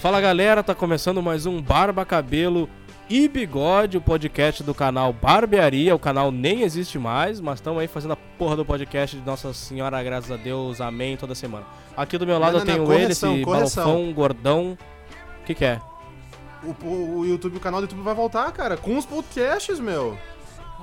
Fala 0.00 0.18
galera, 0.20 0.62
tá 0.62 0.74
começando 0.74 1.22
mais 1.22 1.44
um 1.44 1.60
Barba 1.60 2.06
Cabelo 2.06 2.68
e 3.10 3.28
Bigode, 3.28 3.98
o 3.98 4.00
podcast 4.00 4.62
do 4.62 4.72
canal 4.74 5.12
Barbearia. 5.12 5.94
O 5.94 5.98
canal 5.98 6.32
nem 6.32 6.62
existe 6.62 6.98
mais, 6.98 7.38
mas 7.38 7.58
estamos 7.58 7.80
aí 7.80 7.86
fazendo 7.86 8.12
a 8.12 8.16
porra 8.16 8.56
do 8.56 8.64
podcast 8.64 9.16
de 9.16 9.26
Nossa 9.26 9.52
Senhora, 9.52 10.02
graças 10.02 10.30
a 10.30 10.36
Deus, 10.36 10.80
amém, 10.80 11.18
toda 11.18 11.34
semana. 11.34 11.66
Aqui 11.94 12.16
do 12.16 12.26
meu 12.26 12.38
lado 12.38 12.52
Não, 12.52 12.60
eu 12.60 12.64
não, 12.64 12.72
tenho 12.72 12.84
não, 12.86 12.92
ele, 12.94 13.02
correção, 13.02 13.34
esse 13.34 13.44
correção. 13.44 13.84
balofão 13.84 14.12
gordão. 14.14 14.78
O 15.42 15.44
que, 15.44 15.54
que 15.54 15.64
é? 15.66 15.78
O, 16.62 16.86
o- 17.18 17.26
YouTube, 17.26 17.56
o 17.56 17.60
canal 17.60 17.80
do 17.80 17.84
YouTube 17.84 18.02
vai 18.02 18.14
voltar, 18.14 18.50
cara, 18.52 18.76
com 18.76 18.96
os 18.98 19.06
podcasts, 19.06 19.78
meu. 19.80 20.16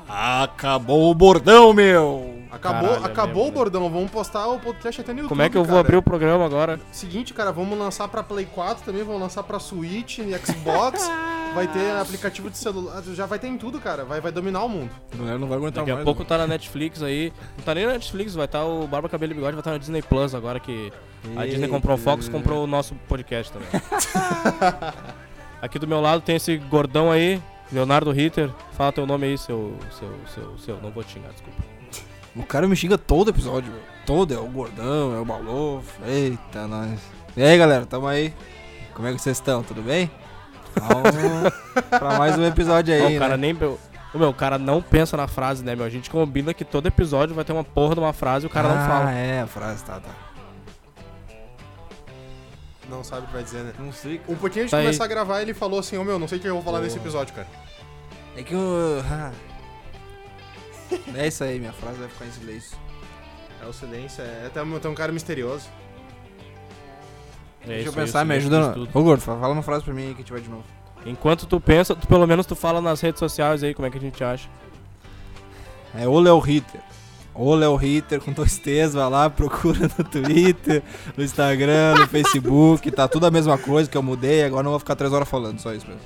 Acabou 0.09 1.11
o 1.11 1.15
bordão, 1.15 1.73
meu! 1.73 2.37
Acabou, 2.49 2.87
Caralho, 2.89 3.05
é 3.05 3.11
acabou 3.11 3.47
o 3.49 3.51
bordão. 3.51 3.89
Vamos 3.89 4.09
postar 4.09 4.47
o 4.47 4.57
podcast 4.57 5.01
até 5.01 5.11
no 5.11 5.19
YouTube. 5.19 5.29
Como 5.29 5.41
é 5.41 5.49
que 5.49 5.57
eu 5.57 5.63
vou 5.65 5.71
cara. 5.75 5.79
abrir 5.81 5.97
o 5.97 6.01
programa 6.01 6.45
agora? 6.45 6.79
Seguinte, 6.93 7.33
cara, 7.33 7.51
vamos 7.51 7.77
lançar 7.77 8.07
pra 8.07 8.23
Play 8.23 8.45
4 8.45 8.85
também, 8.85 9.03
vamos 9.03 9.19
lançar 9.21 9.43
pra 9.43 9.59
Switch 9.59 10.19
e 10.19 10.33
Xbox. 10.37 11.11
vai 11.53 11.67
ter 11.67 11.91
aplicativo 11.97 12.49
de 12.49 12.57
celular, 12.57 13.03
já 13.13 13.25
vai 13.25 13.37
ter 13.37 13.47
em 13.47 13.57
tudo, 13.57 13.81
cara. 13.81 14.05
Vai, 14.05 14.21
vai 14.21 14.31
dominar 14.31 14.63
o 14.63 14.69
mundo. 14.69 14.89
A 15.13 15.17
galera 15.17 15.37
não 15.37 15.47
vai 15.47 15.57
aguentar 15.57 15.81
Daqui 15.83 15.91
a 15.91 15.95
mais. 15.95 16.05
pouco 16.05 16.23
tá 16.23 16.37
na 16.37 16.47
Netflix 16.47 17.03
aí. 17.03 17.33
Não 17.57 17.65
tá 17.65 17.75
nem 17.75 17.85
na 17.85 17.93
Netflix, 17.93 18.33
vai 18.33 18.45
estar 18.45 18.63
o 18.63 18.87
Barba 18.87 19.09
Cabelo 19.09 19.33
e 19.33 19.35
Bigode, 19.35 19.53
vai 19.53 19.59
estar 19.59 19.71
na 19.71 19.77
Disney 19.77 20.01
Plus 20.01 20.33
agora 20.33 20.57
que 20.57 20.91
a 21.35 21.45
Disney 21.45 21.67
comprou 21.67 21.95
o 21.95 21.99
Fox, 21.99 22.29
comprou 22.29 22.63
o 22.63 22.67
nosso 22.67 22.95
podcast 23.09 23.51
também. 23.51 23.67
Aqui 25.61 25.79
do 25.79 25.87
meu 25.87 25.99
lado 25.99 26.21
tem 26.21 26.35
esse 26.35 26.57
gordão 26.57 27.11
aí, 27.11 27.41
Leonardo 27.71 28.11
Ritter. 28.11 28.49
Fala 28.73 28.91
teu 28.91 29.05
nome 29.05 29.27
aí, 29.27 29.37
seu. 29.37 29.75
seu. 29.91 30.09
seu. 30.33 30.57
seu. 30.57 30.81
Não 30.81 30.91
vou 30.91 31.03
te 31.03 31.13
xingar, 31.13 31.31
desculpa. 31.31 31.61
O 32.35 32.43
cara 32.43 32.67
me 32.67 32.75
xinga 32.75 32.97
todo 32.97 33.31
episódio, 33.31 33.71
meu. 33.71 33.81
Todo, 34.05 34.33
é 34.33 34.37
o 34.37 34.47
gordão, 34.47 35.15
é 35.15 35.19
o 35.19 35.25
balofo. 35.25 35.99
Eita, 36.05 36.67
nós. 36.67 36.99
E 37.35 37.41
aí, 37.41 37.57
galera, 37.57 37.85
tamo 37.85 38.07
aí. 38.07 38.33
Como 38.93 39.07
é 39.07 39.13
que 39.13 39.19
vocês 39.19 39.37
estão? 39.37 39.63
Tudo 39.63 39.81
bem? 39.81 40.09
Vamos 40.75 41.53
pra 41.89 42.17
mais 42.17 42.37
um 42.37 42.45
episódio 42.45 42.97
Não, 42.97 43.07
aí, 43.07 43.17
o 43.17 43.19
cara 43.19 43.35
né? 43.37 43.53
nem. 43.53 43.77
O 44.13 44.19
meu, 44.19 44.29
o 44.29 44.33
cara 44.33 44.57
não 44.57 44.81
pensa 44.81 45.17
na 45.17 45.27
frase, 45.27 45.63
né, 45.63 45.75
meu? 45.75 45.85
A 45.85 45.89
gente 45.89 46.09
combina 46.09 46.53
que 46.53 46.63
todo 46.63 46.87
episódio 46.87 47.35
vai 47.35 47.43
ter 47.43 47.51
uma 47.51 47.63
porra 47.63 47.95
de 47.95 47.99
uma 47.99 48.13
frase 48.13 48.45
e 48.45 48.47
o 48.47 48.49
cara 48.49 48.69
ah, 48.69 48.75
não 48.75 48.87
fala. 48.87 49.11
é, 49.11 49.41
a 49.41 49.47
frase, 49.47 49.83
tá, 49.83 49.99
tá. 49.99 50.26
Não 52.89 53.03
sabe 53.03 53.23
o 53.23 53.27
que 53.27 53.33
vai 53.33 53.43
dizer, 53.43 53.63
né? 53.63 53.73
Não 53.77 53.91
sei, 53.91 54.21
Um 54.27 54.35
pouquinho 54.35 54.63
antes 54.63 54.71
Tá 54.71 54.77
de 54.77 54.81
aí. 54.81 54.87
começar 54.87 55.03
a 55.03 55.07
gravar, 55.07 55.41
ele 55.41 55.53
falou 55.53 55.79
assim: 55.79 55.97
Ô 55.97 56.03
meu, 56.03 56.17
não 56.17 56.27
sei 56.27 56.37
o 56.37 56.41
que 56.41 56.47
eu 56.47 56.53
vou 56.55 56.63
falar 56.63 56.77
Boa. 56.77 56.85
nesse 56.85 56.97
episódio, 56.97 57.33
cara. 57.33 57.47
É 58.35 58.43
que 58.43 58.53
eu... 58.53 59.03
ah. 59.11 59.31
É 61.15 61.27
isso 61.27 61.43
aí, 61.43 61.59
minha 61.59 61.73
frase 61.73 61.97
vai 61.99 62.07
ficar 62.07 62.25
em 62.25 62.31
silêncio. 62.31 62.77
É 63.61 63.65
o 63.65 63.73
silêncio, 63.73 64.23
é 64.23 64.45
até 64.47 64.61
um, 64.63 64.79
tem 64.79 64.89
um 64.89 64.95
cara 64.95 65.11
misterioso. 65.11 65.67
É 67.63 67.67
Deixa 67.67 67.79
eu 67.87 67.89
isso 67.89 67.99
aí, 67.99 68.05
pensar, 68.05 68.23
o 68.23 68.25
me 68.27 68.35
ajuda. 68.35 68.75
no-. 68.75 68.87
Ô, 68.93 69.03
gordo, 69.03 69.19
fala 69.21 69.49
uma 69.49 69.63
frase 69.63 69.83
pra 69.83 69.93
mim 69.93 70.03
aí 70.03 70.09
que 70.09 70.15
a 70.15 70.17
gente 70.23 70.31
vai 70.31 70.41
de 70.41 70.49
novo. 70.49 70.63
Enquanto 71.05 71.45
tu 71.45 71.59
pensa, 71.59 71.95
tu, 71.95 72.07
pelo 72.07 72.25
menos 72.25 72.45
tu 72.45 72.55
fala 72.55 72.79
nas 72.81 73.01
redes 73.01 73.19
sociais 73.19 73.63
aí 73.63 73.73
como 73.73 73.85
é 73.87 73.91
que 73.91 73.97
a 73.97 74.01
gente 74.01 74.23
acha. 74.23 74.47
É 75.95 76.07
o 76.07 76.19
Léo 76.19 76.39
Ritter. 76.39 76.79
O 77.37 77.53
Léo 77.53 77.75
Ritter 77.75 78.19
com 78.19 78.31
dois 78.33 78.57
T's, 78.57 78.93
vai 78.95 79.07
lá, 79.09 79.29
procura 79.29 79.89
no 79.97 80.03
Twitter, 80.03 80.81
no 81.15 81.23
Instagram, 81.23 81.95
no 81.99 82.07
Facebook, 82.07 82.89
tá 82.89 83.07
tudo 83.07 83.27
a 83.27 83.31
mesma 83.31 83.57
coisa 83.59 83.87
que 83.89 83.95
eu 83.95 84.01
mudei, 84.01 84.43
agora 84.43 84.63
não 84.63 84.71
vou 84.71 84.79
ficar 84.79 84.95
três 84.95 85.13
horas 85.13 85.29
falando, 85.29 85.59
só 85.59 85.71
isso 85.73 85.85
mesmo. 85.87 86.01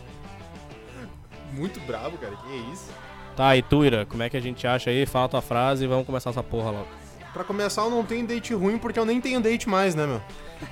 Muito 1.54 1.80
brabo, 1.82 2.18
cara. 2.18 2.34
Que 2.36 2.52
é 2.54 2.74
isso? 2.74 2.90
Tá, 3.36 3.56
e 3.56 3.62
tu, 3.62 3.86
Ira, 3.86 4.06
como 4.06 4.22
é 4.24 4.30
que 4.30 4.36
a 4.36 4.42
gente 4.42 4.68
acha 4.68 4.90
aí? 4.90 5.06
Fala 5.06 5.30
tua 5.30 5.42
frase 5.42 5.86
e 5.86 5.88
vamos 5.88 6.06
começar 6.06 6.32
essa 6.32 6.44
porra 6.44 6.72
logo. 6.72 6.88
Pra 7.34 7.46
começar, 7.46 7.84
eu 7.84 7.90
não 7.90 8.04
tenho 8.04 8.28
date 8.28 8.54
ruim 8.54 8.78
porque 8.78 9.00
eu 9.00 9.06
nem 9.06 9.22
tenho 9.22 9.40
date 9.40 9.70
mais, 9.70 9.96
né, 9.96 10.06
meu? 10.06 10.22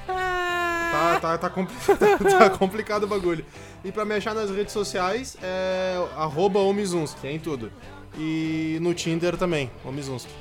Tá, 0.05 1.19
tá, 1.21 1.37
tá, 1.37 1.49
compli- 1.49 1.75
tá 2.37 2.49
complicado 2.49 3.03
o 3.03 3.07
bagulho. 3.07 3.45
E 3.83 3.91
pra 3.93 4.03
me 4.03 4.13
achar 4.15 4.35
nas 4.35 4.49
redes 4.49 4.73
sociais 4.73 5.37
é 5.41 5.95
arroba 6.17 6.59
Omizunski, 6.59 7.25
é 7.27 7.31
em 7.31 7.39
tudo. 7.39 7.71
E 8.17 8.77
no 8.81 8.93
Tinder 8.93 9.37
também, 9.37 9.71
Omizunski. 9.85 10.31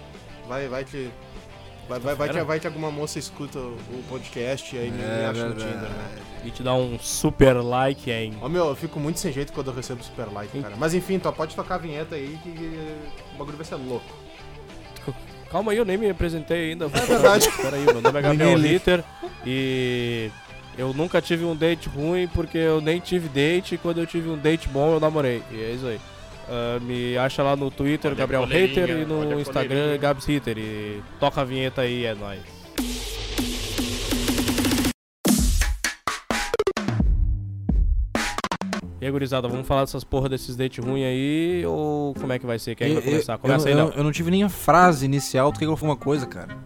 Vai, 0.49 0.67
vai 0.67 0.85
que. 0.85 1.11
Vai, 1.89 1.99
vai, 2.01 2.15
vai, 2.15 2.29
que, 2.29 2.43
vai 2.43 2.61
que 2.61 2.67
alguma 2.67 2.91
moça 2.91 3.19
escuta 3.19 3.59
o 3.59 4.05
podcast 4.11 4.75
e 4.77 4.79
aí 4.79 4.91
me, 4.91 5.03
É 5.03 5.19
me 5.19 5.25
acha 5.25 5.49
no. 5.49 5.55
Tinder, 5.55 5.75
né? 5.75 6.19
E 6.45 6.51
te 6.51 6.63
dá 6.63 6.75
um 6.75 6.99
super 6.99 7.55
like, 7.55 8.11
hein? 8.11 8.37
Ó, 8.41 8.49
meu, 8.49 8.67
eu 8.67 8.77
fico 8.77 9.01
muito 9.01 9.19
sem 9.19 9.33
jeito 9.33 9.53
quando 9.53 9.69
eu 9.69 9.75
recebo 9.75 10.03
super 10.03 10.27
like, 10.33 10.61
cara. 10.61 10.77
Mas 10.77 10.95
enfim, 10.95 11.19
tu 11.19 11.33
pode 11.33 11.55
tocar 11.55 11.77
a 11.77 11.79
vinheta 11.79 12.15
aí 12.15 12.39
que 12.43 12.51
o 13.35 13.39
bagulho 13.39 13.57
vai 13.57 13.67
ser 13.67 13.77
louco. 13.77 14.07
Calma 15.51 15.73
aí, 15.73 15.79
eu 15.79 15.85
nem 15.85 15.97
me 15.97 16.11
apresentei 16.11 16.71
ainda. 16.73 16.87
É 16.87 16.89
verdade. 16.89 17.51
Peraí, 17.57 17.85
meu 17.85 18.03
nome 18.03 18.19
é 18.19 18.23
Gabriel 18.23 18.51
Ninguém 18.51 18.57
li. 18.57 18.69
Ritter 18.69 19.05
e 19.47 20.31
eu 20.77 20.93
nunca 20.93 21.23
tive 21.23 21.45
um 21.45 21.57
date 21.57 21.89
ruim 21.89 22.29
porque 22.29 22.59
eu 22.59 22.81
nem 22.81 23.01
tive 23.01 23.29
date 23.29 23.75
e 23.75 23.79
quando 23.79 23.99
eu 23.99 24.07
tive 24.07 24.29
um 24.29 24.37
date 24.37 24.69
bom 24.69 24.93
eu 24.93 25.01
namorei. 25.01 25.43
E 25.51 25.63
é 25.63 25.71
isso 25.71 25.87
aí. 25.87 25.99
Ah, 26.51 26.79
me 26.81 27.17
acha 27.19 27.43
lá 27.43 27.55
no 27.55 27.71
Twitter, 27.71 28.11
Olha 28.11 28.17
a 28.17 28.19
Gabriel 28.27 28.45
Ritter, 28.45 28.91
e 28.91 29.05
no 29.05 29.39
Instagram. 29.41 29.99
Gabs 29.99 30.25
Ritter. 30.25 30.57
E 30.59 31.03
toca 31.21 31.41
a 31.41 31.45
vinheta 31.45 31.83
aí, 31.83 32.05
é 32.05 32.15
nóis. 32.15 32.41
E 39.01 39.07
aí, 39.07 39.13
gurizada, 39.13 39.47
vamos 39.47 39.67
falar 39.67 39.83
dessas 39.83 40.03
porra 40.03 40.29
desses 40.29 40.57
dates 40.57 40.85
ruins 40.85 41.05
aí 41.05 41.65
ou 41.65 42.15
como 42.15 42.33
é 42.33 42.39
que 42.39 42.45
vai 42.47 42.59
ser? 42.59 42.75
Quem 42.75 42.87
é 42.87 42.91
que 42.91 42.95
vai 42.97 43.05
Eu- 43.05 43.11
começar? 43.13 43.35
eu- 43.35 43.39
Começa 43.39 43.69
eu, 43.69 43.75
aí, 43.75 43.79
eu, 43.81 43.87
Léo. 43.89 43.95
eu 43.99 44.05
não 44.05 44.11
tive 44.11 44.31
nem 44.31 44.43
a 44.43 44.49
frase 44.49 45.05
inicial, 45.05 45.53
tu 45.53 45.59
quer 45.61 45.67
que 45.67 45.71
eu 45.71 45.77
fale 45.77 45.93
uma 45.93 45.97
coisa, 45.97 46.27
cara? 46.27 46.57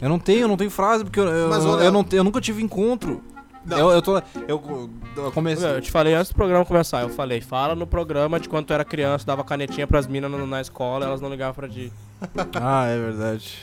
Eu 0.00 0.08
não 0.08 0.18
tenho, 0.18 0.40
eu 0.42 0.48
não 0.48 0.56
tenho 0.56 0.70
frase, 0.70 1.04
porque 1.04 1.20
eu, 1.20 1.26
eu, 1.26 1.48
Mas, 1.50 1.62
eu, 1.64 1.92
não, 1.92 2.04
eu 2.10 2.24
nunca 2.24 2.40
tive 2.40 2.62
encontro. 2.62 3.22
Não. 3.66 3.78
Eu, 3.78 3.90
eu 3.92 4.02
tô. 4.02 4.18
Eu, 4.48 4.90
eu 5.16 5.32
comecei. 5.32 5.68
Eu 5.68 5.80
te 5.80 5.90
falei 5.90 6.14
antes 6.14 6.30
do 6.32 6.34
programa 6.34 6.64
começar, 6.64 7.02
eu 7.02 7.08
falei, 7.08 7.40
fala 7.40 7.74
no 7.74 7.86
programa 7.86 8.38
de 8.38 8.48
quando 8.48 8.66
tu 8.66 8.72
era 8.72 8.84
criança, 8.84 9.24
dava 9.26 9.42
canetinha 9.42 9.86
pras 9.86 10.06
minas 10.06 10.30
na, 10.30 10.38
na 10.46 10.60
escola, 10.60 11.06
elas 11.06 11.20
não 11.20 11.30
ligavam 11.30 11.54
pra 11.54 11.68
ti. 11.68 11.92
Ah, 12.60 12.86
é 12.86 12.98
verdade. 12.98 13.58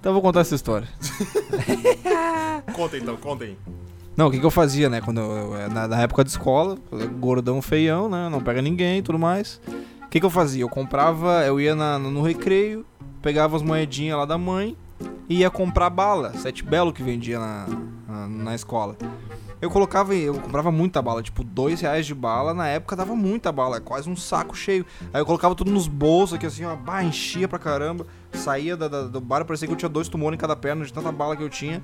Então 0.00 0.10
eu 0.10 0.12
vou 0.14 0.22
contar 0.22 0.40
essa 0.40 0.54
história. 0.54 0.86
Conta 2.74 2.96
então, 2.96 3.16
conta 3.16 3.44
aí. 3.44 3.56
Não, 4.16 4.28
o 4.28 4.30
que, 4.30 4.38
que 4.40 4.46
eu 4.46 4.50
fazia, 4.50 4.88
né? 4.88 5.00
Quando 5.00 5.20
eu, 5.20 5.54
eu- 5.56 5.70
na, 5.70 5.86
na 5.88 6.00
época 6.02 6.24
de 6.24 6.30
escola, 6.30 6.76
gordão 7.18 7.60
feião, 7.60 8.08
né? 8.08 8.28
Não 8.30 8.40
pega 8.40 8.62
ninguém 8.62 8.98
e 8.98 9.02
tudo 9.02 9.18
mais. 9.18 9.60
O 10.04 10.08
que, 10.08 10.20
que 10.20 10.26
eu 10.26 10.30
fazia? 10.30 10.62
Eu 10.62 10.68
comprava, 10.68 11.44
eu 11.44 11.60
ia 11.60 11.74
na- 11.74 11.98
no 11.98 12.22
recreio, 12.22 12.84
pegava 13.20 13.56
as 13.56 13.62
moedinhas 13.62 14.16
lá 14.18 14.24
da 14.24 14.38
mãe 14.38 14.76
e 15.28 15.38
ia 15.40 15.50
comprar 15.50 15.90
bala, 15.90 16.32
sete 16.34 16.62
belo 16.64 16.92
que 16.92 17.02
vendia 17.02 17.38
na, 17.38 17.66
na, 18.08 18.28
na 18.28 18.54
escola. 18.54 18.96
Eu 19.60 19.70
colocava, 19.70 20.14
eu 20.14 20.34
comprava 20.34 20.70
muita 20.70 21.00
bala, 21.00 21.22
tipo 21.22 21.42
dois 21.42 21.80
reais 21.80 22.04
de 22.06 22.14
bala, 22.14 22.52
na 22.52 22.68
época 22.68 22.94
dava 22.94 23.16
muita 23.16 23.50
bala, 23.50 23.80
quase 23.80 24.08
um 24.08 24.14
saco 24.14 24.54
cheio. 24.54 24.84
Aí 25.14 25.20
eu 25.20 25.24
colocava 25.26 25.54
tudo 25.54 25.70
nos 25.70 25.88
bolsos 25.88 26.36
aqui 26.36 26.44
assim, 26.44 26.64
ó, 26.66 26.76
bah, 26.76 27.02
enchia 27.02 27.48
pra 27.48 27.58
caramba. 27.58 28.06
Saía 28.32 28.76
da- 28.76 28.86
da- 28.86 29.02
do 29.04 29.18
bar, 29.20 29.46
parecia 29.46 29.66
que 29.66 29.72
eu 29.72 29.78
tinha 29.78 29.88
dois 29.88 30.08
tumores 30.08 30.36
em 30.36 30.40
cada 30.40 30.54
perna 30.54 30.84
de 30.84 30.92
tanta 30.92 31.10
bala 31.10 31.34
que 31.34 31.42
eu 31.42 31.48
tinha. 31.48 31.82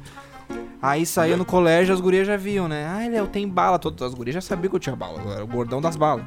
Aí 0.83 1.07
saía 1.07 1.35
no 1.37 1.47
colégio, 1.47 1.95
as 1.95 2.01
gurias 2.01 2.27
já 2.27 2.37
viam, 2.37 2.69
né? 2.69 2.87
Ai, 2.87 3.09
Léo, 3.09 3.27
tem 3.27 3.49
bala. 3.49 3.79
Todas 3.79 4.03
as 4.03 4.13
gurias 4.15 4.35
já 4.35 4.41
sabiam 4.43 4.69
que 4.69 4.77
eu 4.77 4.81
tinha 4.81 4.95
bala. 4.95 5.19
Eu 5.25 5.33
era 5.33 5.45
o 5.45 5.47
gordão 5.47 5.81
das 5.81 5.97
balas. 5.97 6.25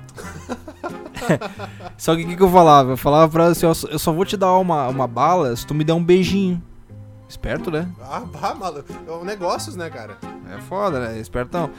só 1.97 2.16
que 2.16 2.23
o 2.23 2.28
que, 2.28 2.35
que 2.35 2.41
eu 2.44 2.50
falava? 2.50 2.91
Eu 2.94 2.97
falava 2.97 3.31
pra 3.31 3.44
ela 3.44 3.52
assim, 3.52 3.66
ó, 3.66 3.73
eu 3.90 4.00
só 4.00 4.12
vou 4.12 4.25
te 4.25 4.35
dar 4.38 4.57
uma, 4.57 4.88
uma 4.88 5.07
bala 5.07 5.56
se 5.56 5.66
tu 5.66 5.73
me 5.73 5.84
der 5.84 5.94
um 5.94 6.03
beijinho. 6.03 6.62
Esperto, 7.27 7.71
né? 7.71 7.89
Ah, 8.01 8.21
bah, 8.21 8.55
maluco. 8.55 8.93
É 8.93 9.25
negócios, 9.25 9.75
né, 9.75 9.89
cara? 9.89 10.17
É 10.55 10.61
foda, 10.61 10.99
né? 10.99 11.19
Espertão. 11.19 11.69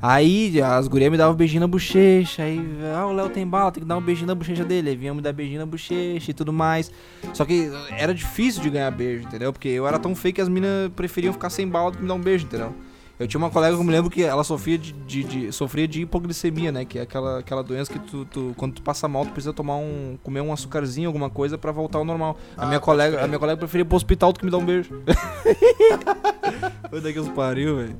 Aí 0.00 0.60
as 0.60 0.88
gurias 0.88 1.10
me 1.10 1.16
davam 1.16 1.34
um 1.34 1.36
beijinho 1.36 1.60
na 1.60 1.66
bochecha. 1.66 2.42
Aí, 2.42 2.60
ah, 2.94 3.06
o 3.06 3.12
Léo 3.12 3.28
tem 3.28 3.46
bala, 3.46 3.70
tem 3.70 3.82
que 3.82 3.88
dar 3.88 3.96
um 3.96 4.00
beijinho 4.00 4.26
na 4.26 4.34
bochecha 4.34 4.64
dele. 4.64 4.90
Aí 4.90 4.96
vinha 4.96 5.12
me 5.12 5.20
dar 5.20 5.32
beijinho 5.32 5.60
na 5.60 5.66
bochecha 5.66 6.30
e 6.30 6.34
tudo 6.34 6.52
mais. 6.52 6.90
Só 7.34 7.44
que 7.44 7.70
era 7.90 8.14
difícil 8.14 8.62
de 8.62 8.70
ganhar 8.70 8.90
beijo, 8.90 9.24
entendeu? 9.24 9.52
Porque 9.52 9.68
eu 9.68 9.86
era 9.86 9.98
tão 9.98 10.14
feio 10.14 10.34
que 10.34 10.40
as 10.40 10.48
minas 10.48 10.90
preferiam 10.94 11.32
ficar 11.32 11.50
sem 11.50 11.68
bala 11.68 11.90
do 11.90 11.96
que 11.96 12.02
me 12.02 12.08
dar 12.08 12.14
um 12.14 12.20
beijo, 12.20 12.46
entendeu? 12.46 12.74
Eu 13.22 13.28
tinha 13.28 13.38
uma 13.38 13.50
colega 13.50 13.74
que 13.74 13.80
eu 13.80 13.84
me 13.84 13.92
lembro 13.92 14.10
que 14.10 14.22
ela 14.22 14.44
sofria 14.44 14.76
de, 14.78 14.92
de- 14.92 15.24
de- 15.24 15.52
sofria 15.52 15.86
de 15.88 16.02
hipoglicemia, 16.02 16.70
né? 16.72 16.84
Que 16.84 16.98
é 16.98 17.02
aquela, 17.02 17.38
aquela 17.38 17.62
doença 17.62 17.92
que 17.92 17.98
tu, 17.98 18.24
tu- 18.24 18.54
quando 18.56 18.74
tu 18.74 18.82
passa 18.82 19.06
mal, 19.08 19.24
tu 19.24 19.32
precisa 19.32 19.52
tomar 19.52 19.76
um. 19.76 20.18
comer 20.22 20.40
um 20.40 20.52
açucarzinho, 20.52 21.08
alguma 21.08 21.30
coisa 21.30 21.56
pra 21.56 21.72
voltar 21.72 21.98
ao 21.98 22.04
normal. 22.04 22.36
A 22.56 22.62
Ah, 22.64 22.66
minha 22.66 22.80
pode 22.80 22.84
colega, 22.84 23.24
a 23.24 23.26
minha 23.26 23.38
colega 23.38 23.56
preferia 23.58 23.82
ir 23.82 23.86
pro 23.86 23.96
hospital 23.96 24.32
do 24.32 24.38
que 24.38 24.44
me 24.44 24.50
dar 24.50 24.58
um 24.58 24.64
beijo. 24.66 25.02
Foi 26.90 27.00
daqui 27.00 27.18
os 27.18 27.28
pariu, 27.28 27.76
velho. 27.76 27.96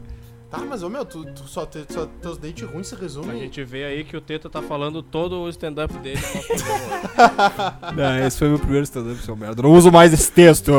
Tá, 0.50 0.58
mas 0.69 0.82
ô 0.82 0.88
meu, 0.90 1.02
tu, 1.04 1.24
tu 1.32 1.44
só, 1.48 1.64
te, 1.64 1.82
só 1.88 2.04
teus 2.20 2.36
dates 2.36 2.69
ruins 2.69 2.86
se 2.88 2.94
A 2.94 2.98
resumem. 2.98 3.38
gente 3.40 3.64
vê 3.64 3.84
aí 3.84 4.04
que 4.04 4.14
o 4.14 4.20
Teta 4.20 4.50
tá 4.50 4.60
falando 4.60 5.02
todo 5.02 5.40
o 5.40 5.48
stand-up 5.48 5.94
dele. 6.00 6.20
Não, 7.96 8.19
esse 8.26 8.38
foi 8.38 8.48
meu 8.48 8.58
primeiro 8.58 8.84
stand-up, 8.84 9.16
seu 9.22 9.34
merda. 9.34 9.62
Não 9.62 9.72
uso 9.72 9.90
mais 9.90 10.12
esse 10.12 10.30
texto. 10.30 10.72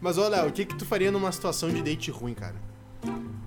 Mas 0.00 0.16
ô 0.16 0.26
Léo, 0.28 0.48
o 0.48 0.52
que 0.52 0.64
que 0.64 0.74
tu 0.76 0.86
faria 0.86 1.12
numa 1.12 1.30
situação 1.30 1.68
de 1.68 1.82
date 1.82 2.10
ruim, 2.10 2.32
cara? 2.32 2.54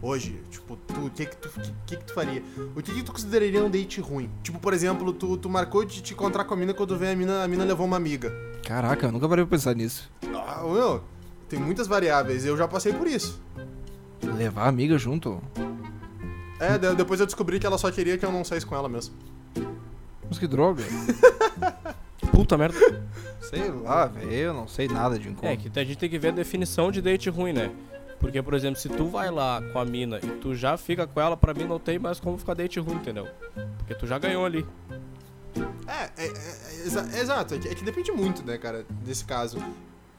Hoje, 0.02 0.40
tipo, 0.52 0.75
tu, 0.75 1.06
o 1.06 1.10
que 1.10 1.25
que 1.25 1.36
tu, 1.38 1.50
que, 1.50 1.74
que, 1.86 1.98
que 1.98 2.04
tu 2.06 2.13
faria? 2.13 2.44
O 2.75 2.81
que 2.81 2.94
que 2.94 3.04
tu 3.04 3.12
consideraria 3.12 3.63
um 3.63 3.69
date 3.69 4.00
ruim? 4.02 4.30
Tipo, 4.44 4.60
por 4.60 4.74
exemplo, 4.74 5.12
tu, 5.13 5.38
tu 5.38 5.50
marcou 5.50 5.84
de 5.86 6.02
te 6.02 6.13
encontrar 6.13 6.44
com 6.46 6.54
a 6.54 6.57
mina 6.57 6.74
quando 6.74 6.98
vem 6.98 7.10
a 7.12 7.16
mina, 7.16 7.44
a 7.44 7.48
mina 7.48 7.63
levou 7.63 7.86
uma 7.86 7.98
amiga. 7.98 8.31
Caraca, 8.66 9.07
eu 9.07 9.12
nunca 9.12 9.28
parei 9.30 9.46
pra 9.46 9.57
pensar 9.57 9.75
nisso. 9.75 10.10
Ah, 10.48 10.62
meu, 10.63 11.04
tem 11.50 11.60
muitas 11.60 11.88
variáveis, 11.88 12.46
eu 12.46 12.56
já 12.57 12.68
passei 12.68 12.94
por 12.94 13.07
isso. 13.07 13.42
Levar 14.24 14.63
a 14.63 14.68
amiga 14.69 14.98
junto? 14.98 15.42
É, 16.60 16.78
de- 16.78 16.96
depois 16.96 17.19
eu 17.19 17.25
descobri 17.25 17.60
que 17.60 17.66
ela 17.68 17.78
só 17.78 17.92
queria 17.92 18.18
que 18.18 18.25
eu 18.25 18.31
não 18.31 18.44
saísse 18.44 18.66
com 18.66 18.75
ela 18.75 18.88
mesmo. 18.90 19.13
Mas 20.28 20.40
que 20.40 20.48
droga. 20.48 20.84
Puta 22.31 22.57
merda. 22.57 22.78
sei 23.42 23.69
lá, 23.69 24.07
velho. 24.07 24.31
Eu 24.31 24.54
não 24.54 24.68
sei 24.68 24.88
nada 24.88 25.18
de 25.19 25.30
encontro. 25.30 25.48
É, 25.48 25.56
que 25.56 25.68
a 25.80 25.84
gente 25.84 25.98
tem 25.98 26.10
que 26.10 26.18
ver 26.18 26.30
a 26.30 26.31
definição 26.31 26.92
de 26.92 27.02
date 27.02 27.30
ruim, 27.30 27.54
né? 27.54 27.72
Porque, 28.20 28.42
por 28.42 28.54
exemplo, 28.54 28.80
se 28.80 28.90
tu 28.90 29.06
vai 29.08 29.30
lá 29.30 29.62
com 29.72 29.80
a 29.80 29.86
mina 29.86 30.18
e 30.24 30.28
tu 30.40 30.56
já 30.56 30.78
fica 30.78 31.06
com 31.06 31.20
ela, 31.22 31.36
pra 31.38 31.54
mim 31.54 31.66
não 31.66 31.78
tem 31.80 32.00
mais 32.00 32.20
como 32.20 32.38
ficar 32.38 32.54
date 32.54 32.80
ruim, 32.80 32.96
entendeu? 32.96 33.28
Porque 33.78 33.94
tu 33.94 34.08
já 34.08 34.18
ganhou 34.18 34.46
ali. 34.46 34.66
É, 35.88 36.24
é, 36.24 36.26
é, 36.26 36.28
é, 36.28 36.86
exa- 36.86 37.08
exato, 37.20 37.54
é 37.54 37.60
que, 37.60 37.68
é 37.68 37.76
que 37.76 37.84
depende 37.84 38.12
muito, 38.12 38.44
né, 38.46 38.58
cara, 38.58 38.86
desse 39.04 39.24
caso. 39.26 39.58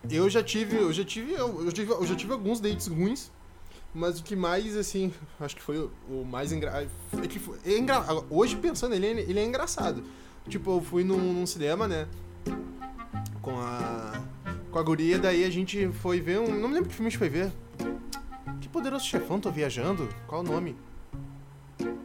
Eu 0.09 0.31
já 0.31 0.43
tive, 0.43 0.77
eu 0.77 0.93
já 0.93 1.05
tive, 1.05 1.33
eu, 1.33 1.65
eu 1.65 1.73
tive, 1.73 1.91
eu 1.91 2.07
já 2.07 2.15
tive 2.15 2.33
alguns 2.33 2.61
dates 2.61 2.87
ruins, 2.87 3.33
mas 3.93 4.21
o 4.21 4.23
que 4.23 4.37
mais, 4.37 4.77
assim, 4.77 5.13
acho 5.41 5.57
que 5.57 5.63
foi 5.63 5.79
o, 6.09 6.25
mais 6.25 6.53
engraçado. 6.53 6.89
É 7.23 7.27
que 7.27 7.39
foi, 7.41 7.59
é 7.65 7.77
engra- 7.77 8.05
hoje 8.31 8.55
pensando, 8.57 8.95
ele, 8.95 9.07
ele 9.07 9.41
é 9.41 9.45
engraçado. 9.45 10.05
Tipo, 10.49 10.77
eu 10.77 10.81
fui 10.81 11.03
num, 11.03 11.33
num 11.33 11.45
cinema, 11.47 11.89
né, 11.89 12.07
com 13.43 13.59
a, 13.59 14.23
com 14.71 14.79
a 14.79 14.83
guria, 14.83 15.19
daí 15.19 15.45
a 15.45 15.51
gente 15.51 15.89
foi 15.89 16.21
ver 16.21 16.39
um, 16.39 16.47
não 16.61 16.69
me 16.69 16.75
lembro 16.75 16.89
que 16.89 16.95
filme 16.95 17.09
a 17.09 17.11
gente 17.11 17.19
foi 17.19 17.29
ver. 17.29 17.51
Poderoso 18.87 19.07
chefão, 19.07 19.41
tô 19.41 19.51
viajando? 19.51 20.09
Qual 20.29 20.43
o 20.43 20.45
nome? 20.45 20.77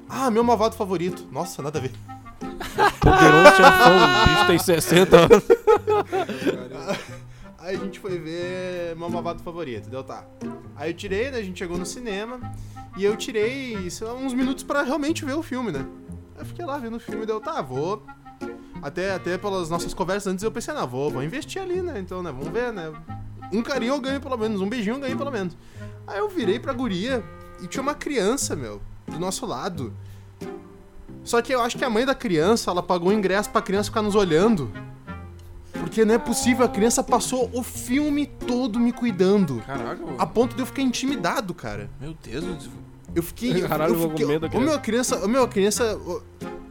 Ah, 0.10 0.32
meu 0.32 0.44
malvado 0.44 0.76
favorito. 0.76 1.28
Nossa, 1.32 1.62
nada 1.62 1.78
a 1.78 1.82
ver. 1.84 1.92
Poderoso 3.00 3.56
chefão, 3.56 3.98
o 3.98 4.28
bicho 4.28 4.48
tem 4.48 4.58
60 4.58 5.16
anos. 5.16 5.44
Aí 7.60 7.76
a 7.76 7.80
gente 7.80 8.00
foi 8.00 8.18
ver 8.18 8.96
meu 8.96 9.12
malvado 9.12 9.44
favorito, 9.44 9.92
deu 9.92 10.04
tá. 10.04 10.26
Aí 10.76 10.90
eu 10.90 10.96
tirei, 10.96 11.30
né? 11.30 11.38
A 11.38 11.44
gente 11.44 11.60
chegou 11.60 11.78
no 11.78 11.86
cinema 11.86 12.40
e 12.98 13.06
eu 13.06 13.16
tirei, 13.16 13.88
sei 13.92 14.08
lá, 14.08 14.16
uns 14.16 14.34
minutos 14.34 14.64
pra 14.64 14.82
realmente 14.82 15.24
ver 15.24 15.36
o 15.36 15.44
filme, 15.44 15.72
né? 15.72 15.86
Eu 16.36 16.46
fiquei 16.46 16.66
lá 16.66 16.80
vendo 16.80 16.96
o 16.96 17.00
filme, 17.00 17.28
deu 17.28 17.40
tá, 17.40 17.62
vou. 17.62 18.04
Até, 18.82 19.14
até 19.14 19.38
pelas 19.38 19.70
nossas 19.70 19.94
conversas 19.94 20.34
antes 20.34 20.44
eu 20.44 20.52
pensei, 20.52 20.74
não, 20.74 20.88
vou, 20.88 21.12
vou 21.12 21.22
investir 21.22 21.62
ali, 21.62 21.80
né? 21.80 22.00
Então, 22.00 22.24
né? 22.24 22.32
Vamos 22.32 22.52
ver, 22.52 22.74
né? 22.74 22.92
Um 23.54 23.62
carinho 23.62 23.94
eu 23.94 24.00
ganho 24.00 24.20
pelo 24.20 24.38
menos, 24.38 24.62
um 24.62 24.68
beijinho 24.68 24.96
eu 24.96 25.00
ganho 25.00 25.16
pelo 25.16 25.30
menos. 25.30 25.56
Aí 26.12 26.20
eu 26.20 26.30
virei 26.30 26.60
pra 26.60 26.74
guria 26.74 27.24
e 27.62 27.68
tinha 27.68 27.82
uma 27.82 27.94
criança, 27.96 28.56
meu, 28.56 28.82
do 29.08 29.20
nosso 29.20 29.46
lado. 29.46 29.94
Só 31.24 31.42
que 31.42 31.54
eu 31.54 31.62
acho 31.62 31.78
que 31.78 31.86
a 31.86 31.90
mãe 31.90 32.06
da 32.06 32.16
criança, 32.16 32.72
ela 32.72 32.82
pagou 32.82 33.10
o 33.10 33.14
ingresso 33.14 33.50
pra 33.50 33.62
criança 33.62 33.90
ficar 33.90 34.02
nos 34.02 34.16
olhando. 34.16 34.72
Porque 35.74 36.04
não 36.06 36.16
é 36.16 36.18
possível, 36.18 36.66
a 36.66 36.70
criança 36.70 37.04
passou 37.04 37.50
o 37.54 37.64
filme 37.64 38.26
todo 38.26 38.80
me 38.80 38.92
cuidando. 38.92 39.62
Caraca, 39.66 40.02
A 40.18 40.26
ponto 40.26 40.56
de 40.56 40.62
eu 40.62 40.66
ficar 40.66 40.82
intimidado, 40.82 41.54
cara. 41.54 41.90
meu 42.00 42.16
Deus. 42.24 42.70
Eu 43.16 43.24
fiquei. 43.24 43.62
Caralho, 43.68 43.96
eu 43.96 44.10
fiquei 44.10 44.26
com 44.26 44.32
medo 44.32 44.48
da 44.50 44.58
Ô, 44.58 44.62
meu, 44.62 44.74
a 44.74 44.80
criança. 44.80 45.24
Ô, 45.24 45.28
meu, 45.28 45.44
a 45.44 45.48
criança. 45.48 45.98
ô, 45.98 46.22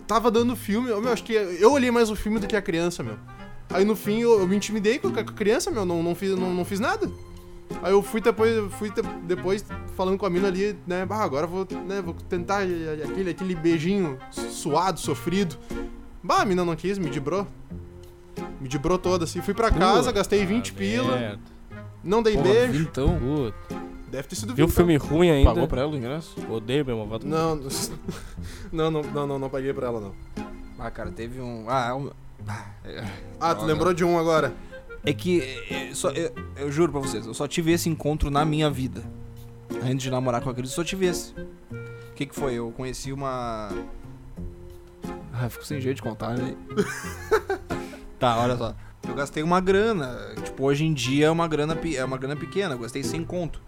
tava 0.06 0.30
dando 0.30 0.54
filme. 0.56 0.90
Ô, 0.90 1.00
meu, 1.00 1.12
acho 1.12 1.24
que 1.24 1.32
eu 1.32 1.72
olhei 1.72 1.90
mais 1.90 2.10
o 2.10 2.16
filme 2.16 2.38
do 2.38 2.46
que 2.46 2.56
a 2.56 2.62
criança, 2.62 3.02
meu. 3.02 3.16
Aí 3.70 3.84
no 3.84 3.94
fim 3.94 4.20
eu, 4.20 4.40
eu 4.40 4.48
me 4.48 4.56
intimidei 4.56 4.98
com 4.98 5.08
a, 5.08 5.12
com 5.12 5.20
a 5.20 5.24
criança, 5.24 5.70
meu. 5.70 5.84
Não, 5.84 6.02
não, 6.02 6.14
fiz, 6.14 6.30
não, 6.36 6.52
não 6.52 6.64
fiz 6.64 6.80
nada. 6.80 7.10
Aí 7.82 7.92
eu 7.92 8.02
fui 8.02 8.20
depois, 8.20 8.72
fui 8.74 8.92
depois 9.22 9.64
falando 9.96 10.18
com 10.18 10.26
a 10.26 10.30
mina 10.30 10.48
ali, 10.48 10.76
né? 10.86 11.06
Ah, 11.08 11.22
agora 11.22 11.46
eu 11.46 11.50
vou, 11.50 11.66
né, 11.86 12.02
vou 12.02 12.14
tentar 12.28 12.58
aquele, 12.62 13.30
aquele 13.30 13.54
beijinho 13.54 14.18
suado, 14.30 14.98
sofrido. 15.00 15.56
Bah, 16.22 16.42
a 16.42 16.44
mina 16.44 16.64
não 16.64 16.76
quis, 16.76 16.98
me 16.98 17.08
dibrou. 17.08 17.46
Me 18.60 18.68
dibrou 18.68 18.98
toda, 18.98 19.24
assim. 19.24 19.40
Fui 19.40 19.54
pra 19.54 19.70
casa, 19.70 20.00
Puta 20.00 20.12
gastei 20.12 20.44
20 20.44 20.72
pila, 20.74 21.16
Merda. 21.16 21.40
não 22.04 22.22
dei 22.22 22.34
Porra, 22.34 22.44
beijo. 22.44 22.82
Então, 22.82 23.18
Puta. 23.18 23.80
Deve 24.10 24.26
ter 24.28 24.34
sido 24.34 24.54
Viu 24.54 24.66
vintão. 24.66 24.76
filme 24.84 24.96
ruim 24.96 25.30
ainda? 25.30 25.50
pagou 25.50 25.68
pra 25.68 25.82
ela 25.82 25.92
o 25.92 25.96
ingresso? 25.96 26.34
Odeio 26.50 26.84
meu 26.84 26.96
malvado. 26.96 27.24
Não, 27.26 27.54
não, 27.54 27.70
não, 28.90 29.02
não, 29.02 29.26
não, 29.26 29.38
não 29.38 29.48
paguei 29.48 29.72
pra 29.72 29.86
ela, 29.86 30.00
não. 30.00 30.12
Ah, 30.78 30.90
cara, 30.90 31.10
teve 31.12 31.40
um. 31.40 31.64
Ah, 31.68 31.94
um... 31.94 32.10
ah, 32.48 32.64
é- 32.84 33.04
Ah, 33.40 33.54
tu 33.54 33.64
lembrou 33.64 33.94
de 33.94 34.04
um 34.04 34.18
agora? 34.18 34.52
É 35.04 35.12
que. 35.12 35.40
é, 35.70 35.94
só, 35.94 36.10
eu, 36.10 36.32
eu 36.56 36.72
juro 36.72 36.92
pra 36.92 37.00
vocês, 37.00 37.26
eu 37.26 37.34
só 37.34 37.48
tive 37.48 37.72
esse 37.72 37.88
encontro 37.88 38.30
na 38.30 38.44
minha 38.44 38.70
vida. 38.70 39.02
Antes 39.82 40.02
de 40.02 40.10
namorar 40.10 40.42
com 40.42 40.50
a 40.50 40.54
Cris, 40.54 40.70
eu 40.70 40.76
só 40.76 40.84
tive 40.84 41.06
esse. 41.06 41.32
O 41.32 42.14
que, 42.14 42.26
que 42.26 42.34
foi? 42.34 42.54
Eu 42.54 42.70
conheci 42.72 43.12
uma. 43.12 43.70
Ah, 45.32 45.48
fico 45.48 45.64
sem 45.64 45.80
jeito 45.80 45.96
de 45.96 46.02
contar, 46.02 46.36
né? 46.36 46.54
tá, 48.18 48.38
olha 48.38 48.56
só. 48.56 48.74
Eu 49.08 49.14
gastei 49.14 49.42
uma 49.42 49.60
grana. 49.60 50.34
Tipo, 50.44 50.64
hoje 50.64 50.84
em 50.84 50.92
dia 50.92 51.26
é 51.26 51.30
uma 51.30 51.48
grana, 51.48 51.78
é 51.96 52.04
uma 52.04 52.18
grana 52.18 52.36
pequena. 52.36 52.74
Eu 52.74 52.78
gastei 52.78 53.02
sem 53.02 53.24
conto. 53.24 53.62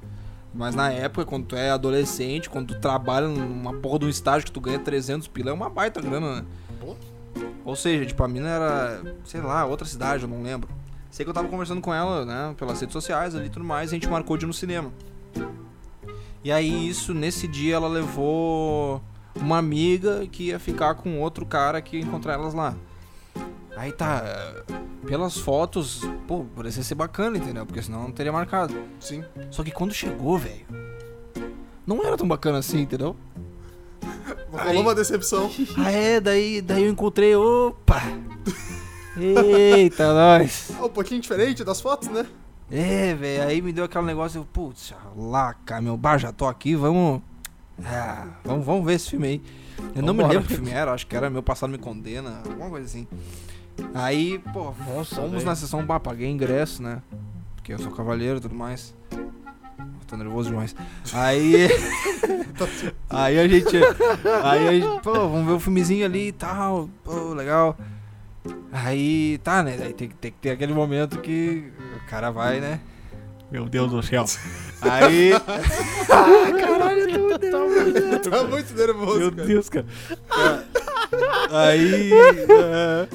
Mas 0.55 0.75
na 0.75 0.91
época, 0.93 1.25
quando 1.25 1.47
tu 1.47 1.57
é 1.57 1.71
adolescente, 1.71 2.51
quando 2.51 2.75
tu 2.75 2.81
trabalha 2.81 3.27
numa 3.27 3.73
porra 3.73 4.01
de 4.01 4.05
um 4.05 4.09
estágio 4.11 4.45
que 4.45 4.53
tu 4.53 4.61
ganha 4.61 4.79
300 4.79 5.27
pila, 5.29 5.51
é 5.51 5.53
uma 5.53 5.71
baita 5.71 6.01
grana, 6.01 6.43
né? 6.43 6.47
Ou 7.65 7.77
seja, 7.77 8.05
tipo, 8.05 8.23
a 8.23 8.29
mina 8.29 8.49
era, 8.49 9.17
sei 9.25 9.41
lá, 9.41 9.65
outra 9.65 9.87
cidade, 9.87 10.25
eu 10.25 10.29
não 10.29 10.43
lembro. 10.43 10.69
Sei 11.13 11.27
que 11.27 11.31
eu 11.31 11.35
tava 11.35 11.47
conversando 11.47 11.83
com 11.83 11.93
ela, 11.93 12.25
né, 12.25 12.55
pelas 12.57 12.81
redes 12.81 12.95
sociais 12.95 13.35
ali 13.35 13.47
e 13.47 13.51
tudo 13.51 13.67
mais, 13.67 13.93
e 13.93 13.95
a 13.95 13.97
gente 13.97 14.09
marcou 14.09 14.35
de 14.39 14.47
ir 14.47 14.49
no 14.49 14.55
cinema. 14.55 14.91
E 16.43 16.51
aí, 16.51 16.89
isso, 16.89 17.13
nesse 17.13 17.47
dia, 17.47 17.75
ela 17.75 17.87
levou 17.87 19.03
uma 19.37 19.59
amiga 19.59 20.27
que 20.27 20.45
ia 20.45 20.59
ficar 20.59 20.95
com 20.95 21.21
outro 21.21 21.45
cara 21.45 21.83
que 21.83 21.99
ia 21.99 22.03
encontrar 22.03 22.33
elas 22.33 22.55
lá. 22.55 22.75
Aí 23.77 23.93
tá, 23.93 24.25
pelas 25.07 25.37
fotos, 25.37 26.01
pô, 26.27 26.47
parecia 26.57 26.83
ser 26.83 26.95
bacana, 26.95 27.37
entendeu? 27.37 27.67
Porque 27.67 27.83
senão 27.83 28.05
não 28.05 28.13
teria 28.13 28.33
marcado. 28.33 28.75
Sim. 28.99 29.23
Só 29.51 29.63
que 29.63 29.71
quando 29.71 29.93
chegou, 29.93 30.39
velho, 30.39 30.65
não 31.87 32.03
era 32.03 32.17
tão 32.17 32.27
bacana 32.27 32.59
assim, 32.59 32.81
entendeu? 32.81 33.15
Rolou 34.51 34.81
uma 34.81 34.95
decepção. 34.95 35.51
Ah, 35.77 35.91
é, 35.91 36.19
daí, 36.21 36.63
daí 36.63 36.85
eu 36.85 36.91
encontrei, 36.91 37.37
opa! 37.37 38.01
Eita, 39.17 40.13
nós! 40.13 40.71
Ah, 40.79 40.87
um 40.87 40.89
pouquinho 40.89 41.21
diferente 41.21 41.63
das 41.65 41.81
fotos, 41.81 42.09
né? 42.09 42.27
É, 42.71 43.15
velho, 43.15 43.43
aí 43.45 43.61
me 43.61 43.73
deu 43.73 43.85
aquele 43.85 44.07
negócio, 44.07 44.39
eu, 44.39 44.45
putz, 44.51 44.95
lá, 45.17 45.55
cara, 45.67 45.83
meu 45.83 45.97
bar, 45.97 46.19
já 46.19 46.33
tô 46.33 46.47
aqui, 46.47 46.75
vamos. 46.75 47.21
Ah, 47.85 48.27
vamos, 48.45 48.65
vamos 48.65 48.87
ver 48.87 48.95
esse 48.95 49.11
filme 49.11 49.27
aí. 49.27 49.43
Eu 49.95 50.03
não 50.03 50.15
me 50.15 50.23
Vambora. 50.23 50.29
lembro 50.29 50.49
que 50.49 50.55
filme 50.55 50.71
era, 50.71 50.93
acho 50.93 51.07
que 51.07 51.17
era 51.17 51.29
Meu 51.29 51.43
Passado 51.43 51.71
Me 51.71 51.79
Condena, 51.79 52.41
alguma 52.47 52.71
coisa 52.71 52.87
assim. 52.87 53.07
Aí, 53.93 54.39
pô, 54.53 54.73
Nossa, 54.87 55.17
fomos 55.17 55.33
velho. 55.33 55.45
na 55.45 55.55
sessão, 55.57 55.85
bah, 55.85 56.01
paguei 56.01 56.31
ingresso, 56.31 56.83
né? 56.83 57.03
Porque 57.57 57.73
eu 57.75 57.79
sou 57.79 57.91
cavaleiro 57.93 58.39
e 58.39 58.41
tudo 58.41 58.55
mais. 58.55 58.95
Eu 59.11 60.07
tô 60.07 60.17
nervoso 60.17 60.51
demais. 60.51 60.75
Aí. 61.13 61.69
aí 63.11 63.39
a 63.39 63.49
gente. 63.49 63.77
Aí 64.43 64.69
a 64.69 64.73
gente, 64.73 65.03
pô, 65.03 65.13
vamos 65.13 65.47
ver 65.47 65.53
o 65.53 65.61
filmezinho 65.61 66.05
ali 66.05 66.29
e 66.29 66.33
tal. 66.33 66.89
Pô, 67.05 67.35
legal. 67.35 67.77
Aí, 68.73 69.39
tá, 69.45 69.63
né? 69.63 69.79
Aí 69.83 69.93
tem, 69.93 70.09
que- 70.09 70.15
tem 70.17 70.31
que 70.33 70.39
ter 70.39 70.51
aquele 70.51 70.73
momento 70.73 71.19
que 71.21 71.65
o 71.97 72.09
cara 72.11 72.31
vai, 72.31 72.61
né? 72.61 72.81
Meu 73.51 73.67
Deus 73.69 73.91
do 73.91 74.03
céu. 74.03 74.25
Aí. 74.81 75.33
Tá 78.31 78.45
muito 78.45 78.75
nervoso, 78.75 79.19
Meu 79.19 79.33
cara. 79.33 79.47
Deus, 79.47 79.69
cara. 79.69 79.87
Aí. 81.51 82.11
é, 82.13 83.09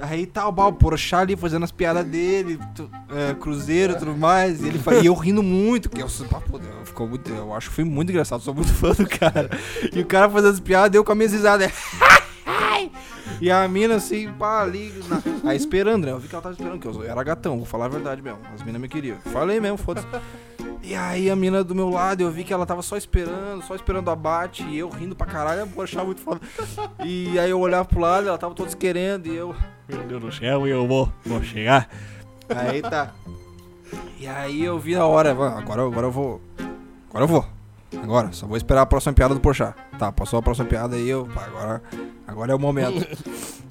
aí 0.00 0.26
tá 0.26 0.46
o 0.46 0.52
Bal 0.52 0.72
Porchat 0.72 1.14
ali 1.22 1.36
fazendo 1.36 1.64
as 1.64 1.72
piadas 1.72 2.04
dele, 2.04 2.58
tu- 2.74 2.90
é, 3.10 3.34
cruzeiro 3.34 3.94
e 3.94 3.96
tudo 3.96 4.16
mais. 4.16 4.60
E, 4.62 4.68
ele, 4.68 4.80
e 5.02 5.06
eu 5.06 5.14
rindo 5.14 5.42
muito, 5.42 5.88
porque 5.88 6.02
eu, 6.02 6.08
sou- 6.08 6.26
pá, 6.26 6.40
pô, 6.40 6.58
eu, 6.58 6.84
ficou 6.86 7.08
muito, 7.08 7.30
eu 7.32 7.52
acho 7.54 7.68
que 7.70 7.74
foi 7.76 7.84
muito 7.84 8.10
engraçado, 8.10 8.42
sou 8.42 8.54
muito 8.54 8.72
fã 8.72 8.92
do 8.92 9.08
cara. 9.08 9.50
E 9.92 10.00
o 10.00 10.06
cara 10.06 10.28
fazendo 10.30 10.52
as 10.52 10.60
piadas, 10.60 10.94
eu 10.94 11.02
com 11.04 11.12
a 11.12 11.14
minha 11.14 11.28
risada. 11.28 11.70
E 13.40 13.50
a 13.50 13.66
mina 13.68 13.96
assim, 13.96 14.30
pá, 14.32 14.62
ali, 14.62 14.92
na- 15.08 15.50
aí 15.50 15.56
esperando, 15.56 16.04
né? 16.06 16.12
Eu 16.12 16.18
vi 16.18 16.28
que 16.28 16.34
ela 16.34 16.42
tava 16.42 16.54
esperando, 16.54 16.78
que 16.80 16.86
eu 16.88 17.02
era 17.04 17.22
gatão, 17.22 17.56
vou 17.58 17.66
falar 17.66 17.84
a 17.86 17.88
verdade 17.88 18.22
mesmo. 18.22 18.38
As 18.54 18.62
minas 18.62 18.80
me 18.80 18.88
queriam. 18.88 19.18
Falei 19.32 19.60
mesmo, 19.60 19.76
foda-se. 19.76 20.06
E 20.82 20.94
aí 20.94 21.28
a 21.30 21.34
mina 21.36 21.64
do 21.64 21.74
meu 21.74 21.90
lado, 21.90 22.22
eu 22.22 22.30
vi 22.30 22.44
que 22.44 22.52
ela 22.52 22.64
tava 22.64 22.80
só 22.80 22.96
esperando, 22.96 23.62
só 23.64 23.74
esperando 23.74 24.06
o 24.06 24.10
abate, 24.10 24.62
e 24.64 24.78
eu 24.78 24.88
rindo 24.88 25.16
pra 25.16 25.26
caralho, 25.26 25.68
eu 25.76 25.82
achava 25.82 26.04
muito 26.06 26.20
foda. 26.20 26.40
E 27.04 27.38
aí 27.38 27.50
eu 27.50 27.58
olhava 27.60 27.84
pro 27.84 28.00
lado, 28.00 28.28
ela 28.28 28.38
tava 28.38 28.54
todos 28.54 28.74
querendo, 28.74 29.26
e 29.26 29.34
eu. 29.36 29.54
Meu 29.88 30.02
Deus 30.04 30.20
do 30.22 30.32
céu, 30.32 30.66
e 30.66 30.70
eu 30.70 30.86
vou, 30.86 31.12
vou 31.24 31.42
chegar. 31.42 31.88
Aí 32.48 32.80
tá. 32.82 33.12
E 34.18 34.26
aí 34.26 34.64
eu 34.64 34.78
vi 34.78 34.94
a 34.94 35.04
hora, 35.04 35.34
"Vá, 35.34 35.58
agora, 35.58 35.82
agora 35.82 36.06
eu 36.06 36.10
vou. 36.12 36.40
Agora 37.10 37.24
eu 37.24 37.28
vou. 37.28 37.44
Agora, 38.02 38.32
só 38.32 38.46
vou 38.46 38.56
esperar 38.56 38.82
a 38.82 38.86
próxima 38.86 39.12
piada 39.12 39.34
do 39.34 39.40
Porchat. 39.40 39.74
Tá, 39.98 40.12
passou 40.12 40.38
a 40.38 40.42
próxima 40.42 40.66
piada 40.68 40.96
aí, 40.96 41.08
eu. 41.08 41.28
Agora, 41.34 41.82
agora 42.26 42.52
é 42.52 42.54
o 42.54 42.58
momento. 42.58 43.06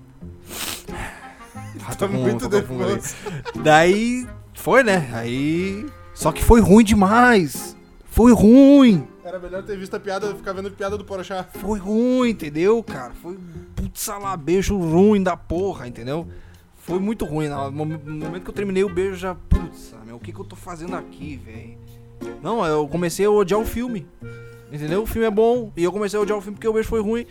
Ah, 1.87 1.93
Tá 1.93 2.07
com- 2.07 2.13
muito 2.15 2.49
tô 2.49 2.63
com. 2.63 2.79
Daí 3.61 4.27
foi, 4.55 4.81
né? 4.83 5.07
Aí. 5.13 5.85
Só 6.15 6.31
que 6.31 6.43
foi 6.43 6.59
ruim 6.59 6.83
demais. 6.83 7.75
Foi 8.05 8.33
ruim. 8.33 9.07
Era 9.23 9.37
melhor 9.37 9.61
ter 9.61 9.77
visto 9.77 9.93
a 9.95 9.99
piada, 9.99 10.33
ficar 10.33 10.53
vendo 10.53 10.71
piada 10.71 10.97
do 10.97 11.05
Porchat. 11.05 11.47
Foi 11.59 11.77
ruim, 11.77 12.29
entendeu, 12.29 12.81
cara? 12.81 13.13
Foi 13.21 13.37
putz 13.75 14.07
lá, 14.07 14.35
beijo 14.35 14.75
ruim 14.77 15.21
da 15.21 15.37
porra, 15.37 15.87
entendeu? 15.87 16.27
Foi 16.75 16.97
muito 16.99 17.23
ruim. 17.25 17.49
No 17.49 17.71
momento 17.71 18.43
que 18.43 18.49
eu 18.49 18.53
terminei 18.53 18.83
o 18.83 18.89
beijo, 18.89 19.15
já. 19.17 19.35
Putz, 19.35 19.93
meu, 20.05 20.15
o 20.15 20.19
que, 20.19 20.31
que 20.31 20.39
eu 20.39 20.45
tô 20.45 20.55
fazendo 20.55 20.95
aqui, 20.95 21.35
velho? 21.37 21.77
Não, 22.41 22.65
eu 22.65 22.87
comecei 22.87 23.25
a 23.25 23.29
odiar 23.31 23.59
o 23.59 23.65
filme. 23.65 24.07
Entendeu? 24.71 25.03
O 25.03 25.05
filme 25.05 25.27
é 25.27 25.31
bom. 25.31 25.71
E 25.77 25.83
eu 25.83 25.91
comecei 25.91 26.17
a 26.19 26.21
odiar 26.21 26.37
o 26.37 26.41
filme 26.41 26.55
porque 26.55 26.67
o 26.67 26.73
beijo 26.73 26.89
foi 26.89 27.01
ruim. 27.01 27.25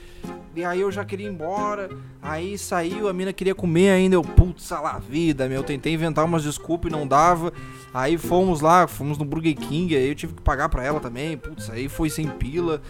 E 0.56 0.64
aí 0.64 0.80
eu 0.80 0.90
já 0.90 1.04
queria 1.04 1.26
ir 1.26 1.30
embora. 1.30 1.90
Aí 2.22 2.56
saiu, 2.56 3.08
a 3.08 3.12
mina 3.12 3.32
queria 3.32 3.54
comer 3.54 3.90
ainda. 3.90 4.14
Eu, 4.16 4.22
putz, 4.22 4.70
lá, 4.70 4.98
vida, 4.98 5.48
meu. 5.48 5.62
Tentei 5.62 5.92
inventar 5.92 6.24
umas 6.24 6.42
desculpas 6.44 6.90
e 6.90 6.94
não 6.94 7.06
dava. 7.06 7.52
Aí 7.92 8.16
fomos 8.16 8.60
lá, 8.60 8.86
fomos 8.86 9.18
no 9.18 9.24
Burger 9.24 9.54
King. 9.56 9.94
Aí 9.96 10.08
eu 10.08 10.14
tive 10.14 10.32
que 10.34 10.42
pagar 10.42 10.68
pra 10.68 10.84
ela 10.84 11.00
também. 11.00 11.36
Putz, 11.36 11.68
aí 11.70 11.88
foi 11.88 12.08
sem 12.08 12.28
pila. 12.28 12.80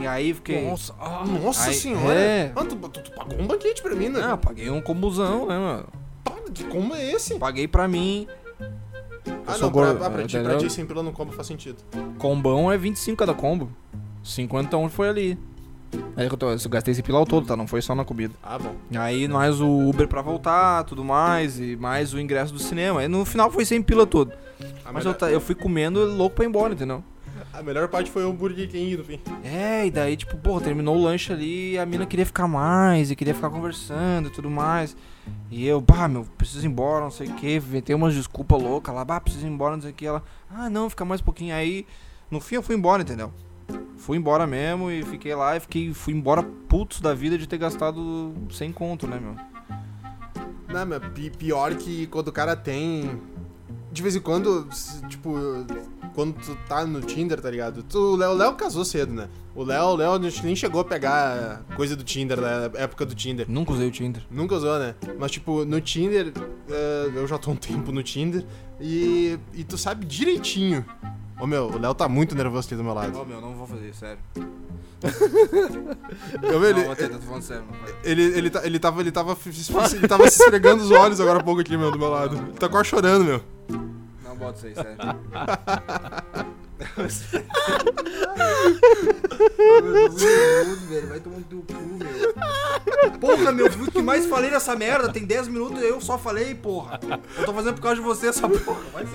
E 0.00 0.06
aí 0.06 0.34
fiquei. 0.34 0.68
Nossa, 0.68 0.94
ah, 1.00 1.24
Nossa 1.26 1.68
Ai, 1.68 1.74
senhora. 1.74 2.18
é. 2.18 2.52
Ah, 2.54 2.64
tu, 2.64 2.76
tu- 2.76 2.88
tu 3.02 3.10
pagou 3.12 3.38
um 3.40 3.46
banquete 3.46 3.80
pra 3.82 3.94
mim, 3.94 4.08
né? 4.08 4.20
Não, 4.20 4.36
paguei 4.38 4.68
um 4.68 4.80
combusão, 4.80 5.46
né, 5.46 5.56
mano? 5.58 5.86
Que 6.52 6.64
como 6.64 6.94
é 6.94 7.12
esse? 7.12 7.36
Paguei 7.38 7.68
pra 7.68 7.86
mim. 7.86 8.26
Ah, 9.46 9.52
sou 9.54 9.62
não, 9.62 9.72
pra, 9.72 9.86
gordo, 9.86 10.04
ah, 10.04 10.10
pra, 10.10 10.26
ti, 10.26 10.38
pra 10.38 10.56
ti 10.56 10.70
sem 10.70 10.86
pila 10.86 11.02
no 11.02 11.12
combo 11.12 11.32
faz 11.32 11.46
sentido. 11.46 11.76
Combão 12.18 12.70
é 12.70 12.78
25 12.78 13.18
cada 13.18 13.34
combo. 13.34 13.70
50 14.22 14.76
um 14.76 14.88
foi 14.88 15.08
ali. 15.08 15.38
Aí 16.16 16.26
eu, 16.26 16.36
tô- 16.36 16.50
eu 16.50 16.58
gastei 16.70 16.92
esse 16.92 17.02
pila 17.02 17.18
ao 17.18 17.26
todo, 17.26 17.46
tá? 17.46 17.56
Não 17.56 17.66
foi 17.66 17.82
só 17.82 17.94
na 17.94 18.04
comida. 18.04 18.32
Ah, 18.42 18.58
bom. 18.58 18.74
Aí 18.96 19.26
mais 19.26 19.60
o 19.60 19.88
Uber 19.88 20.06
pra 20.06 20.22
voltar, 20.22 20.84
tudo 20.84 21.04
mais, 21.04 21.58
e 21.58 21.76
mais 21.76 22.14
o 22.14 22.20
ingresso 22.20 22.52
do 22.52 22.58
cinema. 22.60 23.00
Aí 23.00 23.08
no 23.08 23.24
final 23.24 23.50
foi 23.50 23.64
sem 23.64 23.82
pila 23.82 24.06
todo. 24.06 24.32
A, 24.84 24.92
Mas 24.92 25.04
eu, 25.04 25.14
ta- 25.14 25.30
eu 25.30 25.40
fui 25.40 25.54
comendo 25.54 26.04
louco 26.04 26.36
pra 26.36 26.44
ir 26.44 26.48
embora, 26.48 26.74
entendeu? 26.74 27.02
A 27.52 27.62
melhor 27.62 27.88
parte 27.88 28.10
foi 28.10 28.24
o 28.24 28.32
Burger 28.32 28.68
King 28.68 28.96
no 28.96 29.04
fim. 29.04 29.20
É, 29.44 29.86
e 29.86 29.90
daí, 29.90 30.16
tipo, 30.16 30.36
porra, 30.36 30.60
terminou 30.62 30.96
o 30.96 31.02
lanche 31.02 31.32
ali 31.32 31.72
e 31.72 31.78
a 31.78 31.84
mina 31.86 32.06
queria 32.06 32.24
ficar 32.26 32.46
mais, 32.48 33.10
e 33.10 33.16
queria 33.16 33.34
ficar 33.34 33.50
conversando 33.50 34.28
e 34.28 34.30
tudo 34.32 34.48
mais. 34.50 34.96
E 35.50 35.66
eu, 35.66 35.80
bah, 35.80 36.08
meu, 36.08 36.24
preciso 36.38 36.64
ir 36.64 36.68
embora, 36.68 37.04
não 37.04 37.10
sei 37.10 37.28
o 37.28 37.34
que, 37.34 37.56
inventei 37.56 37.94
umas 37.94 38.14
desculpas 38.14 38.62
loucas 38.62 38.94
lá, 38.94 39.04
bah, 39.04 39.20
preciso 39.20 39.46
ir 39.46 39.50
embora, 39.50 39.74
não 39.76 39.82
sei 39.82 39.90
o 39.90 39.94
que. 39.94 40.06
Ela, 40.06 40.22
ah, 40.50 40.70
não, 40.70 40.88
fica 40.88 41.04
mais 41.04 41.20
um 41.20 41.24
pouquinho. 41.24 41.54
Aí, 41.54 41.86
no 42.30 42.40
fim 42.40 42.54
eu 42.56 42.62
fui 42.62 42.74
embora, 42.76 43.02
entendeu? 43.02 43.32
Fui 43.96 44.16
embora 44.16 44.46
mesmo 44.46 44.90
e 44.90 45.02
fiquei 45.04 45.34
lá 45.34 45.56
e 45.56 45.60
fiquei, 45.60 45.92
fui 45.92 46.14
embora 46.14 46.42
putos 46.42 47.00
da 47.00 47.12
vida 47.14 47.36
de 47.36 47.46
ter 47.46 47.58
gastado 47.58 48.32
sem 48.50 48.72
conto, 48.72 49.06
né, 49.06 49.20
meu? 49.20 49.36
Não, 50.68 51.00
pi- 51.12 51.30
pior 51.30 51.74
que 51.74 52.06
quando 52.06 52.28
o 52.28 52.32
cara 52.32 52.54
tem. 52.56 53.20
De 53.92 54.02
vez 54.02 54.14
em 54.14 54.20
quando, 54.20 54.68
tipo, 55.08 55.34
quando 56.14 56.34
tu 56.34 56.56
tá 56.68 56.84
no 56.86 57.00
Tinder, 57.00 57.40
tá 57.40 57.50
ligado? 57.50 57.82
Tu, 57.82 57.98
o 57.98 58.16
Léo, 58.16 58.34
Léo 58.34 58.54
casou 58.54 58.84
cedo, 58.84 59.12
né? 59.12 59.28
O 59.54 59.64
Léo, 59.64 59.86
o 59.86 59.96
Léo 59.96 60.18
nem 60.18 60.54
chegou 60.54 60.80
a 60.80 60.84
pegar 60.84 61.64
coisa 61.76 61.96
do 61.96 62.04
Tinder, 62.04 62.40
da 62.40 62.70
época 62.74 63.04
do 63.04 63.14
Tinder. 63.14 63.46
Nunca 63.48 63.72
usei 63.72 63.88
o 63.88 63.90
Tinder. 63.90 64.22
Nunca 64.30 64.54
usou, 64.54 64.78
né? 64.78 64.94
Mas, 65.18 65.32
tipo, 65.32 65.64
no 65.64 65.80
Tinder, 65.80 66.32
eh, 66.68 67.10
eu 67.14 67.26
já 67.26 67.36
tô 67.36 67.50
um 67.50 67.56
tempo 67.56 67.90
no 67.90 68.02
Tinder, 68.02 68.44
e, 68.80 69.38
e 69.52 69.64
tu 69.64 69.76
sabe 69.76 70.06
direitinho. 70.06 70.84
Ô 71.40 71.46
meu, 71.46 71.66
o 71.68 71.78
Léo 71.78 71.94
tá 71.94 72.08
muito 72.08 72.34
nervoso 72.34 72.66
aqui 72.66 72.76
do 72.76 72.84
meu 72.84 72.92
lado. 72.94 73.18
Ô, 73.18 73.24
meu, 73.24 73.40
não 73.40 73.54
vou 73.54 73.66
fazer, 73.66 73.94
sério. 73.94 74.18
Eu, 76.42 76.62
ele, 76.64 76.80
Não, 76.80 76.86
vou 76.88 76.96
tentar, 76.96 77.16
tô 77.16 77.22
falando 77.24 77.42
sério, 77.42 77.64
não 77.70 77.78
vai. 77.80 77.94
ele, 78.04 78.22
ele, 78.22 78.50
tá- 78.50 78.66
ele 78.66 78.78
tava, 78.78 79.00
ele 79.00 79.10
tava, 79.10 79.34
ele 79.94 80.06
tava 80.08 80.28
se 80.30 80.42
esfregando 80.42 80.82
os 80.84 80.90
olhos 80.90 81.18
agora 81.20 81.40
há 81.40 81.42
pouco 81.42 81.62
aqui, 81.62 81.74
meu, 81.74 81.90
do 81.90 81.98
meu 81.98 82.10
lado. 82.10 82.36
Ele 82.36 82.52
tá 82.58 82.68
quase 82.68 82.90
chorando, 82.90 83.24
meu. 83.24 83.42
Não 84.22 84.36
bota 84.36 84.58
isso 84.58 84.66
aí, 84.66 84.74
sério. 84.74 84.96
Vai 91.08 91.20
tomar 91.20 91.36
no 91.38 91.44
teu 91.44 91.62
cu, 91.62 91.74
meu. 91.74 93.18
Porra, 93.18 93.52
meu, 93.52 93.66
o 93.66 93.90
que 93.90 94.02
mais 94.02 94.26
falei 94.26 94.50
nessa 94.50 94.76
merda. 94.76 95.12
Tem 95.12 95.24
10 95.24 95.48
minutos 95.48 95.80
e 95.82 95.86
eu 95.86 96.00
só 96.00 96.18
falei, 96.18 96.54
porra. 96.54 97.00
Eu 97.38 97.44
tô 97.44 97.52
fazendo 97.54 97.74
por 97.74 97.82
causa 97.82 97.96
de 97.96 98.02
você 98.02 98.28
essa 98.28 98.48
porra. 98.48 98.80
Vai 98.92 99.06
se. 99.06 99.12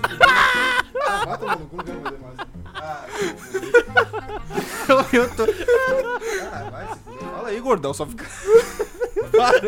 Ah, 1.05 1.25
vai 1.25 1.37
tomar 1.37 1.59
no 1.59 1.65
cu, 1.67 1.77
não 1.77 1.83
quero 1.83 2.19
mais. 2.19 2.35
Ah, 2.75 3.05
eu, 4.89 5.21
eu 5.21 5.35
tô. 5.35 5.43
Ah, 6.51 6.69
vai 6.69 6.87
se 6.87 6.99
fuder. 6.99 7.29
Fala 7.29 7.47
aí, 7.49 7.59
gordão, 7.59 7.93
só 7.93 8.05
fica. 8.05 8.25
Para 9.31 9.59
de. 9.59 9.67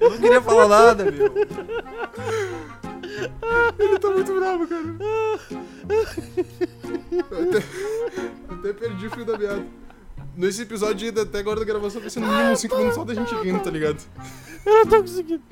Eu 0.00 0.10
não 0.10 0.18
queria 0.18 0.40
falar 0.40 0.68
nada, 0.68 1.04
meu. 1.04 1.34
Ele 3.78 3.98
tá 3.98 4.10
muito 4.10 4.34
bravo, 4.34 4.68
cara. 4.68 4.84
Eu 7.10 7.48
até, 7.48 7.58
até 8.54 8.72
perdi 8.72 9.06
o 9.06 9.10
fio 9.10 9.24
da 9.24 9.36
meada. 9.36 9.64
Nesse 10.36 10.62
episódio, 10.62 11.08
até 11.20 11.38
agora 11.40 11.58
da 11.58 11.66
gravação, 11.66 12.00
vai 12.00 12.10
ser 12.10 12.20
no 12.20 12.28
mínimo 12.28 12.56
5 12.56 12.76
minutos 12.76 12.94
só 12.94 13.04
da 13.04 13.14
gente 13.14 13.34
rindo, 13.34 13.58
tá 13.60 13.70
ligado? 13.70 14.00
eu 14.64 14.72
não 14.72 14.86
tô 14.86 15.00
conseguindo. 15.00 15.42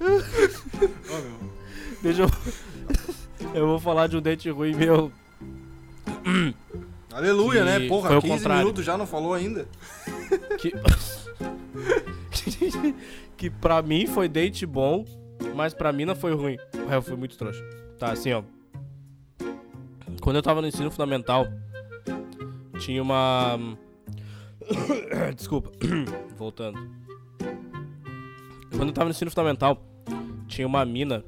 Deixa 2.02 2.22
eu. 2.22 2.30
Eu 3.54 3.66
vou 3.66 3.78
falar 3.78 4.06
de 4.06 4.16
um 4.16 4.20
date 4.20 4.48
ruim 4.50 4.74
meu. 4.74 5.12
Aleluia, 7.12 7.60
Que 7.64 7.66
né? 7.66 7.88
Porra, 7.88 8.08
foi 8.08 8.18
o 8.18 8.22
15 8.22 8.34
contrário. 8.34 8.58
minutos 8.60 8.84
já 8.84 8.96
não 8.96 9.06
falou 9.06 9.34
ainda. 9.34 9.66
Que. 10.58 10.72
que 13.36 13.50
pra 13.50 13.82
mim 13.82 14.06
foi 14.06 14.28
date 14.28 14.66
bom, 14.66 15.04
mas 15.54 15.74
pra 15.74 15.92
mim 15.92 16.04
não 16.04 16.16
foi 16.16 16.34
ruim. 16.34 16.56
É, 16.90 16.96
Eu 16.96 17.02
fui 17.02 17.16
muito 17.16 17.36
trouxa. 17.36 17.62
Tá, 17.98 18.12
assim, 18.12 18.32
ó. 18.32 18.42
Quando 20.20 20.36
eu 20.36 20.42
tava 20.42 20.60
no 20.60 20.68
ensino 20.68 20.90
fundamental, 20.90 21.46
tinha 22.78 23.02
uma. 23.02 23.58
Desculpa. 25.36 25.70
Voltando. 26.36 26.78
Quando 28.70 28.88
eu 28.88 28.92
tava 28.92 29.06
no 29.06 29.10
ensino 29.10 29.30
fundamental, 29.30 29.82
tinha 30.46 30.66
uma 30.66 30.84
mina 30.84 31.24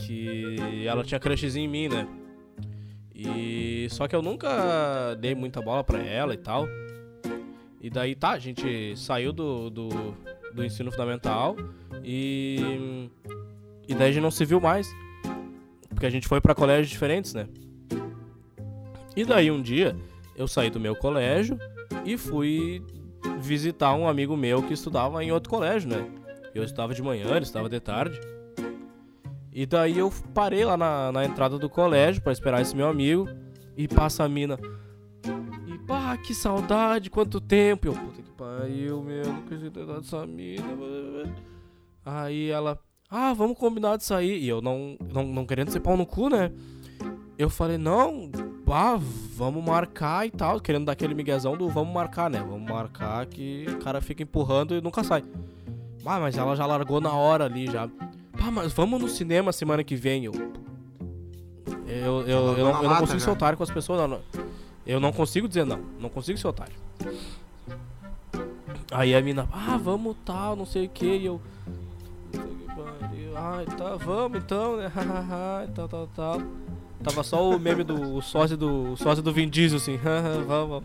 que 0.00 0.56
ela 0.86 1.04
tinha 1.04 1.20
crushzinho 1.20 1.64
em 1.64 1.68
mim, 1.68 1.88
né? 1.88 2.08
E 3.14 3.86
só 3.90 4.08
que 4.08 4.16
eu 4.16 4.22
nunca 4.22 5.14
dei 5.20 5.34
muita 5.34 5.60
bola 5.60 5.84
pra 5.84 5.98
ela 5.98 6.34
e 6.34 6.36
tal. 6.36 6.66
E 7.80 7.90
daí 7.90 8.14
tá, 8.14 8.30
a 8.30 8.38
gente 8.38 8.96
saiu 8.96 9.32
do, 9.32 9.70
do, 9.70 9.88
do 10.54 10.64
ensino 10.64 10.90
fundamental 10.90 11.56
e. 12.02 13.10
E 13.88 13.94
daí 13.94 14.10
a 14.10 14.12
gente 14.12 14.22
não 14.22 14.30
se 14.30 14.44
viu 14.44 14.60
mais. 14.60 14.88
Porque 15.88 16.06
a 16.06 16.10
gente 16.10 16.26
foi 16.26 16.40
pra 16.40 16.54
colégios 16.54 16.88
diferentes, 16.88 17.34
né? 17.34 17.48
E 19.16 19.24
daí 19.24 19.50
um 19.50 19.60
dia 19.60 19.94
eu 20.34 20.48
saí 20.48 20.70
do 20.70 20.80
meu 20.80 20.96
colégio 20.96 21.58
e 22.04 22.16
fui 22.16 22.82
visitar 23.40 23.94
um 23.94 24.08
amigo 24.08 24.36
meu 24.36 24.62
que 24.62 24.72
estudava 24.72 25.22
em 25.22 25.30
outro 25.30 25.50
colégio, 25.50 25.88
né? 25.88 26.08
Eu 26.54 26.62
estava 26.64 26.94
de 26.94 27.02
manhã, 27.02 27.28
ele 27.30 27.44
estava 27.44 27.68
de 27.68 27.80
tarde. 27.80 28.20
E 29.52 29.66
daí 29.66 29.98
eu 29.98 30.12
parei 30.32 30.64
lá 30.64 30.76
na, 30.76 31.12
na 31.12 31.24
entrada 31.24 31.58
do 31.58 31.68
colégio 31.68 32.22
pra 32.22 32.32
esperar 32.32 32.62
esse 32.62 32.74
meu 32.74 32.88
amigo 32.88 33.28
e 33.76 33.86
passa 33.86 34.24
a 34.24 34.28
mina. 34.28 34.58
E 35.66 35.78
pá, 35.86 36.16
que 36.16 36.34
saudade, 36.34 37.10
quanto 37.10 37.40
tempo. 37.40 37.88
Eu, 37.88 37.92
puta 37.92 38.22
que 38.22 38.30
pariu, 38.32 39.02
meu, 39.02 39.24
não 39.24 39.38
acredito 39.40 39.72
ter 39.72 39.86
dado 39.86 40.00
essa 40.00 40.26
mina. 40.26 40.64
Aí 42.04 42.48
ela, 42.50 42.78
ah, 43.10 43.34
vamos 43.34 43.58
combinar 43.58 43.96
de 43.96 44.04
sair. 44.04 44.38
E 44.38 44.48
eu 44.48 44.62
não, 44.62 44.96
não, 45.12 45.24
não 45.24 45.46
querendo 45.46 45.70
ser 45.70 45.80
pau 45.80 45.96
no 45.96 46.06
cu, 46.06 46.30
né? 46.30 46.50
Eu 47.38 47.50
falei, 47.50 47.76
não, 47.76 48.30
ah, 48.68 48.98
vamos 49.34 49.62
marcar 49.62 50.26
e 50.26 50.30
tal. 50.30 50.60
Querendo 50.60 50.86
dar 50.86 50.92
aquele 50.92 51.14
miguezão 51.14 51.56
do 51.56 51.68
vamos 51.68 51.92
marcar, 51.92 52.30
né? 52.30 52.38
Vamos 52.38 52.70
marcar 52.70 53.26
que 53.26 53.66
o 53.68 53.78
cara 53.78 54.00
fica 54.00 54.22
empurrando 54.22 54.74
e 54.74 54.80
nunca 54.80 55.04
sai. 55.04 55.22
Ah, 56.04 56.18
mas 56.20 56.36
ela 56.36 56.54
já 56.56 56.66
largou 56.66 57.00
na 57.00 57.12
hora 57.12 57.44
ali 57.44 57.66
já. 57.70 57.88
Pá, 58.38 58.50
mas 58.50 58.72
vamos 58.72 59.00
no 59.00 59.08
cinema 59.08 59.52
semana 59.52 59.84
que 59.84 59.94
vem. 59.94 60.24
Eu, 60.24 60.32
eu, 61.86 62.22
eu, 62.26 62.26
eu, 62.26 62.44
largou 62.44 62.64
não, 62.72 62.82
eu 62.82 62.90
não 62.90 62.96
consigo 62.98 63.20
ser 63.20 63.30
otário 63.30 63.56
com 63.56 63.62
as 63.64 63.70
pessoas, 63.70 64.00
não, 64.00 64.08
não. 64.08 64.20
Eu 64.86 64.98
não 64.98 65.12
consigo 65.12 65.46
dizer 65.46 65.64
não. 65.64 65.80
Não 65.98 66.08
consigo 66.08 66.38
ser 66.38 66.48
otário. 66.48 66.74
Aí 68.90 69.14
a 69.14 69.22
mina, 69.22 69.48
ah, 69.52 69.78
vamos 69.82 70.16
tal, 70.24 70.54
não 70.56 70.66
sei 70.66 70.86
o 70.86 70.88
que. 70.88 71.06
E 71.06 71.26
eu. 71.26 71.40
"Puta 72.30 72.46
que 72.46 72.66
pariu, 72.66 73.36
Ai, 73.36 73.64
tá, 73.66 73.96
vamos 73.96 74.38
então, 74.38 74.76
né? 74.76 74.90
Tal, 75.74 75.88
tal, 75.88 76.06
tal. 76.08 76.42
Tava 77.02 77.22
só 77.24 77.48
o 77.50 77.58
meme 77.58 77.82
do 77.82 78.16
o 78.16 78.22
sósia 78.22 78.56
do 78.56 78.92
o 78.92 78.96
sósia 78.96 79.22
do 79.22 79.32
Vin 79.32 79.48
Diesel, 79.48 79.78
assim. 79.78 79.96
"Haha, 79.96 80.38
vamos. 80.46 80.84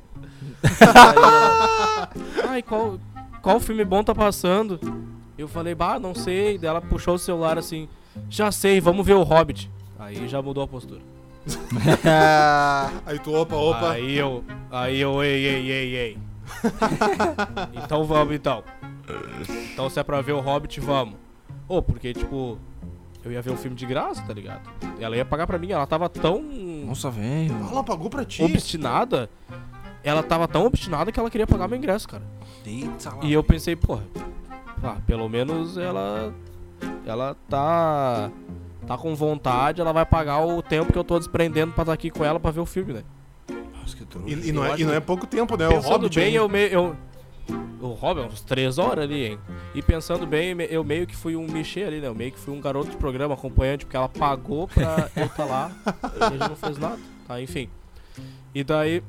Aí 2.44 2.50
Ai, 2.50 2.62
qual, 2.64 2.98
qual 3.48 3.62
filme 3.62 3.86
bom 3.86 4.04
tá 4.04 4.14
passando? 4.14 4.78
Eu 5.38 5.48
falei, 5.48 5.74
bah, 5.74 5.98
não 5.98 6.14
sei. 6.14 6.58
Daí 6.58 6.70
ela 6.70 6.82
puxou 6.82 7.16
o 7.16 7.18
celular 7.18 7.58
assim, 7.58 7.88
já 8.30 8.52
sei, 8.52 8.82
vamos 8.82 9.06
ver 9.06 9.14
o 9.14 9.24
Hobbit. 9.24 9.72
Aí 9.98 10.28
já 10.28 10.42
mudou 10.42 10.66
a 10.66 10.68
postura. 10.68 11.00
Aí 13.06 13.18
tu, 13.20 13.34
opa, 13.34 13.56
opa. 13.56 13.92
Aí 13.92 14.18
eu, 14.18 14.44
aí 14.70 15.00
eu, 15.00 15.24
ei, 15.24 15.46
ei, 15.46 15.72
ei, 15.72 15.96
ei. 15.96 16.18
então 17.82 18.04
vamos 18.04 18.36
então. 18.36 18.66
Então 19.72 19.90
se 19.90 19.98
é 19.98 20.04
pra 20.04 20.20
ver 20.20 20.34
o 20.34 20.42
Hobbit, 20.42 20.82
vamos. 20.82 21.16
Ô, 21.70 21.82
porque 21.82 22.14
tipo, 22.14 22.60
eu 23.24 23.32
ia 23.32 23.42
ver 23.42 23.52
o 23.52 23.58
filme 23.58 23.78
de 23.78 23.86
graça, 23.86 24.22
tá 24.24 24.34
ligado? 24.34 24.70
Ela 25.00 25.16
ia 25.16 25.24
pagar 25.24 25.48
pra 25.48 25.58
mim, 25.58 25.72
ela 25.72 25.88
tava 25.88 26.10
tão 26.10 26.42
Nossa, 26.42 27.10
velho. 27.10 27.56
Ela 27.72 27.82
pagou 27.82 28.10
pra 28.10 28.26
ti? 28.26 28.44
obstinada. 28.44 29.30
Ela 30.04 30.24
tava 30.24 30.48
tão 30.48 30.66
obstinada 30.66 31.12
que 31.12 31.20
ela 31.20 31.30
queria 31.30 31.48
pagar 31.48 31.68
meu 31.68 31.78
ingresso, 31.78 32.08
cara. 32.08 32.24
Eita, 32.66 33.14
lá. 33.14 33.24
E 33.24 33.34
eu 33.34 33.44
pensei, 33.44 33.76
porra, 33.76 34.04
ah, 34.84 34.98
pelo 35.06 35.28
menos 35.28 35.78
ela. 35.78 36.34
Ela 37.06 37.36
tá. 37.50 38.32
Tá 38.86 38.98
com 38.98 39.14
vontade, 39.16 39.82
ela 39.82 39.92
vai 39.92 40.06
pagar 40.06 40.46
o 40.46 40.62
tempo 40.62 40.94
que 40.94 40.98
eu 40.98 41.04
tô 41.04 41.20
desprendendo 41.20 41.74
pra 41.74 41.82
estar 41.82 41.94
aqui 41.94 42.10
com 42.10 42.24
ela 42.24 42.40
pra 42.40 42.52
ver 42.52 42.62
o 42.62 42.66
filme, 42.66 42.94
né? 42.94 43.04
Nossa, 43.78 43.98
que 43.98 44.06
trouxa. 44.06 44.30
E, 44.30 44.50
e 44.50 44.52
não 44.54 44.66
Eu 44.66 44.74
é, 44.74 44.80
e 44.80 44.86
não 44.86 44.94
é 44.94 45.00
pouco 45.02 45.28
tempo, 45.28 45.58
né? 45.58 45.68
O 45.68 45.72
pensando 45.72 45.92
Hobbit 45.92 46.16
bem, 46.16 46.34
eu 46.34 46.48
meio. 46.48 46.72
Eu, 46.72 46.96
o 47.82 47.88
Robin, 47.90 48.22
uns 48.22 48.42
três 48.42 48.78
horas 48.78 49.04
ali, 49.04 49.26
hein? 49.26 49.40
E 49.76 49.82
pensando 49.82 50.26
bem, 50.26 50.56
eu 50.70 50.84
meio 50.84 51.06
que 51.06 51.16
fui 51.16 51.36
um 51.36 51.48
mexer 51.48 51.84
ali, 51.84 52.00
né? 52.00 52.08
Eu 52.08 52.16
meio 52.16 52.32
que 52.32 52.40
fui 52.40 52.54
um 52.54 52.60
garoto 52.60 52.90
de 52.90 52.98
programa 52.98 53.36
acompanhante, 53.36 53.86
porque 53.86 53.96
ela 53.96 54.10
pagou 54.10 54.68
pra 54.68 55.10
eu 55.16 55.26
estar 55.26 55.46
lá 55.46 55.72
e 56.20 56.24
a 56.24 56.30
gente 56.30 56.50
não 56.50 56.56
fez 56.56 56.78
nada. 56.78 57.00
Tá, 57.28 57.42
enfim. 57.42 57.70
E 58.54 58.64
daí. 58.64 59.04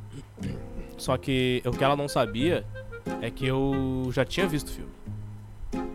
Só 0.98 1.16
que 1.16 1.62
o 1.64 1.70
que 1.70 1.82
ela 1.82 1.96
não 1.96 2.08
sabia 2.08 2.66
é 3.22 3.30
que 3.30 3.46
eu 3.46 4.10
já 4.12 4.24
tinha 4.24 4.46
visto 4.46 4.68
o 4.68 4.72
filme. 4.72 4.92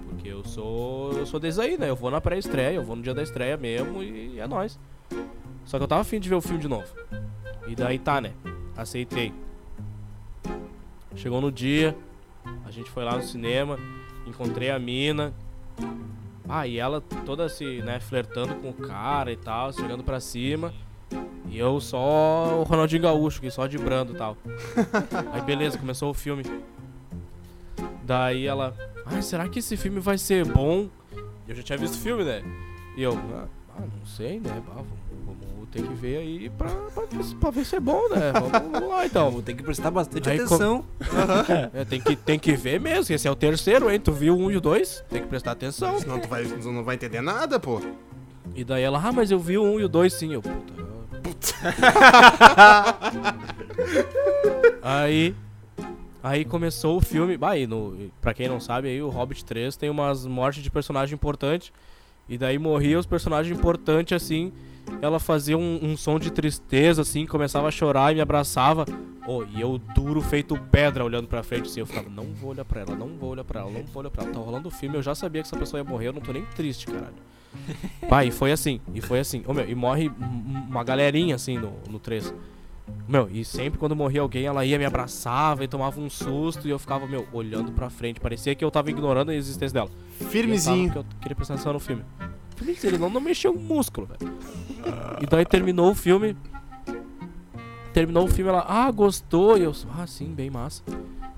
Porque 0.08 0.30
eu 0.30 0.44
sou. 0.44 1.12
Eu 1.14 1.26
sou 1.26 1.40
desse 1.40 1.62
aí, 1.62 1.78
né? 1.78 1.90
Eu 1.90 1.96
vou 1.96 2.10
na 2.10 2.22
pré-estreia, 2.22 2.76
eu 2.76 2.84
vou 2.84 2.96
no 2.96 3.04
dia 3.04 3.14
da 3.14 3.22
estreia 3.22 3.58
mesmo 3.58 4.02
e 4.02 4.40
é 4.40 4.48
nóis. 4.48 4.80
Só 5.66 5.78
que 5.78 5.84
eu 5.84 5.88
tava 5.88 6.02
afim 6.02 6.20
de 6.20 6.30
ver 6.30 6.36
o 6.36 6.42
filme 6.42 6.60
de 6.60 6.68
novo. 6.68 6.88
E 7.68 7.76
daí 7.76 8.00
tá, 8.00 8.20
né? 8.20 8.32
Aceitei. 8.76 9.34
Chegou 11.16 11.40
no 11.40 11.52
dia, 11.52 11.96
a 12.66 12.72
gente 12.72 12.90
foi 12.90 13.04
lá 13.04 13.16
no 13.16 13.24
cinema, 13.24 13.78
encontrei 14.26 14.72
a 14.72 14.80
mina. 14.80 15.34
Ah, 16.48 16.68
e 16.68 16.78
ela 16.78 17.02
toda 17.26 17.48
se, 17.48 17.82
né, 17.82 18.00
flertando 18.00 18.56
com 18.56 18.70
o 18.70 18.74
cara 18.74 19.32
e 19.32 19.38
tal, 19.38 19.72
chegando 19.72 20.04
pra 20.04 20.20
cima. 20.20 20.74
E 21.50 21.58
eu 21.58 21.80
só 21.80 22.60
o 22.60 22.64
Ronaldinho 22.64 23.02
Gaúcho, 23.04 23.40
que 23.40 23.52
só 23.52 23.68
de 23.68 23.78
brando 23.78 24.14
e 24.14 24.18
tal. 24.18 24.36
Aí 25.32 25.42
beleza, 25.42 25.78
começou 25.78 26.10
o 26.10 26.14
filme. 26.14 26.44
Daí 28.04 28.46
ela, 28.46 28.74
ai, 29.06 29.22
será 29.22 29.48
que 29.48 29.60
esse 29.60 29.78
filme 29.78 30.00
vai 30.00 30.18
ser 30.18 30.46
bom? 30.46 30.88
Eu 31.48 31.56
já 31.56 31.64
tinha 31.64 31.78
visto 31.78 31.96
o 31.96 32.00
filme, 32.00 32.24
né? 32.24 32.42
E 32.98 33.04
eu, 33.04 33.14
ah, 33.34 33.46
ah, 33.78 33.82
não 33.82 34.06
sei, 34.06 34.40
né? 34.40 34.50
Ah, 34.56 34.62
vamos, 34.76 34.88
vamos 35.26 35.70
ter 35.72 35.82
que 35.84 35.94
ver 35.94 36.18
aí 36.18 36.50
pra, 36.50 36.70
pra, 36.70 37.06
ver 37.06 37.24
se- 37.24 37.36
pra 37.36 37.50
ver 37.52 37.66
se 37.66 37.76
é 37.76 37.80
bom, 37.80 38.08
né? 38.10 38.32
Vamos, 38.34 38.52
vamos 38.72 38.90
lá 38.90 39.06
então. 39.06 39.32
Vou 39.32 39.42
ter 39.42 39.54
que 39.54 39.64
prestar 39.64 39.90
bastante 39.92 40.30
Aí, 40.30 40.38
atenção. 40.40 40.84
É, 41.74 41.86
tem, 41.86 42.02
que, 42.02 42.16
tem 42.16 42.40
que 42.40 42.54
ver 42.56 42.80
mesmo, 42.80 43.06
que 43.06 43.14
esse 43.14 43.28
é 43.28 43.32
o 43.32 43.36
terceiro, 43.36 43.90
hein? 43.92 44.00
Tu 44.00 44.12
viu 44.12 44.38
um 44.38 44.50
e 44.52 44.58
o 44.58 44.62
dois? 44.62 45.04
Tem 45.10 45.22
que 45.22 45.28
prestar 45.28 45.52
atenção. 45.52 46.00
Senão 46.00 46.20
tu 46.20 46.28
vai, 46.28 46.44
tu 46.46 46.72
não 46.72 46.84
vai 46.84 46.96
entender 46.96 47.22
nada, 47.22 47.60
pô. 47.60 47.82
E 48.56 48.64
daí 48.64 48.84
ela, 48.84 49.02
ah, 49.04 49.12
mas 49.12 49.32
eu 49.32 49.40
vi 49.40 49.58
o 49.58 49.64
um 49.64 49.80
e 49.80 49.84
o 49.84 49.90
dois 49.90 50.14
sim. 50.14 50.34
Eu, 50.34 50.42
puta. 50.42 50.73
aí. 54.82 55.36
Aí 56.24 56.46
começou 56.46 56.98
o 56.98 57.02
filme. 57.02 57.36
Bah, 57.36 57.56
no, 57.68 58.10
pra 58.22 58.34
quem 58.34 58.48
não 58.48 58.60
sabe, 58.60 58.88
aí 58.88 59.02
o 59.02 59.10
Hobbit 59.10 59.44
3 59.44 59.76
tem 59.76 59.90
umas 59.90 60.26
mortes 60.26 60.64
de 60.64 60.72
personagem 60.72 61.16
importante. 61.16 61.74
E 62.30 62.38
daí 62.38 62.58
morria 62.58 62.98
os 62.98 63.06
personagens 63.06 63.58
importantes 63.58 64.16
assim. 64.16 64.54
Ela 65.02 65.20
fazia 65.20 65.58
um, 65.58 65.80
um 65.82 65.98
som 65.98 66.20
de 66.20 66.32
tristeza, 66.32 67.02
assim, 67.02 67.26
começava 67.26 67.68
a 67.68 67.72
chorar 67.72 68.12
e 68.12 68.16
me 68.16 68.22
abraçava. 68.22 68.86
Oh, 69.28 69.44
e 69.44 69.60
eu 69.60 69.78
duro 69.94 70.22
feito 70.22 70.58
pedra 70.72 71.04
olhando 71.04 71.28
pra 71.28 71.44
frente, 71.44 71.70
assim. 71.70 71.82
Eu 71.82 71.86
ficava, 71.86 72.10
não 72.10 72.34
vou 72.34 72.52
olhar 72.52 72.66
pra 72.66 72.82
ela, 72.82 72.96
não 72.96 73.18
vou 73.18 73.32
olhar 73.32 73.44
pra 73.44 73.62
ela, 73.62 73.72
não 73.72 73.84
vou 73.84 74.02
olhar 74.02 74.10
pra 74.10 74.24
ela. 74.24 74.34
Tá 74.34 74.40
rolando 74.40 74.68
o 74.68 74.72
filme, 74.72 74.96
eu 74.96 75.04
já 75.04 75.16
sabia 75.16 75.42
que 75.42 75.48
essa 75.48 75.58
pessoa 75.58 75.80
ia 75.80 75.84
morrer, 75.84 76.08
eu 76.08 76.14
não 76.14 76.22
tô 76.22 76.32
nem 76.32 76.46
triste, 76.46 76.86
caralho. 76.86 77.16
Pai, 78.10 78.28
e 78.28 78.32
foi 78.32 78.52
assim, 78.52 78.80
e 78.94 79.02
foi 79.02 79.20
assim. 79.20 79.44
Ô, 79.48 79.54
meu, 79.54 79.70
e 79.70 79.76
morre 79.76 80.12
uma 80.70 80.84
galerinha 80.84 81.36
assim 81.36 81.58
no, 81.58 81.74
no 81.90 82.00
3. 82.00 82.34
Meu, 83.08 83.30
e 83.32 83.44
sempre 83.44 83.80
quando 83.80 83.96
morria 83.96 84.22
alguém, 84.22 84.46
ela 84.46 84.66
ia 84.66 84.78
me 84.78 84.86
abraçava 84.86 85.64
e 85.64 85.68
tomava 85.68 86.00
um 86.00 86.10
susto 86.10 86.68
e 86.68 86.72
eu 86.72 86.80
ficava, 86.80 87.08
meu, 87.08 87.28
olhando 87.34 87.72
pra 87.72 87.90
frente. 87.90 88.20
Parecia 88.20 88.56
que 88.56 88.64
eu 88.64 88.72
tava 88.72 88.90
ignorando 88.90 89.32
a 89.32 89.36
existência 89.36 89.74
dela. 89.74 89.90
E 90.20 90.24
eu 90.24 90.30
Firmezinho. 90.30 90.90
tava, 90.90 91.00
eu 91.00 91.06
queria 91.22 91.36
prestar 91.36 91.56
atenção 91.56 91.74
no 91.74 91.80
filme. 91.80 92.04
Ele 92.84 92.98
não, 92.98 93.10
não 93.10 93.20
mexeu 93.20 93.52
um 93.52 93.60
músculo, 93.60 94.08
velho. 94.08 94.34
E 95.22 95.26
daí 95.26 95.46
terminou 95.46 95.92
o 95.92 95.96
filme. 95.96 96.36
Terminou 97.94 98.26
o 98.26 98.28
filme, 98.28 98.50
ela, 98.50 98.66
ah, 98.68 98.90
gostou. 98.92 99.58
E 99.58 99.64
eu, 99.64 99.74
ah, 99.98 100.08
sim, 100.08 100.34
bem 100.34 100.50
massa. 100.50 100.84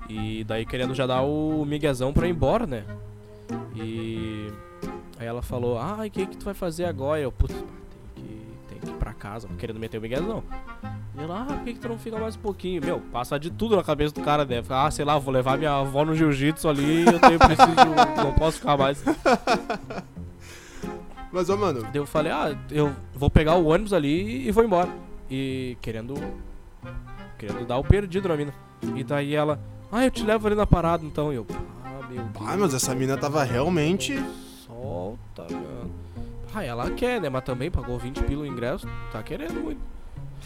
E 0.08 0.44
daí 0.44 0.66
querendo 0.66 0.94
já 0.94 1.08
dar 1.08 1.24
o 1.24 1.66
miguezão 1.66 2.14
pra 2.14 2.28
ir 2.28 2.32
embora, 2.32 2.68
né? 2.68 2.84
E 3.76 4.52
aí 5.18 5.26
ela 5.28 5.42
falou, 5.42 5.78
ah, 5.78 6.04
o 6.06 6.10
que 6.10 6.26
que 6.26 6.38
tu 6.38 6.46
vai 6.46 6.54
fazer 6.54 6.86
agora? 6.86 7.20
Eu, 7.22 7.32
putz, 7.32 7.54
tem 7.54 7.66
que, 8.16 8.48
tem 8.70 8.80
que 8.80 8.90
ir 8.90 8.94
pra 8.94 9.14
casa, 9.14 9.48
querendo 9.58 9.80
meter 9.80 9.98
o 9.98 10.02
miguezão. 10.02 10.44
E 11.18 11.22
ela, 11.22 11.44
ah, 11.44 11.46
por 11.46 11.64
que, 11.64 11.74
que 11.74 11.80
tu 11.80 11.88
não 11.88 11.98
fica 11.98 12.18
mais 12.20 12.36
um 12.36 12.40
pouquinho? 12.40 12.84
Meu, 12.84 13.00
passa 13.00 13.40
de 13.40 13.50
tudo 13.50 13.76
na 13.76 13.84
cabeça 13.84 14.14
do 14.14 14.22
cara, 14.22 14.44
né? 14.44 14.62
Ah, 14.70 14.92
sei 14.92 15.06
lá, 15.06 15.18
vou 15.18 15.34
levar 15.34 15.58
minha 15.58 15.80
avó 15.80 16.04
no 16.04 16.16
jiu-jitsu 16.16 16.68
ali 16.68 17.04
e 17.04 17.06
eu 17.06 17.20
tenho 17.20 17.40
preciso, 17.40 17.76
não 18.18 18.34
posso 18.34 18.58
ficar 18.60 18.78
mais. 18.78 19.02
Mas, 21.32 21.50
ô, 21.50 21.58
mano, 21.58 21.82
Daí 21.84 21.96
eu 21.96 22.06
falei, 22.06 22.32
ah, 22.32 22.58
eu 22.72 22.94
vou 23.14 23.30
pegar 23.30 23.56
o 23.56 23.66
ônibus 23.66 23.92
ali 23.92 24.48
e 24.48 24.52
vou 24.52 24.64
embora. 24.64 24.90
E 25.30 25.78
querendo. 25.82 26.14
Querendo 27.38 27.66
dar 27.66 27.78
o 27.78 27.84
perdido 27.84 28.30
na 28.30 28.38
mina. 28.38 28.54
E 28.96 29.04
daí 29.04 29.36
ela, 29.36 29.60
ah, 29.92 30.06
eu 30.06 30.12
te 30.12 30.24
levo 30.24 30.48
ali 30.48 30.56
na 30.56 30.66
parada 30.66 31.06
então. 31.06 31.34
E 31.34 31.36
eu, 31.36 31.46
ah, 31.84 32.08
meu 32.10 32.24
Deus. 32.24 32.48
ah, 32.48 32.56
mas 32.58 32.74
essa 32.74 32.96
mina 32.96 33.18
tava 33.18 33.44
realmente. 33.44 34.18
Solta, 34.82 35.48
mano. 35.54 35.92
Ah, 36.54 36.64
ela 36.64 36.90
quer, 36.92 37.20
né? 37.20 37.30
Mas 37.30 37.44
também 37.44 37.70
pagou 37.70 37.98
20 37.98 38.24
pila 38.24 38.44
o 38.44 38.46
ingresso. 38.46 38.88
Tá 39.12 39.22
querendo 39.24 39.54
muito. 39.62 39.82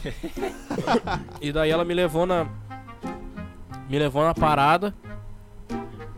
e 1.42 1.52
daí 1.52 1.70
ela 1.70 1.84
me 1.86 1.94
levou 1.94 2.26
na. 2.26 2.48
Me 3.90 3.98
levou 4.00 4.24
na 4.24 4.34
parada. 4.34 4.94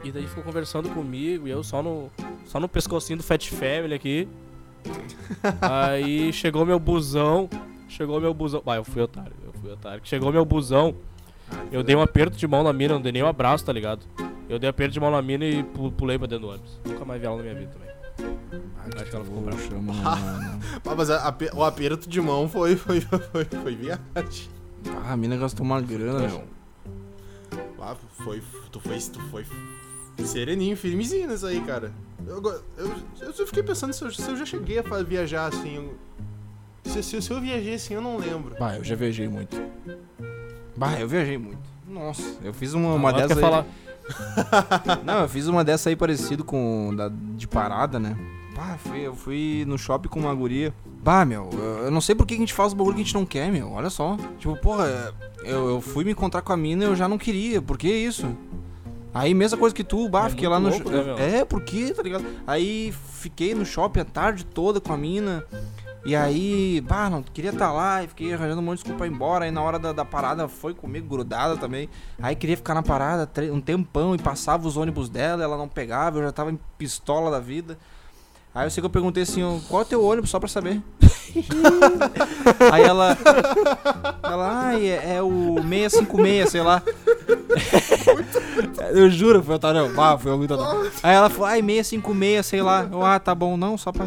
E 0.04 0.12
daí 0.12 0.26
ficou 0.28 0.44
conversando 0.44 0.90
comigo. 0.90 1.48
E 1.48 1.52
eu 1.52 1.64
só 1.64 1.82
no. 1.82 2.10
Só 2.46 2.60
no 2.60 2.68
pescocinho 2.70 3.18
do 3.18 3.24
Fat 3.24 3.48
Family 3.50 3.94
aqui. 3.94 4.28
Aí 5.62 6.32
chegou 6.34 6.66
meu 6.66 6.80
busão. 6.80 7.50
Chegou 7.88 8.20
meu 8.22 8.34
busão. 8.34 8.62
Ah, 8.66 8.76
eu 8.76 8.84
fui 8.86 9.02
otário, 9.02 9.34
eu 9.46 9.54
fui 9.54 9.72
otário. 9.72 10.02
Chegou 10.04 10.32
meu 10.32 10.46
busão. 10.46 10.96
Eu 11.72 11.84
dei 11.84 11.96
um 11.96 12.02
aperto 12.02 12.38
de 12.38 12.48
mão 12.48 12.64
na 12.64 12.72
mina, 12.72 12.94
não 12.94 13.02
dei 13.02 13.12
nem 13.12 13.24
um 13.24 13.28
abraço, 13.28 13.66
tá 13.66 13.74
ligado? 13.74 14.06
Eu 14.48 14.58
dei 14.58 14.70
aperto 14.70 14.94
de 14.94 15.00
mão 15.02 15.12
na 15.12 15.22
mina 15.22 15.44
e 15.46 15.64
pu- 15.64 15.92
pulei 15.92 16.18
pra 16.18 16.26
dentro 16.28 16.48
do 16.48 16.50
ônibus. 16.54 16.80
Nunca 16.86 17.04
mais 17.04 17.20
vi 17.20 17.28
ela 17.28 17.36
na 17.36 17.44
minha 17.44 17.56
vida 17.56 17.72
também. 17.74 17.91
Acho 18.96 19.06
que 19.10 19.16
ela 19.16 19.26
ficou 19.26 19.42
brava. 19.42 19.62
Ah, 20.06 20.58
mas 20.96 21.10
a- 21.10 21.28
ape- 21.28 21.52
o 21.54 21.64
aperto 21.64 22.10
de 22.10 22.20
mão 22.22 22.48
foi, 22.50 22.76
foi, 22.76 23.02
foi, 23.02 23.46
foi 23.46 23.76
viagem. 23.76 24.50
Ah, 25.06 25.14
a 25.14 25.18
mina 25.18 25.38
gastou 25.38 25.66
uma 25.66 25.80
grana, 25.82 26.20
meu. 26.28 26.44
Ah, 27.80 27.96
foi, 28.24 28.42
tu 28.72 28.80
foi, 28.80 28.98
tu 29.00 29.20
foi 29.30 29.46
sereninho, 30.24 30.78
firmezinho 30.78 31.28
nisso 31.28 31.46
aí, 31.48 31.62
cara. 31.62 31.92
Eu, 32.28 32.42
eu, 32.78 32.92
eu 33.22 33.34
só 33.34 33.46
fiquei 33.46 33.64
pensando 33.64 33.92
se 33.94 34.04
eu, 34.04 34.12
se 34.12 34.30
eu 34.30 34.38
já 34.38 34.46
cheguei 34.46 34.80
a 34.80 35.04
viajar 35.04 35.48
assim. 35.48 35.76
eu- 35.78 35.98
Se, 36.84 37.02
se, 37.02 37.22
se 37.22 37.32
eu 37.32 37.42
viajei 37.42 37.74
assim, 37.76 37.94
eu 37.96 38.02
não 38.02 38.18
lembro. 38.18 38.56
Bah, 38.60 38.76
eu 38.76 38.84
já 38.84 38.96
viajei 38.96 39.28
muito. 39.28 39.56
Bah, 40.76 41.00
eu 41.00 41.08
viajei 41.08 41.38
muito. 41.38 41.62
Nossa, 41.88 42.38
eu 42.44 42.54
fiz 42.54 42.74
uma, 42.74 42.94
uma 42.94 43.10
Agora 43.10 43.28
dessa 43.28 43.40
quer 43.40 43.46
aí. 43.48 43.66
Não, 45.04 45.22
eu 45.22 45.30
fiz 45.30 45.48
uma 45.48 45.64
dessa 45.64 45.90
aí 45.90 45.96
parecido 45.96 46.44
com 46.44 46.94
da 46.96 47.10
de 47.10 47.48
parada, 47.48 48.00
né? 48.00 48.16
Fui, 48.80 49.00
eu 49.00 49.16
fui 49.16 49.64
no 49.68 49.78
shopping 49.78 50.08
com 50.10 50.20
uma 50.20 50.34
guria. 50.36 50.74
Bah, 51.04 51.26
meu, 51.26 51.50
eu 51.54 51.86
eu 51.86 51.92
não 51.92 52.00
sei 52.02 52.14
por 52.14 52.28
que 52.28 52.36
a 52.36 52.38
gente 52.38 52.54
faz 52.54 52.74
o 52.74 52.76
bagulho 52.76 52.96
que 52.96 53.02
a 53.02 53.04
gente 53.06 53.14
não 53.16 53.26
quer, 53.26 53.52
meu. 53.52 53.72
Olha 53.72 53.90
só. 53.90 54.18
Tipo, 54.38 54.56
porra, 54.58 55.14
eu, 55.44 55.70
eu 55.70 55.82
fui 55.82 56.04
me 56.04 56.12
encontrar 56.12 56.42
com 56.44 56.54
a 56.54 56.58
mina 56.58 56.84
e 56.84 56.88
eu 56.88 56.96
já 56.96 57.08
não 57.08 57.18
queria. 57.18 57.60
Por 57.62 57.78
que 57.78 57.88
isso? 57.92 58.28
Aí, 59.14 59.34
mesma 59.34 59.58
coisa 59.58 59.74
que 59.76 59.84
tu, 59.84 60.08
bah, 60.08 60.28
É 60.28 60.30
fiquei 60.30 60.48
lá 60.48 60.60
no 60.60 60.70
louco, 60.70 60.90
sho- 60.90 61.16
né? 61.16 61.40
É, 61.40 61.46
por 61.46 61.62
quê, 61.64 61.92
tá 61.94 62.04
ligado? 62.04 62.24
Aí 62.46 62.94
fiquei 63.20 63.56
no 63.56 63.66
shopping 63.66 64.02
a 64.02 64.06
tarde 64.06 64.46
toda 64.46 64.80
com 64.80 64.94
a 64.94 64.98
mina. 64.98 65.44
E 66.04 66.16
aí, 66.16 66.82
bah, 66.82 67.10
não 67.10 67.22
queria 67.22 67.52
estar 67.52 67.72
lá 67.72 68.04
e 68.04 68.08
fiquei 68.08 68.34
arranjando 68.34 68.60
um 68.60 68.64
monte 68.64 68.78
de 68.78 68.84
desculpa 68.84 69.06
ir 69.06 69.12
embora. 69.12 69.46
Aí 69.46 69.52
na 69.52 69.62
hora 69.62 69.78
da, 69.78 69.94
da 69.94 70.04
parada 70.04 70.48
foi 70.48 70.74
comigo 70.74 71.08
grudada 71.08 71.56
também. 71.58 71.90
Aí 72.22 72.36
queria 72.36 72.58
ficar 72.58 72.74
na 72.74 72.82
parada 72.82 73.30
um 73.52 73.62
tempão 73.62 74.16
e 74.16 74.18
passava 74.18 74.68
os 74.68 74.78
ônibus 74.78 75.10
dela, 75.10 75.44
ela 75.44 75.58
não 75.58 75.68
pegava, 75.68 76.18
eu 76.18 76.24
já 76.24 76.32
tava 76.32 76.52
em 76.52 76.60
pistola 76.78 77.30
da 77.30 77.40
vida. 77.40 77.78
Aí 78.54 78.66
eu 78.66 78.72
sei 78.72 78.82
que 78.82 78.86
eu 78.86 78.90
perguntei 78.90 79.24
assim, 79.24 79.42
qual 79.70 79.82
é 79.82 79.86
o 79.86 79.88
teu 79.88 80.04
ônibus, 80.04 80.30
só 80.30 80.40
pra 80.40 80.50
saber. 80.50 80.82
Aí 82.72 82.84
ela. 82.84 83.18
Ela, 84.24 84.68
ai, 84.68 84.90
é, 84.90 85.16
é 85.16 85.22
o 85.22 85.56
656, 85.56 86.50
sei 86.50 86.62
lá. 86.62 86.84
eu 88.92 89.10
juro, 89.10 89.42
foi 89.42 89.56
otário. 89.56 89.90
Ah, 89.98 90.18
foi 90.18 90.36
muito. 90.36 90.54
Aí 91.02 91.16
ela 91.16 91.30
falou, 91.30 91.46
ai, 91.46 91.62
656, 91.62 92.46
sei 92.46 92.62
lá. 92.62 92.86
Eu, 92.92 93.06
ah, 93.06 93.20
tá 93.20 93.34
bom, 93.34 93.56
não, 93.56 93.78
só 93.78 93.94
pra. 93.94 94.06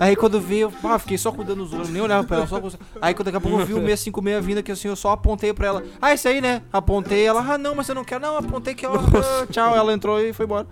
Aí 0.00 0.14
quando 0.16 0.40
vi, 0.40 0.58
eu 0.60 0.70
pá, 0.70 0.98
fiquei 0.98 1.16
só 1.16 1.30
cuidando 1.32 1.62
os 1.64 1.72
olhos, 1.72 1.88
nem 1.88 2.02
olhava 2.02 2.26
pra 2.26 2.38
ela, 2.38 2.46
só 2.46 2.60
com- 2.60 2.70
Aí 3.00 3.14
quando 3.14 3.26
daqui 3.26 3.36
a 3.36 3.40
pouco 3.40 3.60
eu 3.60 3.66
vi 3.66 3.72
o 3.74 3.76
656 3.86 4.44
vindo 4.44 4.58
aqui 4.58 4.72
assim, 4.72 4.88
eu 4.88 4.96
só 4.96 5.12
apontei 5.12 5.52
pra 5.52 5.66
ela. 5.68 5.84
Ah, 6.00 6.12
esse 6.12 6.26
aí, 6.28 6.40
né? 6.40 6.62
Apontei, 6.72 7.24
ela, 7.24 7.40
ah, 7.54 7.56
não, 7.58 7.74
mas 7.74 7.86
você 7.86 7.94
não 7.94 8.04
quer. 8.04 8.20
Não, 8.20 8.36
apontei 8.36 8.74
que 8.74 8.86
ó, 8.86 8.94
ah, 8.94 9.46
tchau. 9.50 9.74
Ela 9.76 9.92
entrou 9.92 10.20
e 10.20 10.32
foi 10.32 10.44
embora. 10.46 10.66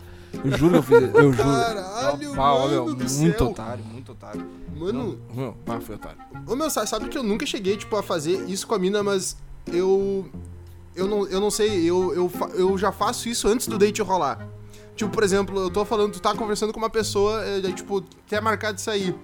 Eu 0.45 0.57
juro 0.57 0.73
que 0.73 0.79
eu 0.79 0.83
fiz, 0.83 1.15
eu 1.15 1.33
juro. 1.33 1.37
Caralho, 1.49 2.35
Pá, 2.37 2.53
mano 2.55 2.69
meu, 2.69 2.85
do 2.95 2.97
muito 2.97 3.39
céu. 3.39 3.49
otário, 3.49 3.85
muito 3.85 4.13
otário. 4.13 4.47
Mano, 4.77 5.19
Meu, 5.35 5.53
pá, 5.65 5.81
foi 5.81 5.97
otário. 5.97 6.19
Ô 6.47 6.55
meu, 6.55 6.71
sa- 6.71 6.87
sabe 6.87 7.09
que 7.09 7.19
eu 7.19 7.23
nunca 7.23 7.45
cheguei, 7.45 7.77
tipo, 7.77 7.97
a 7.97 8.03
fazer 8.03 8.49
isso 8.49 8.67
com 8.67 8.75
a 8.75 8.79
mina, 8.79 9.03
mas 9.03 9.37
eu. 9.73 10.27
Eu 10.95 11.07
não, 11.07 11.27
eu 11.29 11.41
não 11.41 11.51
sei, 11.51 11.85
eu, 11.89 12.13
eu, 12.15 12.31
eu 12.55 12.77
já 12.79 12.91
faço 12.93 13.29
isso 13.29 13.47
antes 13.49 13.67
do 13.67 13.79
date 13.79 14.03
rolar. 14.03 14.47
Tipo, 15.01 15.13
por 15.13 15.23
exemplo, 15.23 15.59
eu 15.59 15.71
tô 15.71 15.83
falando, 15.83 16.13
tu 16.13 16.21
tá 16.21 16.35
conversando 16.35 16.75
com 16.75 16.79
uma 16.79 16.91
pessoa, 16.91 17.43
é, 17.43 17.59
daí, 17.63 17.73
tipo, 17.73 18.05
quer 18.27 18.43
marcar 18.43 18.71
de 18.73 18.83
sair. 18.83 19.15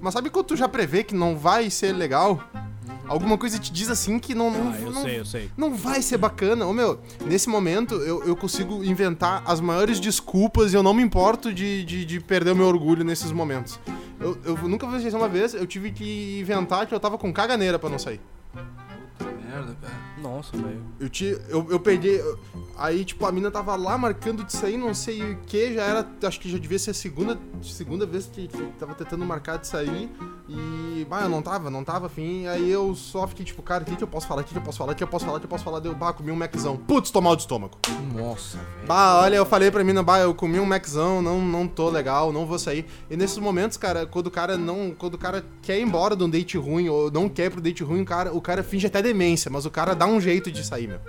Mas 0.00 0.14
sabe 0.14 0.30
quando 0.30 0.46
tu 0.46 0.56
já 0.56 0.66
prevê 0.66 1.04
que 1.04 1.14
não 1.14 1.36
vai 1.36 1.68
ser 1.68 1.92
legal? 1.92 2.42
Alguma 3.06 3.36
coisa 3.36 3.58
te 3.58 3.70
diz 3.70 3.90
assim 3.90 4.18
que 4.18 4.34
não. 4.34 4.50
não, 4.50 4.72
Ah, 4.72 4.78
eu 4.80 4.90
não- 4.90 5.02
sei, 5.02 5.20
eu 5.20 5.24
sei. 5.26 5.50
não 5.58 5.74
vai 5.74 6.00
ser 6.00 6.16
bacana. 6.16 6.64
Ô 6.64 6.72
meu, 6.72 7.00
nesse 7.26 7.50
momento 7.50 7.96
eu, 7.96 8.24
eu 8.24 8.34
consigo 8.34 8.82
inventar 8.82 9.42
as 9.44 9.60
maiores 9.60 10.00
desculpas 10.00 10.72
e 10.72 10.76
eu 10.76 10.82
não 10.82 10.94
me 10.94 11.02
importo 11.02 11.52
de, 11.52 11.84
de, 11.84 12.06
de 12.06 12.18
perder 12.18 12.52
o 12.52 12.56
meu 12.56 12.66
orgulho 12.66 13.04
nesses 13.04 13.30
momentos. 13.30 13.78
Eu, 14.18 14.38
eu 14.42 14.56
nunca 14.68 14.86
vou 14.86 14.96
esquecer 14.96 15.16
uma 15.18 15.28
vez, 15.28 15.52
eu 15.52 15.66
tive 15.66 15.90
que 15.92 16.38
inventar 16.40 16.86
que 16.86 16.94
eu 16.94 17.00
tava 17.00 17.18
com 17.18 17.30
caganeira 17.30 17.78
pra 17.78 17.90
não 17.90 17.98
sair. 17.98 18.22
Merda, 19.50 19.76
cara. 19.80 19.94
Nossa, 20.22 20.56
velho. 20.56 20.82
Eu, 20.98 21.08
te, 21.08 21.24
eu, 21.48 21.66
eu 21.70 21.80
peguei. 21.80 22.20
eu- 22.20 22.38
aí, 22.76 23.04
tipo, 23.04 23.26
a 23.26 23.32
mina 23.32 23.50
tava 23.50 23.74
lá 23.76 23.98
marcando 23.98 24.44
de 24.44 24.52
sair, 24.52 24.76
não 24.76 24.94
sei 24.94 25.32
o 25.32 25.36
que, 25.46 25.74
já 25.74 25.82
era. 25.82 26.06
Acho 26.22 26.40
que 26.40 26.50
já 26.50 26.58
devia 26.58 26.78
ser 26.78 26.90
a 26.92 26.94
segunda, 26.94 27.38
segunda 27.62 28.06
vez 28.06 28.26
que, 28.26 28.48
que 28.48 28.62
tava 28.78 28.94
tentando 28.94 29.24
marcar 29.24 29.58
de 29.58 29.66
sair. 29.66 30.10
E. 30.50 31.06
Bah, 31.08 31.22
eu 31.22 31.28
não 31.28 31.40
tava, 31.40 31.70
não 31.70 31.84
tava 31.84 32.06
afim. 32.06 32.46
Aí 32.48 32.68
eu 32.68 32.94
só 32.96 33.26
fiquei, 33.28 33.44
tipo, 33.44 33.62
cara, 33.62 33.84
o 33.84 33.86
que, 33.86 33.94
que 33.94 34.02
eu 34.02 34.08
posso 34.08 34.26
falar? 34.26 34.42
O 34.42 34.44
que, 34.44 34.52
que 34.52 34.58
eu 34.58 34.62
posso 34.62 34.78
falar? 34.78 34.92
O 34.92 34.94
que 34.96 35.04
eu 35.04 35.08
posso 35.08 35.24
falar? 35.24 35.36
O 35.36 35.40
que 35.40 35.46
eu 35.46 35.50
posso 35.50 35.64
falar? 35.64 35.78
Deu, 35.78 35.94
bah, 35.94 36.12
comi 36.12 36.32
um 36.32 36.36
Maczão. 36.36 36.76
Putz, 36.76 37.10
tô 37.10 37.20
mal 37.20 37.36
de 37.36 37.42
estômago. 37.42 37.78
Nossa, 38.12 38.58
velho. 38.58 38.86
Bah, 38.88 39.20
olha, 39.20 39.36
eu 39.36 39.46
falei 39.46 39.70
pra 39.70 39.84
mina, 39.84 40.02
bah, 40.02 40.18
eu 40.18 40.34
comi 40.34 40.58
um 40.58 40.66
Maczão, 40.66 41.22
não, 41.22 41.40
não 41.40 41.68
tô 41.68 41.88
legal, 41.88 42.32
não 42.32 42.46
vou 42.46 42.58
sair. 42.58 42.84
E 43.08 43.16
nesses 43.16 43.38
momentos, 43.38 43.76
cara, 43.76 44.06
quando 44.06 44.26
o 44.26 44.30
cara 44.30 44.58
não. 44.58 44.92
Quando 44.96 45.14
o 45.14 45.18
cara 45.18 45.44
quer 45.62 45.78
ir 45.78 45.82
embora 45.82 46.16
de 46.16 46.24
um 46.24 46.28
date 46.28 46.58
ruim, 46.58 46.88
ou 46.88 47.10
não 47.10 47.28
quer 47.28 47.46
ir 47.46 47.50
pro 47.50 47.60
date 47.60 47.84
ruim, 47.84 48.02
o 48.02 48.04
cara, 48.04 48.34
o 48.34 48.40
cara 48.40 48.64
finge 48.64 48.88
até 48.88 49.00
demência, 49.00 49.50
mas 49.50 49.64
o 49.64 49.70
cara 49.70 49.94
dá 49.94 50.06
um 50.06 50.20
jeito 50.20 50.50
de 50.50 50.66
sair, 50.66 50.88
meu. 50.88 51.00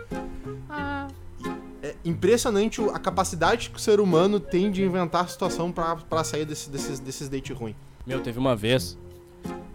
É 1.83 1.95
impressionante 2.05 2.79
a 2.93 2.99
capacidade 2.99 3.71
que 3.71 3.77
o 3.77 3.81
ser 3.81 3.99
humano 3.99 4.39
tem 4.39 4.69
de 4.69 4.83
inventar 4.83 5.27
situação 5.27 5.71
pra, 5.71 5.95
pra 5.95 6.23
sair 6.23 6.45
desse, 6.45 6.69
desses, 6.69 6.99
desses 6.99 7.27
dates 7.27 7.57
ruins. 7.57 7.75
Meu, 8.05 8.21
teve 8.21 8.37
uma 8.37 8.55
vez 8.55 8.97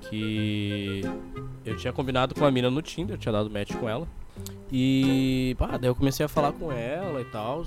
que 0.09 1.03
eu 1.65 1.77
tinha 1.77 1.93
combinado 1.93 2.35
com 2.35 2.41
uma 2.41 2.51
mina 2.51 2.71
no 2.71 2.83
Tinder, 2.83 3.15
eu 3.15 3.19
tinha 3.19 3.33
dado 3.33 3.51
match 3.51 3.75
com 3.75 3.89
ela. 3.89 4.07
E, 4.71 5.55
pá, 5.59 5.77
daí 5.77 5.89
eu 5.89 5.95
comecei 5.95 6.25
a 6.27 6.29
falar 6.29 6.53
com 6.53 6.73
ela 6.73 7.21
e 7.21 7.25
tal. 7.27 7.65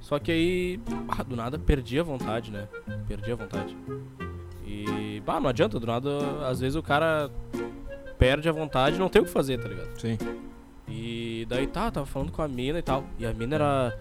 Só 0.00 0.18
que 0.18 0.32
aí, 0.32 0.80
pá, 1.06 1.22
do 1.22 1.36
nada 1.36 1.58
perdi 1.58 1.98
a 1.98 2.02
vontade, 2.02 2.50
né? 2.50 2.68
Perdi 3.06 3.32
a 3.32 3.36
vontade. 3.36 3.76
E, 4.66 5.22
pá, 5.24 5.40
não 5.40 5.48
adianta, 5.50 5.78
do 5.78 5.86
nada, 5.86 6.10
às 6.46 6.60
vezes 6.60 6.76
o 6.76 6.82
cara 6.82 7.30
perde 8.18 8.48
a 8.48 8.52
vontade 8.52 8.96
e 8.96 8.98
não 8.98 9.08
tem 9.08 9.22
o 9.22 9.24
que 9.24 9.30
fazer, 9.30 9.60
tá 9.60 9.68
ligado? 9.68 9.98
Sim. 10.00 10.18
E 10.88 11.46
daí 11.48 11.66
tá, 11.66 11.90
tava 11.90 12.06
falando 12.06 12.32
com 12.32 12.42
a 12.42 12.48
mina 12.48 12.78
e 12.78 12.82
tal. 12.82 13.04
E 13.18 13.24
a 13.24 13.32
mina 13.32 13.54
era 13.54 13.98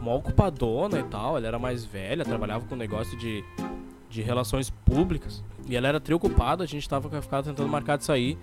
mó 0.00 0.16
ocupadona 0.16 0.98
e 0.98 1.04
tal. 1.04 1.36
Ela 1.36 1.46
era 1.46 1.58
mais 1.58 1.84
velha, 1.84 2.24
trabalhava 2.24 2.66
com 2.66 2.76
negócio 2.76 3.16
de, 3.18 3.42
de 4.08 4.22
relações 4.22 4.70
públicas. 4.70 5.42
E 5.66 5.76
ela 5.76 5.88
era 5.88 6.00
triocupada, 6.00 6.64
a 6.64 6.66
gente 6.66 6.88
tava 6.88 7.08
ficava 7.20 7.42
tentando 7.42 7.68
marcar 7.68 7.98
de 7.98 8.04
sair. 8.04 8.38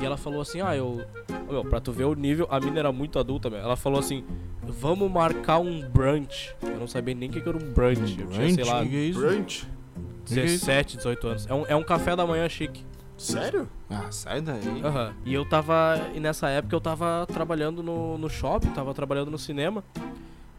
E 0.00 0.04
ela 0.04 0.16
falou 0.16 0.40
assim: 0.40 0.60
Ah, 0.60 0.74
eu. 0.74 1.04
Meu, 1.50 1.64
pra 1.64 1.80
tu 1.80 1.92
ver 1.92 2.04
o 2.04 2.14
nível, 2.14 2.46
a 2.50 2.58
mina 2.58 2.78
era 2.78 2.90
muito 2.92 3.18
adulta, 3.18 3.50
meu. 3.50 3.58
Ela 3.58 3.76
falou 3.76 3.98
assim: 3.98 4.24
Vamos 4.62 5.10
marcar 5.10 5.58
um 5.58 5.86
brunch. 5.88 6.54
Eu 6.62 6.78
não 6.78 6.86
sabia 6.86 7.14
nem 7.14 7.28
o 7.28 7.32
que 7.32 7.40
que 7.40 7.48
era 7.48 7.58
um 7.58 7.72
brunch. 7.72 8.18
Eu 8.18 8.28
tinha, 8.28 8.54
sei 8.54 8.64
lá, 8.64 8.84
Que 8.84 8.96
é 8.96 9.00
isso? 9.00 9.20
Brunch? 9.20 9.66
17, 10.24 10.96
18 10.96 11.26
anos. 11.28 11.46
É 11.46 11.54
um, 11.54 11.66
é 11.66 11.76
um 11.76 11.82
café 11.82 12.16
da 12.16 12.26
manhã 12.26 12.48
chique. 12.48 12.84
Sério? 13.18 13.68
Ah, 13.90 14.10
sai 14.10 14.40
daí. 14.40 14.80
Aham. 14.82 15.14
E 15.24 15.34
eu 15.34 15.44
tava. 15.48 16.00
E 16.14 16.20
nessa 16.20 16.48
época 16.48 16.74
eu 16.74 16.80
tava 16.80 17.26
trabalhando 17.26 17.82
no, 17.82 18.16
no 18.16 18.30
shopping, 18.30 18.70
tava 18.70 18.94
trabalhando 18.94 19.30
no 19.30 19.38
cinema. 19.38 19.84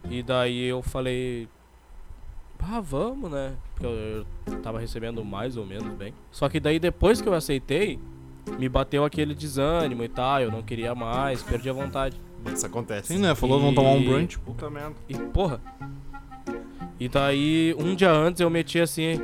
E 0.08 0.22
daí 0.22 0.64
eu 0.64 0.80
falei. 0.82 1.48
Ah, 2.60 2.80
vamos, 2.80 3.30
né? 3.30 3.52
Porque 3.74 3.86
eu, 3.86 4.24
eu 4.46 4.60
tava 4.62 4.78
recebendo 4.80 5.22
mais 5.24 5.56
ou 5.56 5.66
menos 5.66 5.92
bem. 5.94 6.14
Só 6.30 6.48
que 6.48 6.58
daí 6.58 6.78
depois 6.78 7.20
que 7.20 7.28
eu 7.28 7.34
aceitei, 7.34 7.98
me 8.58 8.68
bateu 8.68 9.04
aquele 9.04 9.34
desânimo 9.34 10.02
e 10.02 10.08
tal. 10.08 10.40
Eu 10.40 10.50
não 10.50 10.62
queria 10.62 10.94
mais, 10.94 11.42
perdi 11.42 11.68
a 11.68 11.72
vontade. 11.74 12.18
Isso 12.52 12.64
acontece. 12.66 13.08
Sim, 13.14 13.18
né? 13.20 13.34
Falou, 13.34 13.60
vamos 13.60 13.74
tomar 13.74 13.90
um 13.90 14.00
E- 14.00 14.06
brunch. 14.06 14.38
Puta 14.38 14.70
merda. 14.70 14.94
E 15.08 15.14
porra. 15.14 15.60
E 16.98 17.08
daí, 17.08 17.74
um 17.78 17.94
dia 17.94 18.10
antes 18.10 18.40
eu 18.40 18.48
meti 18.48 18.80
assim. 18.80 19.20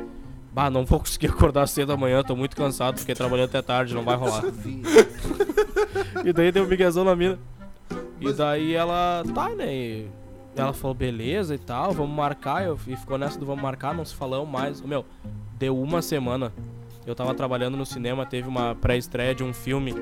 Bah, 0.53 0.69
não 0.69 0.85
vou 0.85 0.99
conseguir 0.99 1.27
acordar 1.27 1.65
cedo 1.67 1.93
amanhã, 1.93 2.21
tô 2.23 2.35
muito 2.35 2.55
cansado, 2.57 2.99
fiquei 2.99 3.15
trabalhando 3.15 3.49
até 3.49 3.61
tarde, 3.61 3.93
não 3.95 4.03
vai 4.03 4.15
rolar. 4.17 4.43
E 6.25 6.31
daí 6.33 6.51
deu 6.51 6.63
um 6.63 6.67
miguezão 6.67 7.03
na 7.03 7.15
mina. 7.15 7.39
E 8.19 8.31
daí 8.33 8.75
ela, 8.75 9.23
tá, 9.33 9.49
né? 9.49 9.73
E 9.73 10.07
ela 10.55 10.73
falou, 10.73 10.93
beleza 10.93 11.55
e 11.55 11.57
tal, 11.57 11.91
vamos 11.91 12.15
marcar. 12.15 12.65
Eu, 12.65 12.77
e 12.87 12.95
ficou 12.95 13.17
nessa 13.17 13.39
do 13.39 13.45
vamos 13.45 13.61
marcar, 13.61 13.93
não 13.93 14.05
se 14.05 14.15
falamos 14.15 14.49
mais. 14.49 14.81
Meu, 14.81 15.05
deu 15.57 15.77
uma 15.77 16.01
semana. 16.01 16.51
Eu 17.05 17.15
tava 17.15 17.33
trabalhando 17.33 17.77
no 17.77 17.85
cinema, 17.85 18.25
teve 18.25 18.47
uma 18.47 18.75
pré-estreia 18.75 19.33
de 19.33 19.43
um 19.43 19.53
filme. 19.53 19.95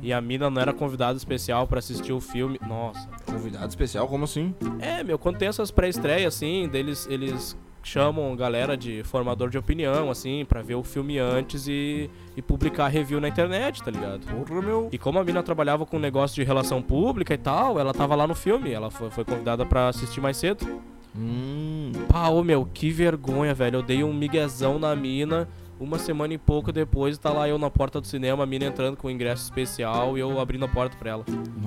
E 0.00 0.12
a 0.12 0.20
mina 0.20 0.48
não 0.48 0.62
era 0.62 0.72
convidada 0.72 1.16
especial 1.16 1.66
pra 1.66 1.80
assistir 1.80 2.12
o 2.12 2.20
filme. 2.20 2.60
Nossa. 2.66 3.08
Convidado 3.26 3.68
especial, 3.68 4.06
como 4.06 4.24
assim? 4.24 4.54
É, 4.78 5.02
meu, 5.02 5.18
quando 5.18 5.38
tem 5.38 5.48
essas 5.48 5.70
pré-estreias, 5.70 6.34
assim, 6.34 6.68
deles, 6.68 7.06
eles 7.10 7.56
chamam 7.88 8.36
galera 8.36 8.76
de 8.76 9.02
formador 9.02 9.48
de 9.50 9.58
opinião, 9.58 10.10
assim, 10.10 10.44
pra 10.44 10.62
ver 10.62 10.74
o 10.74 10.82
filme 10.82 11.18
antes 11.18 11.66
e, 11.66 12.10
e 12.36 12.42
publicar 12.42 12.88
review 12.88 13.20
na 13.20 13.28
internet, 13.28 13.82
tá 13.82 13.90
ligado? 13.90 14.20
Porra, 14.26 14.62
meu. 14.62 14.88
E 14.92 14.98
como 14.98 15.18
a 15.18 15.24
mina 15.24 15.42
trabalhava 15.42 15.86
com 15.86 15.98
negócio 15.98 16.34
de 16.36 16.44
relação 16.44 16.82
pública 16.82 17.34
e 17.34 17.38
tal, 17.38 17.78
ela 17.78 17.92
tava 17.92 18.14
lá 18.14 18.26
no 18.26 18.34
filme. 18.34 18.70
Ela 18.70 18.90
foi, 18.90 19.10
foi 19.10 19.24
convidada 19.24 19.64
pra 19.64 19.88
assistir 19.88 20.20
mais 20.20 20.36
cedo. 20.36 20.80
Hum. 21.16 21.92
Pá, 22.08 22.28
ô 22.28 22.44
meu, 22.44 22.68
que 22.72 22.90
vergonha, 22.90 23.54
velho. 23.54 23.76
Eu 23.76 23.82
dei 23.82 24.04
um 24.04 24.12
miguezão 24.12 24.78
na 24.78 24.94
mina. 24.94 25.48
Uma 25.80 25.98
semana 25.98 26.34
e 26.34 26.38
pouco 26.38 26.72
depois, 26.72 27.16
tá 27.18 27.30
lá 27.30 27.48
eu 27.48 27.56
na 27.58 27.70
porta 27.70 28.00
do 28.00 28.06
cinema, 28.06 28.42
a 28.42 28.46
mina 28.46 28.64
entrando 28.64 28.96
com 28.96 29.06
o 29.06 29.10
ingresso 29.10 29.44
especial 29.44 30.16
e 30.16 30.20
eu 30.20 30.40
abrindo 30.40 30.64
a 30.64 30.68
porta 30.68 30.96
pra 30.96 31.10
ela. 31.10 31.24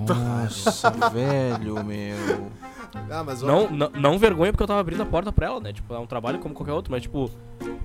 Nossa, 0.08 0.89
velho, 1.12 1.84
meu. 1.84 2.52
Ah, 3.10 3.24
mas 3.24 3.41
Não, 3.41 3.69
não, 3.69 3.89
não 3.91 4.19
vergonha 4.19 4.52
porque 4.52 4.63
eu 4.63 4.67
tava 4.67 4.82
abrindo 4.82 5.02
a 5.02 5.06
porta 5.06 5.32
pra 5.32 5.45
ela, 5.47 5.60
né? 5.62 5.71
Tipo, 5.71 5.93
é 5.93 6.00
um 6.00 6.06
trabalho 6.06 6.39
como 6.39 6.54
qualquer 6.54 6.74
outro, 6.74 6.91
mas 6.91 7.04
tipo, 7.04 7.32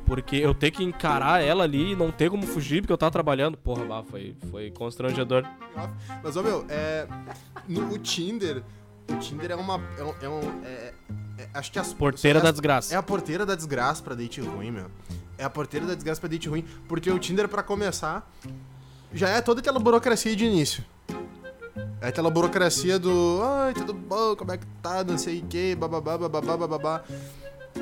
porque 0.04 0.34
eu 0.36 0.52
ter 0.52 0.72
que 0.72 0.82
encarar 0.82 1.40
ela 1.42 1.62
ali 1.62 1.92
e 1.92 1.96
não 1.96 2.10
ter 2.10 2.28
como 2.28 2.44
fugir 2.44 2.80
porque 2.82 2.92
eu 2.92 2.98
tava 2.98 3.12
trabalhando. 3.12 3.56
Porra, 3.56 3.84
bah, 3.84 4.02
foi, 4.02 4.34
foi 4.50 4.70
constrangedor. 4.72 5.44
Mas, 6.24 6.36
ó, 6.36 6.42
meu, 6.42 6.64
é. 6.68 7.06
No, 7.68 7.92
o 7.92 7.98
Tinder. 7.98 8.64
O 9.08 9.16
Tinder 9.18 9.52
é 9.52 9.56
uma. 9.56 9.80
É 9.96 10.02
um. 10.02 10.14
é 10.22 10.28
um- 10.28 10.64
é- 10.64 10.92
é- 11.38 11.48
acho 11.54 11.70
que 11.70 11.78
as. 11.78 11.94
Porteira 11.94 12.40
da 12.40 12.50
desgraça. 12.50 12.92
É 12.92 12.96
a 12.96 13.02
porteira 13.02 13.46
da 13.46 13.54
desgraça 13.54 14.02
pra 14.02 14.16
date 14.16 14.40
ruim, 14.40 14.72
meu. 14.72 14.86
É 15.38 15.44
a 15.44 15.50
porteira 15.50 15.86
da 15.86 15.94
desgraça 15.94 16.20
pra 16.20 16.28
date 16.28 16.48
ruim. 16.48 16.64
Porque 16.88 17.10
o 17.10 17.18
Tinder, 17.18 17.48
pra 17.48 17.62
começar, 17.62 18.30
já 19.12 19.28
é 19.28 19.40
toda 19.40 19.60
aquela 19.60 19.78
burocracia 19.78 20.34
de 20.34 20.44
início. 20.44 20.84
É 22.00 22.08
aquela 22.08 22.30
burocracia 22.30 22.98
do. 22.98 23.40
Ai, 23.42 23.74
tudo 23.74 23.92
bom, 23.92 24.36
como 24.36 24.52
é 24.52 24.58
que 24.58 24.66
tá, 24.82 25.02
não 25.02 25.16
sei 25.16 25.40
o 25.40 25.46
que, 25.46 25.74
bababá, 25.74 26.18
bababá, 26.18 26.56
bababá. 26.56 27.04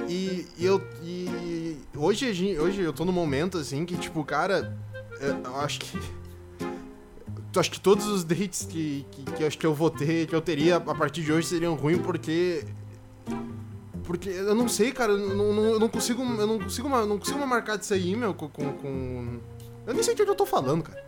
E, 0.09 0.47
e 0.57 0.65
eu. 0.65 0.83
E 1.03 1.79
hoje, 1.97 2.59
hoje 2.59 2.81
eu 2.81 2.93
tô 2.93 3.05
num 3.05 3.13
momento 3.13 3.59
assim 3.59 3.85
que, 3.85 3.97
tipo, 3.97 4.25
cara, 4.25 4.77
eu 5.21 5.61
acho 5.61 5.81
que. 5.81 5.99
Eu 7.55 7.61
acho 7.61 7.71
que 7.71 7.81
todos 7.81 8.07
os 8.07 8.25
dates 8.25 8.67
que, 8.67 9.07
que, 9.13 9.23
que 9.23 9.43
eu 9.43 9.47
acho 9.47 9.59
que 9.59 9.67
eu 9.67 9.73
vou 9.73 9.89
ter, 9.89 10.27
que 10.27 10.35
eu 10.35 10.41
teria 10.41 10.77
a 10.77 10.81
partir 10.95 11.23
de 11.23 11.33
hoje 11.33 11.47
seriam 11.49 11.75
ruins 11.75 12.01
porque. 12.01 12.65
Porque 14.05 14.29
eu 14.29 14.55
não 14.55 14.69
sei, 14.69 14.93
cara, 14.93 15.13
eu 15.13 15.35
não, 15.35 15.53
não- 15.53 15.65
eu 15.65 15.81
não 15.81 15.89
consigo. 15.89 16.23
Eu 16.23 16.47
não 16.47 16.59
consigo, 16.59 16.89
ma- 16.89 17.07
não 17.07 17.19
consigo 17.19 17.39
mais 17.39 17.51
marcar 17.51 17.77
disso 17.77 17.95
aí, 17.95 18.15
meu, 18.15 18.35
com. 18.35 18.49
com, 18.49 19.41
Eu 19.87 19.95
nem 19.95 20.03
sei 20.03 20.15
o 20.15 20.17
que 20.17 20.23
eu 20.23 20.35
tô 20.35 20.47
falando, 20.47 20.83
cara. 20.83 21.03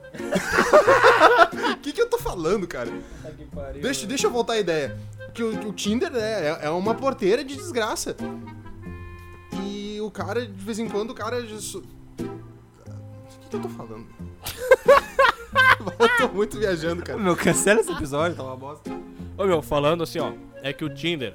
O 1.74 1.76
que, 1.82 1.92
que 1.92 2.00
eu 2.00 2.08
tô 2.08 2.18
falando, 2.18 2.66
cara? 2.66 2.90
Deixa, 3.80 4.06
deixa 4.06 4.26
eu 4.26 4.30
voltar 4.30 4.54
a 4.54 4.58
ideia. 4.58 4.96
Que 5.34 5.42
o, 5.42 5.68
o 5.68 5.72
Tinder 5.72 6.10
é, 6.14 6.48
é- 6.48 6.58
é 6.66 6.70
uma 6.70 6.94
porteira 6.94 7.44
de 7.44 7.54
desgraça. 7.54 8.16
E 9.62 10.00
o 10.00 10.10
cara, 10.10 10.46
de 10.46 10.64
vez 10.64 10.78
em 10.78 10.88
quando, 10.88 11.10
o 11.10 11.14
cara. 11.14 11.38
O 11.38 11.46
que, 11.46 13.48
que 13.50 13.56
eu 13.56 13.60
tô 13.60 13.68
falando? 13.68 14.06
eu 15.98 16.28
tô 16.28 16.34
muito 16.34 16.58
viajando, 16.58 17.02
cara. 17.02 17.18
Meu, 17.18 17.36
cancela 17.36 17.80
esse 17.80 17.92
episódio, 17.92 18.36
tá 18.36 18.42
uma 18.42 18.56
bosta. 18.56 18.90
Ô 19.36 19.44
meu, 19.44 19.60
falando 19.60 20.02
assim, 20.02 20.18
ó, 20.18 20.32
é 20.62 20.72
que 20.72 20.84
o 20.84 20.88
Tinder, 20.88 21.34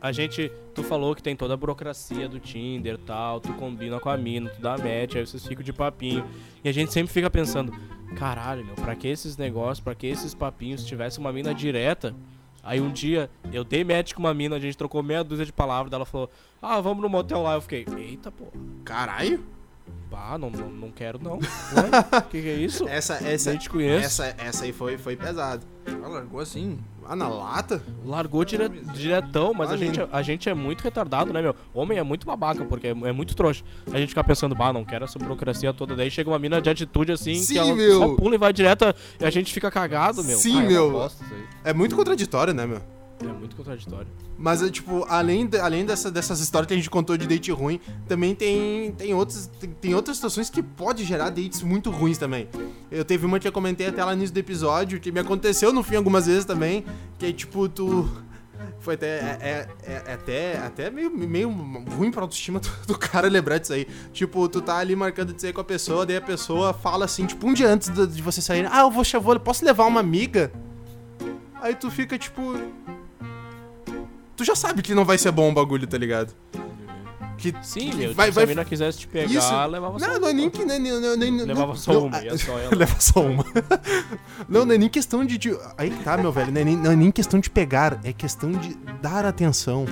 a 0.00 0.12
gente, 0.12 0.50
tu 0.74 0.82
falou 0.82 1.14
que 1.14 1.22
tem 1.22 1.34
toda 1.34 1.54
a 1.54 1.56
burocracia 1.56 2.28
do 2.28 2.38
Tinder 2.38 2.94
e 2.94 2.98
tal, 2.98 3.40
tu 3.40 3.52
combina 3.54 3.98
com 3.98 4.08
a 4.08 4.16
mina, 4.16 4.48
tu 4.50 4.60
dá 4.60 4.72
match, 4.72 5.16
aí 5.16 5.26
vocês 5.26 5.46
ficam 5.46 5.64
de 5.64 5.72
papinho. 5.72 6.24
E 6.62 6.68
a 6.68 6.72
gente 6.72 6.92
sempre 6.92 7.12
fica 7.12 7.28
pensando, 7.28 7.72
caralho, 8.16 8.64
meu, 8.64 8.74
pra 8.74 8.94
que 8.94 9.08
esses 9.08 9.36
negócios, 9.36 9.80
pra 9.80 9.94
que 9.94 10.06
esses 10.06 10.34
papinhos, 10.34 10.82
se 10.82 10.86
tivesse 10.86 11.18
uma 11.18 11.32
mina 11.32 11.54
direta. 11.54 12.14
Aí 12.62 12.80
um 12.80 12.90
dia 12.90 13.30
eu 13.52 13.64
dei 13.64 13.82
match 13.82 14.12
com 14.12 14.20
uma 14.20 14.34
mina, 14.34 14.56
a 14.56 14.60
gente 14.60 14.76
trocou 14.76 15.02
meia 15.02 15.24
dúzia 15.24 15.46
de 15.46 15.52
palavras, 15.52 15.92
ela 15.92 16.04
falou, 16.04 16.30
ah, 16.60 16.80
vamos 16.80 17.02
no 17.02 17.08
motel 17.08 17.42
lá. 17.42 17.54
Eu 17.54 17.60
fiquei, 17.60 17.86
eita, 17.96 18.30
pô, 18.30 18.46
Caralho. 18.84 19.57
Bah, 20.10 20.36
não, 20.38 20.50
não, 20.50 20.68
não 20.68 20.90
quero 20.90 21.18
não. 21.22 21.34
Ué, 21.76 22.20
que 22.30 22.42
que 22.42 22.48
é 22.48 22.54
isso? 22.54 22.86
Essa, 22.88 23.14
essa, 23.26 23.50
Nem 23.50 23.58
te 23.58 23.68
conheço. 23.70 24.04
essa, 24.22 24.34
essa 24.38 24.64
aí 24.64 24.72
foi, 24.72 24.96
foi 24.98 25.16
pesado. 25.16 25.64
Ah, 26.02 26.08
largou 26.08 26.40
assim. 26.40 26.78
Ah, 27.10 27.16
na 27.16 27.26
lata? 27.26 27.82
Largou 28.04 28.44
dire- 28.44 28.68
diretão, 28.92 29.54
mas 29.54 29.70
a 29.70 29.72
Ali. 29.72 29.86
gente, 29.86 30.00
a 30.12 30.20
gente 30.20 30.46
é 30.48 30.52
muito 30.52 30.82
retardado, 30.82 31.32
né, 31.32 31.40
meu? 31.40 31.56
Homem 31.72 31.96
é 31.96 32.02
muito 32.02 32.26
babaca, 32.26 32.64
porque 32.66 32.88
é, 32.88 32.90
é 32.90 33.12
muito 33.12 33.34
trouxa. 33.34 33.64
A 33.90 33.98
gente 33.98 34.10
fica 34.10 34.22
pensando, 34.22 34.54
bah, 34.54 34.72
não 34.74 34.84
quero 34.84 35.04
essa 35.06 35.18
burocracia 35.18 35.72
toda. 35.72 35.96
Daí 35.96 36.10
chega 36.10 36.28
uma 36.28 36.38
mina 36.38 36.60
de 36.60 36.68
atitude 36.68 37.10
assim, 37.12 37.34
Sim, 37.36 37.54
que 37.54 37.58
ela 37.58 37.74
meu. 37.74 37.98
só 37.98 38.14
pula 38.14 38.34
e 38.34 38.38
vai 38.38 38.52
direto 38.52 38.84
e 39.18 39.24
a 39.24 39.30
gente 39.30 39.54
fica 39.54 39.70
cagado, 39.70 40.22
meu. 40.22 40.36
Sim, 40.36 40.58
Ah, 40.60 40.64
é 40.64 40.68
meu. 40.68 40.90
bosta 40.92 41.24
isso 41.24 41.32
aí. 41.34 41.42
É 41.64 41.72
muito 41.72 41.96
contraditório, 41.96 42.52
né, 42.52 42.66
meu? 42.66 42.82
É 43.20 43.26
muito 43.26 43.56
contraditório. 43.56 44.06
Mas, 44.36 44.62
é, 44.62 44.70
tipo, 44.70 45.04
além, 45.08 45.44
de- 45.46 45.58
além 45.58 45.84
dessa, 45.84 46.10
dessas 46.10 46.38
histórias 46.40 46.68
que 46.68 46.74
a 46.74 46.76
gente 46.76 46.88
contou 46.88 47.16
de 47.16 47.26
date 47.26 47.50
ruim, 47.50 47.80
também 48.06 48.34
tem, 48.34 48.92
tem, 48.92 49.12
outros, 49.12 49.46
tem, 49.58 49.70
tem 49.70 49.94
outras 49.94 50.16
situações 50.18 50.48
que 50.48 50.62
pode 50.62 51.04
gerar 51.04 51.30
dates 51.30 51.62
muito 51.62 51.90
ruins 51.90 52.16
também. 52.16 52.48
Eu 52.90 53.04
teve 53.04 53.26
uma 53.26 53.40
que 53.40 53.48
eu 53.48 53.52
comentei 53.52 53.88
até 53.88 54.04
lá 54.04 54.12
no 54.12 54.18
início 54.18 54.32
do 54.34 54.38
episódio, 54.38 55.00
que 55.00 55.10
me 55.10 55.18
aconteceu 55.18 55.72
no 55.72 55.82
fim 55.82 55.96
algumas 55.96 56.26
vezes 56.26 56.44
também, 56.44 56.84
que 57.18 57.26
é 57.26 57.32
tipo, 57.32 57.68
tu... 57.68 58.08
Foi 58.80 58.94
até, 58.94 59.06
é, 59.06 59.38
é- 59.40 59.68
é- 59.92 60.02
é 60.06 60.12
até, 60.14 60.58
até 60.58 60.90
meio, 60.90 61.10
meio 61.10 61.48
ruim 61.96 62.10
pra 62.12 62.22
autoestima 62.22 62.60
do, 62.60 62.68
do 62.86 62.96
cara 62.98 63.28
lembrar 63.28 63.58
disso 63.58 63.72
aí. 63.72 63.86
Tipo, 64.12 64.48
tu 64.48 64.60
tá 64.60 64.76
ali 64.78 64.94
marcando 64.94 65.32
de 65.32 65.40
sair 65.42 65.52
com 65.52 65.60
a 65.60 65.64
pessoa, 65.64 66.06
daí 66.06 66.16
a 66.16 66.20
pessoa 66.20 66.72
fala 66.72 67.04
assim, 67.04 67.26
tipo, 67.26 67.46
um 67.48 67.52
dia 67.52 67.68
antes 67.68 67.88
de, 67.88 68.06
de 68.06 68.22
você 68.22 68.40
sair, 68.40 68.66
ah, 68.70 68.80
eu 68.82 68.90
vou, 68.90 69.02
eu 69.12 69.20
vou, 69.20 69.38
posso 69.40 69.64
levar 69.64 69.84
uma 69.86 69.98
amiga? 70.00 70.52
Aí 71.60 71.74
tu 71.74 71.90
fica, 71.90 72.16
tipo, 72.16 72.54
tu 74.38 74.44
já 74.44 74.54
sabe 74.54 74.80
que 74.80 74.94
não 74.94 75.04
vai 75.04 75.18
ser 75.18 75.30
bom 75.32 75.50
o 75.50 75.52
bagulho, 75.52 75.86
tá 75.86 75.98
ligado? 75.98 76.32
Que, 77.36 77.54
Sim, 77.62 77.90
que 77.90 77.96
meu. 77.96 78.14
vai, 78.14 78.26
tipo, 78.28 78.32
vai, 78.32 78.32
se 78.32 78.40
a 78.40 78.46
mina 78.46 78.64
quisesse 78.64 78.98
te 79.00 79.06
pegar, 79.06 79.30
Isso. 79.32 79.66
levava 79.66 79.98
só 79.98 80.06
não, 80.06 80.12
uma. 80.14 80.20
não 80.20 80.28
é 80.28 80.32
nem 80.32 80.50
que. 80.50 80.64
Nem, 80.64 80.80
nem, 80.80 81.16
nem, 81.16 81.30
Levava 81.44 81.66
não- 81.68 81.76
só 81.76 81.92
não, 81.92 82.06
uma, 82.06 82.20
ia 82.24 82.36
só 82.38 82.58
ela. 82.58 82.74
Leva 82.74 82.96
só 83.00 83.20
uma. 83.20 83.44
não, 84.48 84.64
não 84.64 84.74
é 84.74 84.78
nem 84.78 84.88
questão 84.88 85.24
de. 85.24 85.38
de- 85.38 85.56
aí 85.76 85.90
que 85.90 86.02
tá, 86.02 86.16
meu 86.16 86.32
velho. 86.32 86.50
Não 86.50 86.60
é, 86.60 86.64
nem, 86.64 86.76
não 86.76 86.90
é 86.90 86.96
nem 86.96 87.10
questão 87.12 87.38
de 87.38 87.48
pegar, 87.50 88.00
é 88.02 88.12
questão 88.12 88.50
de 88.50 88.74
dar 89.02 89.24
atenção. 89.24 89.86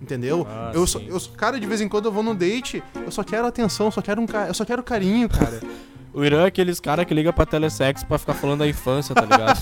Entendeu? 0.00 0.46
Ah, 0.48 0.70
eu, 0.74 0.86
só, 0.86 1.00
eu, 1.00 1.18
cara, 1.36 1.58
de 1.58 1.66
vez 1.66 1.80
em 1.80 1.88
quando 1.88 2.04
eu 2.04 2.12
vou 2.12 2.22
num 2.22 2.34
date, 2.34 2.80
eu 2.94 3.10
só 3.10 3.24
quero 3.24 3.46
atenção, 3.46 3.86
eu 3.86 3.92
só 3.92 4.02
quero 4.02 4.20
um 4.20 4.26
ca- 4.26 4.46
eu 4.46 4.54
só 4.54 4.64
quero 4.64 4.82
carinho, 4.82 5.28
cara. 5.28 5.60
O 6.14 6.24
Irã 6.24 6.44
é 6.44 6.46
aqueles 6.46 6.80
cara 6.80 7.04
que 7.04 7.12
liga 7.12 7.30
pra 7.30 7.44
telesex 7.44 8.02
pra 8.02 8.16
ficar 8.16 8.32
falando 8.32 8.60
da 8.60 8.66
infância, 8.66 9.14
tá 9.14 9.20
ligado? 9.20 9.58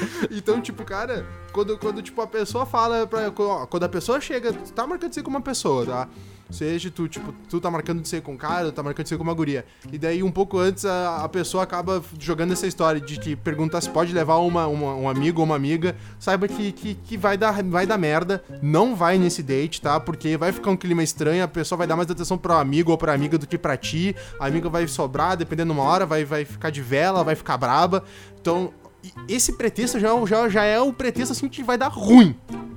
Então, 0.30 0.60
tipo, 0.60 0.84
cara, 0.84 1.26
quando, 1.52 1.76
quando 1.78 2.02
tipo, 2.02 2.20
a 2.20 2.26
pessoa 2.26 2.64
fala 2.66 3.06
pra. 3.06 3.32
ó, 3.38 3.66
Quando 3.66 3.84
a 3.84 3.88
pessoa 3.88 4.20
chega, 4.20 4.52
tu 4.52 4.72
tá 4.72 4.86
marcando 4.86 5.12
ser 5.12 5.22
com 5.22 5.30
uma 5.30 5.40
pessoa, 5.40 5.84
tá? 5.86 6.08
Seja 6.50 6.90
tu, 6.90 7.06
tipo, 7.06 7.32
tu 7.48 7.60
tá 7.60 7.70
marcando 7.70 8.02
de 8.02 8.08
ser 8.08 8.22
com 8.22 8.32
um 8.32 8.36
cara, 8.36 8.72
tá 8.72 8.82
marcando 8.82 9.04
de 9.04 9.08
ser 9.08 9.16
com 9.16 9.22
uma 9.22 9.32
guria. 9.32 9.64
E 9.92 9.96
daí, 9.96 10.20
um 10.20 10.32
pouco 10.32 10.58
antes, 10.58 10.84
a, 10.84 11.18
a 11.24 11.28
pessoa 11.28 11.62
acaba 11.62 12.02
jogando 12.18 12.52
essa 12.52 12.66
história 12.66 13.00
de 13.00 13.20
que 13.20 13.36
pergunta 13.36 13.80
se 13.80 13.88
pode 13.88 14.12
levar 14.12 14.38
uma, 14.38 14.66
uma- 14.66 14.94
um 14.96 15.08
amigo 15.08 15.38
ou 15.40 15.44
uma 15.46 15.54
amiga. 15.54 15.94
Saiba 16.18 16.48
que, 16.48 16.72
que, 16.72 16.94
que 16.96 17.16
vai, 17.16 17.36
dar, 17.38 17.62
vai 17.62 17.86
dar 17.86 17.96
merda. 17.96 18.42
Não 18.60 18.96
vai 18.96 19.16
nesse 19.16 19.44
date, 19.44 19.80
tá? 19.80 20.00
Porque 20.00 20.36
vai 20.36 20.50
ficar 20.50 20.72
um 20.72 20.76
clima 20.76 21.04
estranho, 21.04 21.44
a 21.44 21.48
pessoa 21.48 21.76
vai 21.78 21.86
dar 21.86 21.94
mais 21.94 22.10
atenção 22.10 22.36
pro 22.36 22.54
amigo 22.54 22.90
ou 22.90 22.98
pra 22.98 23.14
amiga 23.14 23.38
do 23.38 23.46
que 23.46 23.56
pra 23.56 23.76
ti. 23.76 24.16
A 24.40 24.46
amiga 24.46 24.68
vai 24.68 24.88
sobrar, 24.88 25.36
dependendo 25.36 25.72
de 25.72 25.78
uma 25.78 25.88
hora, 25.88 26.04
vai, 26.04 26.24
vai 26.24 26.44
ficar 26.44 26.70
de 26.70 26.82
vela, 26.82 27.22
vai 27.22 27.36
ficar 27.36 27.56
braba. 27.58 28.02
Então, 28.40 28.72
e 29.02 29.34
esse 29.34 29.52
pretexto 29.52 29.98
já, 29.98 30.08
é 30.08 30.12
o- 30.12 30.26
já, 30.26 30.48
já 30.48 30.64
é 30.64 30.80
o 30.80 30.92
pretexto 30.92 31.32
assim 31.32 31.48
que 31.48 31.62
vai 31.62 31.76
dar 31.78 31.88
ruim 31.88 32.36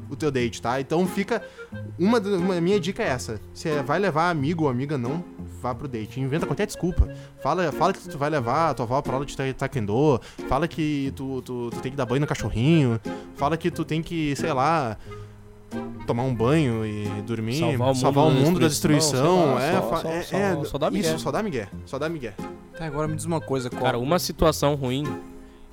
o 0.09 0.15
teu 0.15 0.29
date, 0.31 0.62
tá? 0.62 0.79
Então 0.79 1.05
fica. 1.07 1.41
Uma, 1.97 2.19
uma 2.19 2.62
minha 2.62 2.79
dica 2.79 3.01
é 3.03 3.07
essa. 3.07 3.39
Se 3.53 3.69
vai 3.83 3.97
levar 3.99 4.29
amigo 4.29 4.63
ou 4.65 4.69
amiga, 4.69 4.97
não 4.97 5.23
vá 5.62 5.73
pro 5.73 5.88
date. 5.88 6.19
Inventa 6.19 6.45
qualquer 6.45 6.67
desculpa. 6.67 7.07
Fala, 7.41 7.71
fala 7.71 7.93
que 7.93 7.99
tu 8.07 8.17
vai 8.17 8.29
levar 8.29 8.69
a 8.69 8.73
tua 8.73 8.86
avó 8.86 9.01
pra 9.01 9.13
aula 9.13 9.25
de 9.25 9.36
ta- 9.36 9.53
taekwondo. 9.57 10.19
Fala 10.47 10.67
que 10.67 11.12
tu, 11.15 11.41
tu, 11.41 11.69
tu 11.71 11.79
tem 11.81 11.91
que 11.91 11.97
dar 11.97 12.05
banho 12.05 12.21
no 12.21 12.27
cachorrinho. 12.27 12.99
Fala 13.36 13.57
que 13.57 13.71
tu 13.71 13.83
tem 13.83 14.01
que, 14.03 14.36
sei 14.36 14.53
lá. 14.53 14.97
Tomar 16.05 16.23
um 16.23 16.36
banho 16.36 16.86
e 16.86 17.07
dormir, 17.25 17.57
Salvar 17.59 17.89
o 17.89 17.95
mundo 17.95 18.13
da 18.13 18.45
mundo 18.45 18.59
da 18.59 18.67
destruição, 18.67 19.09
destruição, 19.47 19.55
lá, 19.55 19.63
é, 19.63 19.71
só- 19.73 19.89
fa- 19.89 19.97
só- 20.01 20.09
é, 20.09 20.21
só- 20.21 20.38
é, 20.38 20.65
só 20.65 20.77
dá 20.77 20.91
migué. 20.91 21.07
isso, 21.09 21.19
só 21.19 21.31
dá 21.31 21.41
migué, 21.41 21.67
só 21.86 21.97
dá 21.97 22.09
migué. 22.09 22.33
Tá, 22.77 22.86
agora 22.86 23.07
me 23.07 23.15
diz 23.15 23.25
uma 23.25 23.41
coisa, 23.41 23.69
qual... 23.71 23.81
Cara, 23.81 23.97
uma 23.97 24.19
situação 24.19 24.75
ruim 24.75 25.03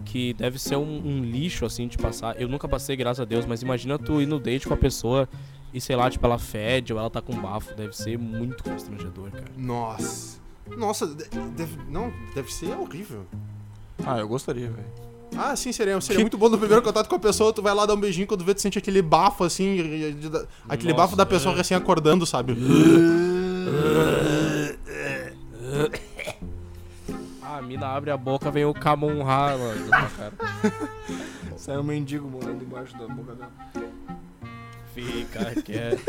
que 0.04 0.32
deve 0.34 0.58
ser 0.58 0.76
um, 0.76 1.02
um 1.06 1.22
lixo, 1.24 1.64
assim, 1.64 1.86
de 1.88 1.96
passar. 1.98 2.40
Eu 2.40 2.48
nunca 2.48 2.68
passei, 2.68 2.96
graças 2.96 3.20
a 3.20 3.24
Deus, 3.24 3.46
mas 3.46 3.62
imagina 3.62 3.98
tu 3.98 4.20
ir 4.20 4.26
no 4.26 4.38
date 4.38 4.66
com 4.66 4.74
a 4.74 4.76
pessoa 4.76 5.28
e, 5.72 5.80
sei 5.80 5.96
lá, 5.96 6.10
tipo, 6.10 6.24
ela 6.26 6.38
fede 6.38 6.92
ou 6.92 6.98
ela 6.98 7.10
tá 7.10 7.20
com 7.20 7.34
bafo. 7.40 7.74
Deve 7.74 7.96
ser 7.96 8.18
muito 8.18 8.62
constrangedor, 8.64 9.30
cara. 9.30 9.44
Nossa. 9.56 10.38
Nossa, 10.76 11.06
de- 11.06 11.28
deve, 11.56 11.76
não, 11.88 12.12
deve 12.34 12.52
ser 12.52 12.70
horrível. 12.78 13.26
Ah, 14.04 14.18
eu 14.18 14.28
gostaria, 14.28 14.68
velho. 14.70 14.86
Ah, 15.36 15.54
sim, 15.54 15.72
seria, 15.72 16.00
seria 16.00 16.20
muito 16.22 16.36
bom 16.36 16.48
no 16.48 16.58
primeiro 16.58 16.82
contato 16.82 17.08
com 17.08 17.14
a 17.14 17.18
pessoa, 17.18 17.52
tu 17.52 17.62
vai 17.62 17.72
lá 17.74 17.86
dar 17.86 17.94
um 17.94 18.00
beijinho, 18.00 18.26
quando 18.26 18.44
vê, 18.44 18.52
tu 18.52 18.60
sente 18.60 18.78
aquele 18.78 19.00
bafo, 19.00 19.44
assim, 19.44 19.76
de- 19.76 20.12
de- 20.14 20.28
de- 20.28 20.46
aquele 20.68 20.92
Nossa, 20.92 21.02
bafo 21.04 21.16
da 21.16 21.24
pessoa 21.24 21.54
é. 21.54 21.58
recém 21.58 21.76
acordando, 21.76 22.26
sabe? 22.26 22.56
A 27.70 27.72
mina 27.72 27.86
abre 27.86 28.10
a 28.10 28.16
boca, 28.16 28.50
vem 28.50 28.64
o 28.64 28.74
Kamon 28.74 29.22
Ha, 29.22 29.56
mano, 29.56 29.88
cara. 30.16 30.32
Saiu 31.56 31.82
um 31.82 31.84
mendigo 31.84 32.28
morando 32.28 32.64
embaixo 32.64 32.98
da 32.98 33.06
boca 33.06 33.36
dela. 33.36 33.52
Fica 34.92 35.54
quieto. 35.62 36.02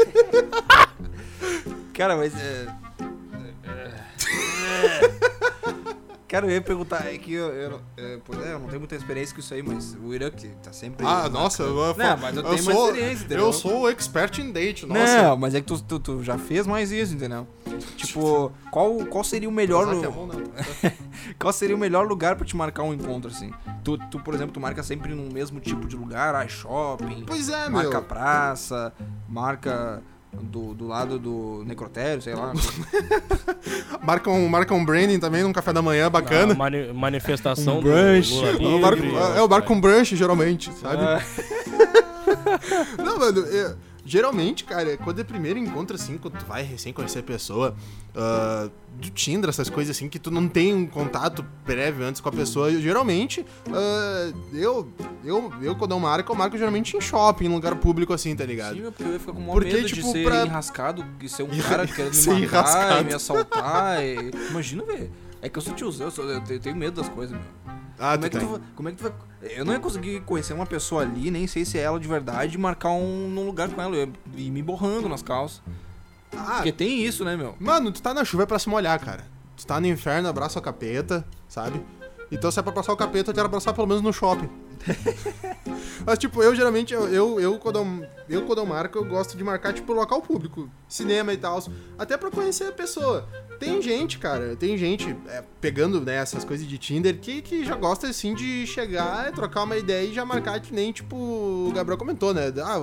Cara, 1.94 2.18
mas 2.18 2.34
é... 2.36 2.66
Cara, 6.32 6.48
eu 6.48 6.52
ia 6.52 6.62
perguntar, 6.62 7.06
é 7.14 7.18
que 7.18 7.34
eu, 7.34 7.54
eu, 7.54 7.82
é, 7.98 8.18
pois 8.24 8.42
é, 8.42 8.54
eu 8.54 8.60
não 8.60 8.68
tenho 8.68 8.80
muita 8.80 8.96
experiência 8.96 9.36
com 9.36 9.42
isso 9.42 9.54
aí, 9.54 9.62
mas 9.62 9.98
o 10.02 10.14
Irã 10.16 10.32
que 10.32 10.48
tá 10.64 10.72
sempre... 10.72 11.06
Ah, 11.06 11.28
nossa, 11.28 11.62
eu, 11.62 11.78
eu, 11.78 11.98
Não, 11.98 12.18
mas 12.18 12.38
eu 12.38 12.44
tenho 12.44 12.64
mais 12.64 12.64
sou, 12.64 12.88
experiência, 12.88 13.26
entendeu? 13.26 13.46
Eu 13.48 13.54
sou 13.54 13.82
o 13.82 13.90
expert 13.90 14.40
em 14.40 14.50
date, 14.50 14.86
nossa. 14.86 15.24
Não, 15.24 15.36
mas 15.36 15.54
é 15.54 15.60
que 15.60 15.68
tu, 15.68 15.78
tu, 15.82 16.00
tu 16.00 16.24
já 16.24 16.38
fez 16.38 16.66
mais 16.66 16.90
isso, 16.90 17.14
entendeu? 17.14 17.46
Tipo, 17.98 18.50
qual, 18.72 18.96
qual 19.08 19.26
seria 19.26 19.50
o 19.50 19.52
melhor... 19.52 19.94
É 19.94 20.08
bom, 20.08 20.26
não. 20.26 20.42
Qual 21.40 21.52
seria 21.54 21.76
o 21.76 21.80
melhor 21.80 22.08
lugar 22.08 22.36
pra 22.36 22.46
te 22.46 22.56
marcar 22.56 22.84
um 22.84 22.94
encontro, 22.94 23.30
assim? 23.32 23.52
Tu, 23.84 23.98
tu, 24.10 24.20
por 24.20 24.34
exemplo, 24.34 24.54
tu 24.54 24.60
marca 24.60 24.82
sempre 24.84 25.14
no 25.14 25.32
mesmo 25.34 25.60
tipo 25.60 25.88
de 25.88 25.96
lugar, 25.96 26.36
ah, 26.36 26.48
shopping, 26.48 27.24
Pois 27.26 27.50
é, 27.50 27.70
marca 27.70 27.90
meu. 27.92 28.02
praça, 28.04 28.94
marca 29.28 30.02
do, 30.34 30.74
do 30.74 30.88
lado 30.88 31.20
do 31.20 31.64
necrotério, 31.66 32.22
sei 32.22 32.34
lá. 32.36 32.54
Marca 34.04 34.30
um, 34.32 34.48
marca 34.48 34.74
um 34.74 34.84
branding 34.84 35.20
também 35.20 35.44
num 35.44 35.54
café 35.54 35.72
da 35.74 35.82
manhã 35.82 36.10
bacana. 36.10 36.54
A 36.54 36.58
mani- 36.58 36.92
manifestação 36.94 37.78
Um 37.80 37.82
brunch. 37.82 38.32
do 38.34 38.42
Lula 38.64 38.64
É 38.64 38.76
o 38.76 38.80
marco, 38.80 39.04
o 39.46 39.50
marco 39.50 39.74
um 39.74 39.82
brunch, 39.82 40.16
geralmente, 40.16 40.72
sabe? 40.74 41.04
Ah, 41.04 41.22
Não, 43.04 43.18
mano, 43.20 43.46
é- 43.46 43.76
geralmente, 44.06 44.64
cara, 44.64 44.98
quando 44.98 45.20
é 45.20 45.24
primeiro 45.24 45.60
encontro, 45.60 45.96
assim, 45.96 46.18
quando 46.18 46.38
tu 46.40 46.46
vai 46.46 46.64
recém 46.64 46.92
conhecer 46.92 47.20
a 47.20 47.24
pessoa, 47.24 47.76
ah, 48.16 48.70
do 49.00 49.10
Tinder, 49.10 49.50
essas 49.50 49.70
coisas 49.70 49.96
assim, 49.96 50.10
que 50.10 50.20
tu 50.20 50.30
não 50.30 50.48
tem 50.48 50.74
um 50.74 50.86
contato 50.86 51.46
prévio 51.66 52.06
antes 52.06 52.20
com 52.22 52.30
a 52.30 52.32
pessoa, 52.32 52.70
eu, 52.72 52.82
geralmente, 52.82 53.46
ah, 53.72 54.32
eu, 54.54 54.92
eu, 55.24 55.54
eu, 55.62 55.76
quando 55.76 55.92
eu 55.92 56.00
marco, 56.00 56.32
eu 56.32 56.36
marco 56.36 56.58
geralmente 56.58 56.96
em 56.98 57.02
shopping, 57.02 57.46
em 57.46 57.50
lugar 57.50 57.76
público, 57.76 58.14
assim, 58.14 58.36
tá 58.36 58.46
ligado? 58.46 58.76
Sim, 58.76 58.84
porque 58.84 59.04
eu 59.04 59.14
ia 59.14 59.20
ficar 59.20 59.34
com 59.34 59.40
o 59.40 59.42
maior 59.42 59.54
Porque, 59.54 59.74
medo 59.74 59.88
tipo, 59.88 60.02
de 60.02 60.12
ser 60.12 60.24
pra- 60.26 60.46
enrascado 60.46 61.06
e 61.22 61.30
ser 61.30 61.44
um 61.44 61.50
cara 61.62 61.88
querendo 61.88 62.16
me 62.34 62.48
matar 62.48 63.02
e 63.02 63.06
me 63.06 63.14
assaltar. 63.14 64.04
E... 64.04 64.32
Imagina, 64.50 64.84
velho. 64.84 65.12
É 65.42 65.50
que 65.50 65.58
eu 65.58 65.62
sou 65.62 65.74
tiozão, 65.74 66.08
eu, 66.08 66.12
sou- 66.12 66.26
eu 66.30 66.60
tenho- 66.60 66.76
medo 66.76 67.02
das 67.02 67.10
coisas, 67.10 67.36
meu. 67.36 67.46
Ah, 68.00 68.14
Como 68.14 68.26
é, 68.26 68.30
tu 68.30 68.32
que 68.32 68.38
tu, 68.38 68.40
tem. 68.40 68.48
vai- 68.50 68.62
como 68.76 68.90
é 68.90 68.92
que 68.92 68.98
tu 68.98 69.04
vai. 69.04 69.14
Eu 69.58 69.66
não 69.66 69.74
ia 69.74 69.80
conseguir 69.80 70.22
conhecer 70.22 70.54
uma 70.54 70.66
pessoa 70.66 71.02
ali, 71.02 71.30
nem 71.32 71.46
sei 71.48 71.66
se 71.66 71.78
é 71.78 71.82
ela 71.82 72.00
de 72.00 72.08
verdade, 72.08 72.56
e 72.56 72.58
marcar 72.60 72.90
um 72.92 73.28
num 73.30 73.46
lugar 73.46 73.70
com 73.70 73.82
ela. 73.82 73.96
Ir 74.36 74.52
me 74.52 74.62
borrando 74.62 75.08
nas 75.10 75.22
calças. 75.24 75.62
Ah, 76.36 76.56
Porque 76.58 76.72
tem 76.72 77.04
isso, 77.06 77.26
né, 77.26 77.36
meu? 77.36 77.56
Mano, 77.60 77.92
tu 77.92 78.02
tá 78.02 78.14
na 78.14 78.24
chuva 78.24 78.44
é 78.44 78.46
pra 78.46 78.58
se 78.60 78.70
molhar, 78.70 79.00
cara. 79.00 79.26
Tu 79.58 79.66
tá 79.68 79.80
no 79.82 79.88
inferno, 79.88 80.30
abraça 80.30 80.58
o 80.60 80.62
capeta, 80.62 81.26
sabe? 81.48 81.82
Então 82.32 82.50
se 82.50 82.60
é 82.60 82.64
pra 82.64 82.72
abraçar 82.72 82.94
o 82.96 82.98
capeta, 82.98 83.32
eu 83.32 83.34
quero 83.36 83.48
abraçar 83.48 83.74
pelo 83.74 83.88
menos 83.88 84.02
no 84.02 84.14
shopping. 84.14 84.50
Mas, 86.06 86.18
tipo, 86.18 86.42
eu 86.42 86.56
geralmente, 86.56 86.94
eu, 86.94 87.08
eu, 87.08 87.40
eu, 87.40 87.60
quando 87.60 87.80
eu, 87.80 88.08
eu 88.30 88.46
quando 88.46 88.60
eu 88.60 88.66
marco, 88.66 88.98
eu 88.98 89.06
gosto 89.06 89.38
de 89.38 89.44
marcar, 89.44 89.74
tipo, 89.74 89.94
local 89.94 90.22
público, 90.22 90.70
cinema 90.88 91.34
e 91.34 91.38
tal, 91.38 91.64
até 91.98 92.18
pra 92.18 92.32
conhecer 92.32 92.66
a 92.66 92.72
pessoa. 92.72 93.28
Tem 93.60 93.80
gente, 93.82 94.18
cara, 94.18 94.56
tem 94.56 94.76
gente 94.76 95.16
é, 95.28 95.44
pegando, 95.60 96.02
né, 96.02 96.16
essas 96.16 96.44
coisas 96.44 96.68
de 96.68 96.78
Tinder 96.80 97.20
que, 97.20 97.42
que 97.42 97.64
já 97.64 97.76
gosta, 97.76 98.08
assim, 98.08 98.34
de 98.34 98.66
chegar, 98.66 99.32
trocar 99.34 99.64
uma 99.64 99.78
ideia 99.78 100.08
e 100.08 100.14
já 100.14 100.26
marcar 100.26 100.60
que 100.60 100.74
nem, 100.74 100.92
tipo, 100.92 101.16
o 101.16 101.72
Gabriel 101.74 101.98
comentou, 101.98 102.34
né? 102.34 102.52
Ah, 102.58 102.80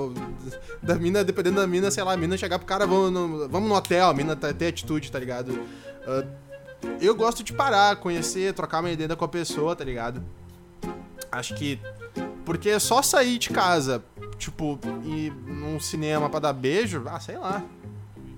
da 0.81 0.95
mina, 0.95 1.25
dependendo 1.25 1.57
da 1.57 1.67
mina, 1.67 1.91
sei 1.91 2.05
lá, 2.05 2.13
a 2.13 2.17
mina 2.17 2.37
chegar 2.37 2.59
pro 2.59 2.67
cara, 2.67 2.87
vamos 2.87 3.11
no, 3.11 3.49
vamos 3.49 3.69
no 3.69 3.75
hotel, 3.75 4.09
a 4.09 4.15
mina 4.15 4.37
tá, 4.37 4.53
tem 4.53 4.69
atitude, 4.69 5.11
tá 5.11 5.19
ligado? 5.19 5.51
Uh, 5.51 6.49
eu 7.01 7.15
gosto 7.15 7.43
de 7.43 7.53
parar, 7.53 7.97
conhecer, 7.97 8.55
trocar 8.55 8.79
uma 8.81 8.91
ideia 8.91 9.17
com 9.17 9.25
a 9.25 9.29
pessoa, 9.29 9.75
tá 9.75 9.85
ligado? 9.85 10.23
Acho 11.31 11.55
que. 11.55 11.79
Porque 12.45 12.71
é 12.71 12.79
só 12.79 13.03
sair 13.03 13.39
de 13.39 13.51
casa, 13.51 14.03
tipo, 14.39 14.79
ir 15.05 15.33
num 15.47 15.79
cinema 15.79 16.31
pra 16.31 16.41
dar 16.41 16.53
beijo, 16.53 17.03
ah, 17.07 17.21
sei 17.21 17.37
lá. 17.37 17.63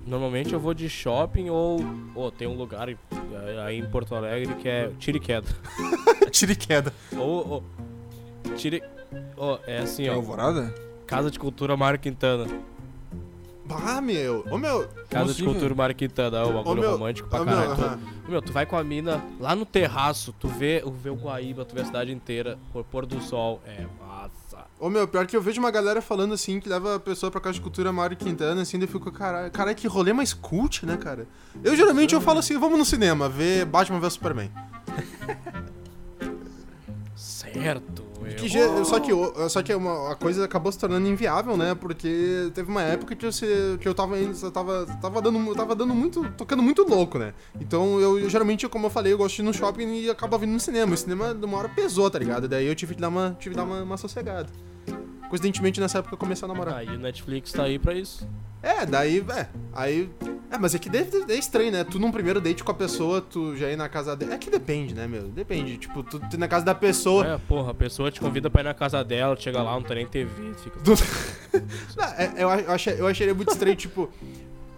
Normalmente 0.07 0.53
eu 0.53 0.59
vou 0.59 0.75
de 0.75 0.89
shopping 0.89 1.51
ou. 1.51 1.79
Ou 2.15 2.31
tem 2.31 2.49
um 2.49 2.57
lugar 2.57 2.89
aí 3.65 3.79
em 3.79 3.87
Porto 3.87 4.15
Alegre 4.15 4.55
que 4.57 4.69
é 4.69 4.91
tira 4.99 5.17
e 5.17 5.21
queda. 5.21 5.49
tira 6.31 6.53
e 6.53 6.57
queda. 6.57 6.93
Ou. 7.17 7.49
ou 7.49 7.65
tire. 8.57 8.83
Oh, 9.37 9.59
é 9.67 9.79
assim, 9.79 10.09
ó. 10.09 10.15
Alvorada? 10.15 10.75
Casa 11.07 11.31
de 11.31 11.39
Cultura 11.39 11.77
Mário 11.77 11.99
Quintana. 11.99 12.47
Ah, 13.75 14.01
meu. 14.01 14.45
Ô, 14.51 14.59
meu. 14.59 14.89
Casa 15.09 15.35
de 15.35 15.43
Cultura 15.45 15.75
Mário 15.75 15.95
Quintana, 15.95 16.45
o 16.45 16.53
bagulho 16.53 16.81
meu, 16.81 16.93
romântico 16.93 17.29
pra 17.29 17.43
ô, 17.43 17.45
caralho. 17.45 17.69
meu, 17.69 17.77
Tu- 17.77 17.83
aham. 17.83 17.99
Meu, 18.29 18.43
tu 18.43 18.53
vai 18.53 18.65
com 18.67 18.77
a 18.77 18.85
mina 18.85 19.23
lá 19.39 19.55
no 19.57 19.65
terraço, 19.67 20.33
tu 20.39 20.47
vê, 20.49 20.83
vê 21.03 21.11
o 21.11 21.15
Guaíba, 21.17 21.65
tu 21.65 21.75
vê 21.75 21.81
a 21.83 21.85
cidade 21.85 22.13
inteira, 22.13 22.59
por 22.73 22.85
pôr 22.85 23.07
do 23.07 23.21
sol. 23.21 23.61
É 23.67 23.85
massa. 24.01 24.67
Ô, 24.79 24.89
meu, 24.89 25.07
pior 25.09 25.27
que 25.27 25.37
eu 25.37 25.43
vejo 25.43 25.61
uma 25.61 25.71
galera 25.71 26.01
falando 26.01 26.33
assim, 26.35 26.59
que 26.61 26.69
leva 26.69 26.97
a 26.97 27.01
pessoa 27.01 27.31
pra 27.31 27.41
casa 27.41 27.55
de 27.55 27.61
cultura 27.61 27.93
Mário 27.93 28.17
Quintana, 28.17 28.63
assim, 28.63 28.79
daí 28.79 28.87
eu 28.89 28.93
fico, 28.93 29.11
caralho, 29.13 29.51
caralho, 29.51 29.77
que 29.77 29.87
rolê 29.89 30.13
mais 30.13 30.33
cult, 30.33 30.87
né, 30.87 30.97
cara? 30.97 31.27
Eu 31.63 31.75
geralmente 31.77 32.15
eu 32.15 32.21
falo 32.21 32.39
assim, 32.39 32.59
vamos 32.59 32.79
no 32.79 32.85
cinema, 32.85 33.29
ver 33.29 33.65
Batman 33.67 34.01
vs 34.01 34.13
Superman. 34.15 34.51
Certo. 37.15 38.05
Que 38.37 38.49
ge- 38.49 38.85
só 38.85 38.99
que, 39.01 39.13
o- 39.13 39.49
só 39.49 39.63
que 39.63 39.75
uma, 39.75 40.13
a 40.13 40.15
coisa 40.15 40.45
acabou 40.45 40.71
se 40.73 40.79
tornando 40.79 41.07
inviável, 41.09 41.57
né? 41.57 41.75
Porque 41.75 42.51
teve 42.55 42.71
uma 42.71 42.83
época 42.83 43.15
que 43.17 43.25
eu, 43.27 43.33
se- 43.33 43.77
que 43.81 43.87
eu 43.89 43.95
tava 43.95 44.19
indo, 44.19 44.37
eu 44.43 44.51
tava, 44.51 44.87
tava 45.01 45.21
dando, 45.23 45.55
tava 45.55 45.75
dando 45.75 45.95
muito, 45.95 46.29
tocando 46.37 46.63
muito 46.63 46.83
louco, 46.89 47.19
né? 47.19 47.33
Então 47.61 48.01
eu, 48.01 48.19
eu, 48.19 48.29
geralmente, 48.31 48.69
como 48.69 48.87
eu 48.87 48.91
falei, 48.91 49.13
eu 49.13 49.19
gosto 49.19 49.37
de 49.37 49.43
ir 49.43 49.45
no 49.45 49.53
shopping 49.55 49.93
e 50.03 50.11
acaba 50.11 50.37
vindo 50.39 50.53
no 50.53 50.61
cinema. 50.61 50.95
O 50.95 50.97
cinema 50.97 51.35
de 51.35 51.45
uma 51.45 51.59
hora 51.59 51.69
pesou, 51.69 52.11
tá 52.11 52.19
ligado? 52.19 52.49
Daí 52.49 52.67
eu 52.67 52.75
tive 52.75 52.95
que 52.95 53.01
dar 53.01 53.09
uma, 53.09 53.37
tive 53.39 53.55
que 53.55 53.57
dar 53.61 53.65
uma, 53.65 53.83
uma 53.83 53.97
sossegada. 53.97 54.49
Coincidentemente, 55.29 55.81
nessa 55.81 55.99
época 55.99 56.15
eu 56.15 56.19
comecei 56.19 56.45
a 56.45 56.49
namorar. 56.49 56.75
Aí 56.79 56.89
o 56.89 56.99
Netflix 56.99 57.53
tá 57.53 57.63
aí 57.65 57.79
pra 57.79 57.95
isso. 57.95 58.27
É, 58.63 58.85
daí, 58.85 59.25
é, 59.31 59.47
aí. 59.73 60.11
É, 60.51 60.59
mas 60.59 60.75
é 60.75 60.79
que 60.79 60.91
é 60.97 61.35
estranho, 61.39 61.71
né? 61.71 61.85
Tu 61.85 61.99
num 62.01 62.11
primeiro 62.11 62.41
date 62.41 62.65
com 62.65 62.73
a 62.73 62.75
pessoa, 62.75 63.21
tu 63.21 63.57
já 63.57 63.71
ir 63.71 63.77
na 63.77 63.89
casa 63.89 64.17
dela. 64.17 64.35
É 64.35 64.39
que 64.39 64.51
depende, 64.51 64.95
né, 64.95 65.07
meu? 65.07 65.29
Depende. 65.29 65.79
Tipo, 65.79 66.03
tu, 66.03 66.19
tu 66.19 66.35
ir 66.35 66.39
na 66.39 66.49
casa 66.49 66.65
da 66.65 66.75
pessoa. 66.75 67.25
É, 67.27 67.39
porra, 67.39 67.71
a 67.71 67.75
pessoa 67.75 68.11
te 68.11 68.21
convida 68.21 68.51
pra 68.51 68.61
ir 68.63 68.65
na 68.65 68.75
casa 68.75 69.05
dela, 69.05 69.37
tu 69.37 69.43
chega 69.45 69.63
lá, 69.63 69.73
não 69.75 69.83
tem 69.83 69.97
nem 69.99 70.07
TV, 70.07 70.53
fica. 70.55 70.79
Não, 71.97 72.05
é, 72.05 72.33
eu, 72.37 72.51
ach- 72.51 72.65
eu, 72.65 72.73
achei, 72.73 73.01
eu 73.01 73.07
acharia 73.07 73.35
muito 73.35 73.51
estranho, 73.53 73.77
tipo, 73.77 74.09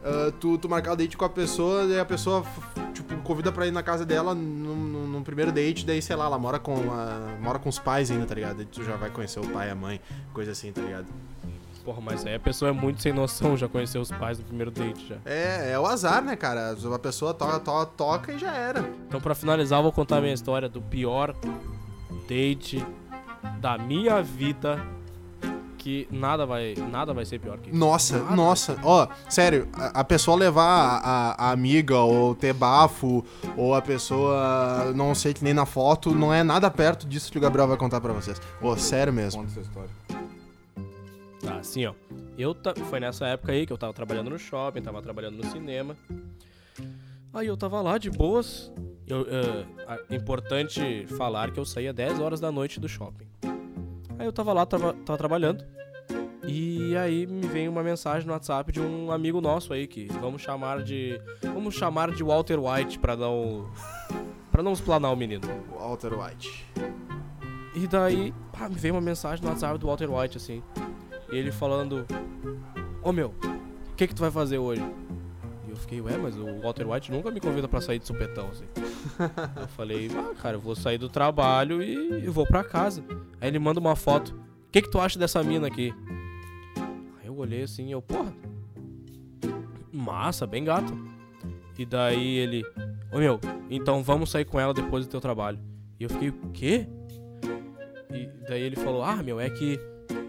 ah, 0.05 0.33
tu, 0.41 0.59
tu 0.59 0.69
marcar 0.69 0.93
o 0.93 0.97
date 0.97 1.17
com 1.17 1.25
a 1.25 1.29
pessoa, 1.29 1.85
e 1.85 1.99
a 1.99 2.05
pessoa, 2.05 2.45
tipo, 2.93 3.15
convida 3.23 3.51
pra 3.53 3.67
ir 3.67 3.71
na 3.73 3.83
casa 3.83 4.05
dela 4.05 4.35
num, 4.35 5.23
primeiro 5.23 5.53
date, 5.53 5.87
daí, 5.87 6.03
sei 6.03 6.17
lá, 6.17 6.27
ela 6.27 6.39
mora 6.39 6.59
com, 6.59 6.75
a, 6.93 7.37
mora 7.41 7.59
com 7.59 7.69
os 7.69 7.79
pais 7.79 8.11
ainda, 8.11 8.27
tá 8.27 8.35
ligado? 8.35 8.57
Daí 8.57 8.67
tu 8.67 8.83
já 8.85 8.97
vai 8.97 9.11
conhecer 9.11 9.41
o 9.41 9.47
pai, 9.49 9.71
a 9.71 9.75
mãe, 9.75 10.01
coisa 10.35 10.51
assim, 10.53 10.73
tá 10.73 10.81
ligado? 10.83 11.07
Porra, 11.85 12.01
mas 12.01 12.25
aí 12.25 12.35
a 12.37 12.40
pessoa 12.40 12.68
é 12.68 12.73
muito 12.73 13.03
sem 13.03 13.12
noção, 13.12 13.57
já 13.57 13.66
conheceu 13.68 14.01
os 14.01 14.11
pais 14.12 14.38
no 14.38 14.45
primeiro 14.45 14.71
date 14.71 15.07
já. 15.09 15.16
É, 15.25 15.73
é 15.73 15.79
o 15.79 15.85
azar, 15.87 16.23
né, 16.23 16.37
cara? 16.37 16.71
A 16.95 16.99
pessoa 16.99 17.35
to, 17.35 17.45
to, 17.61 17.87
toca 17.97 18.33
e 18.33 18.38
já 18.38 18.53
era. 18.55 18.88
Então, 19.09 19.21
pra 19.21 19.35
finalizar, 19.35 19.79
eu 19.81 19.83
vou 19.83 19.92
contar 19.92 20.18
a 20.18 20.21
minha 20.21 20.33
história 20.35 20.68
do 20.68 20.81
pior 20.81 21.35
date 22.29 22.85
da 23.61 23.77
minha 23.79 24.23
vida. 24.23 24.81
Que 25.79 26.07
nada 26.12 26.47
vai, 26.47 26.77
nada 26.92 27.12
vai 27.12 27.25
ser 27.25 27.40
pior 27.40 27.59
que 27.59 27.71
isso. 27.71 27.77
Nossa, 27.77 28.18
Nada. 28.21 28.37
nossa. 28.37 28.77
Ó, 28.85 29.09
sério, 29.29 29.66
a, 29.73 29.99
a 30.03 30.05
pessoa 30.05 30.37
levar 30.37 30.62
a, 30.64 30.99
a- 31.33 31.49
a 31.49 31.51
amiga 31.51 31.99
ou 31.99 32.37
ter 32.37 32.53
bafo, 32.55 33.25
ou 33.57 33.75
a 33.75 33.83
pessoa 33.83 34.92
não 34.95 35.12
sei 35.12 35.35
que 35.35 35.42
nem 35.42 35.53
na 35.53 35.66
foto, 35.66 36.14
não 36.14 36.33
é 36.33 36.45
nada 36.45 36.71
perto 36.71 37.05
disso 37.05 37.33
que 37.33 37.38
o 37.38 37.40
Gabriel 37.40 37.66
vai 37.66 37.77
contar 37.77 38.01
pra 38.01 38.12
vocês. 38.12 38.40
Ô, 38.61 38.77
sério 38.77 39.12
mesmo. 39.12 39.40
Conta 39.40 39.51
essa 39.51 39.61
história. 39.61 39.90
Tá, 41.42 41.57
assim, 41.57 41.85
ó. 41.87 41.94
Eu. 42.38 42.57
Foi 42.88 43.00
nessa 43.00 43.26
época 43.26 43.52
aí 43.52 43.66
que 43.66 43.72
eu 43.72 43.78
tava 43.78 43.92
trabalhando 43.92 44.31
no 44.31 44.38
shopping, 44.38 44.81
tava 44.81 45.02
trabalhando 45.02 45.37
no 45.37 45.44
cinema. 45.50 45.96
Aí 47.35 47.46
eu 47.46 47.57
tava 47.57 47.81
lá 47.81 47.98
de 47.98 48.11
boas. 48.11 48.72
Eu, 49.07 49.22
eh, 49.28 49.64
a- 49.87 50.14
importante 50.14 51.07
falar 51.16 51.50
que 51.50 51.59
eu 51.59 51.64
saía 51.64 51.92
10 51.92 52.20
horas 52.20 52.38
da 52.40 52.52
noite 52.52 52.78
do 52.78 52.88
shopping. 52.88 53.26
Aí 54.18 54.26
eu 54.26 54.33
tava 54.33 54.52
lá, 54.52 54.64
tava, 54.64 54.92
tava 55.05 55.18
trabalhando. 55.18 55.64
E 56.46 56.96
aí 56.96 57.26
me 57.26 57.46
vem 57.46 57.68
uma 57.68 57.83
mensagem 57.83 58.26
no 58.26 58.33
WhatsApp 58.33 58.70
de 58.72 58.81
um 58.81 59.11
amigo 59.11 59.40
nosso 59.40 59.72
aí 59.72 59.87
que 59.87 60.07
vamos 60.20 60.42
chamar 60.42 60.83
de. 60.83 61.20
Vamos 61.42 61.74
chamar 61.74 62.12
de 62.12 62.22
Walter 62.22 62.59
White 62.59 62.98
pra 62.98 63.16
não. 63.16 63.68
pra 64.50 64.62
não 64.62 64.72
explanar 64.72 65.12
o 65.12 65.16
menino. 65.16 65.42
Walter 65.76 66.12
White. 66.14 66.66
E 67.74 67.87
daí, 67.87 68.35
pá, 68.52 68.68
me 68.68 68.74
veio 68.76 68.94
uma 68.94 69.00
mensagem 69.00 69.42
no 69.42 69.50
WhatsApp 69.50 69.78
do 69.78 69.87
Walter 69.87 70.11
White, 70.11 70.37
assim. 70.37 70.62
E 71.33 71.37
ele 71.37 71.51
falando: 71.51 72.07
Ô 73.03 73.11
meu, 73.11 73.35
o 73.90 73.95
que 73.97 74.07
que 74.07 74.14
tu 74.14 74.21
vai 74.21 74.31
fazer 74.31 74.59
hoje? 74.59 74.83
E 75.66 75.71
eu 75.71 75.77
fiquei, 75.77 76.01
ué, 76.01 76.16
mas 76.18 76.37
o 76.37 76.61
Walter 76.61 76.87
White 76.87 77.11
nunca 77.11 77.31
me 77.31 77.40
convida 77.40 77.66
pra 77.66 77.81
sair 77.81 77.99
de 77.99 78.07
supetão, 78.07 78.49
assim. 78.51 78.66
eu 79.59 79.68
falei, 79.68 80.11
ah, 80.14 80.35
cara, 80.35 80.57
eu 80.57 80.61
vou 80.61 80.77
sair 80.77 80.99
do 80.99 81.09
trabalho 81.09 81.83
e 81.83 82.29
vou 82.29 82.47
pra 82.47 82.62
casa. 82.62 83.03
Aí 83.40 83.49
ele 83.49 83.59
manda 83.59 83.81
uma 83.81 83.97
foto: 83.97 84.35
O 84.68 84.71
que 84.71 84.83
que 84.83 84.90
tu 84.90 85.01
acha 85.01 85.18
dessa 85.18 85.42
mina 85.42 85.66
aqui? 85.66 85.95
Aí 87.21 87.27
eu 87.27 87.37
olhei 87.37 87.62
assim, 87.62 87.90
eu, 87.90 88.03
porra, 88.03 88.33
massa, 89.90 90.47
bem 90.47 90.64
gato. 90.64 90.92
E 91.79 91.87
daí 91.87 92.37
ele, 92.37 92.62
ô 93.11 93.18
meu, 93.18 93.40
então 93.71 94.03
vamos 94.03 94.31
sair 94.31 94.45
com 94.45 94.61
ela 94.61 94.75
depois 94.75 95.07
do 95.07 95.11
teu 95.11 95.21
trabalho. 95.21 95.59
E 95.99 96.05
eu 96.05 96.11
fiquei, 96.11 96.29
o 96.29 96.51
quê? 96.53 96.87
E 98.12 98.29
daí 98.47 98.61
ele 98.62 98.77
falou: 98.77 99.03
Ah, 99.03 99.23
meu, 99.23 99.40
é 99.40 99.49
que 99.49 99.81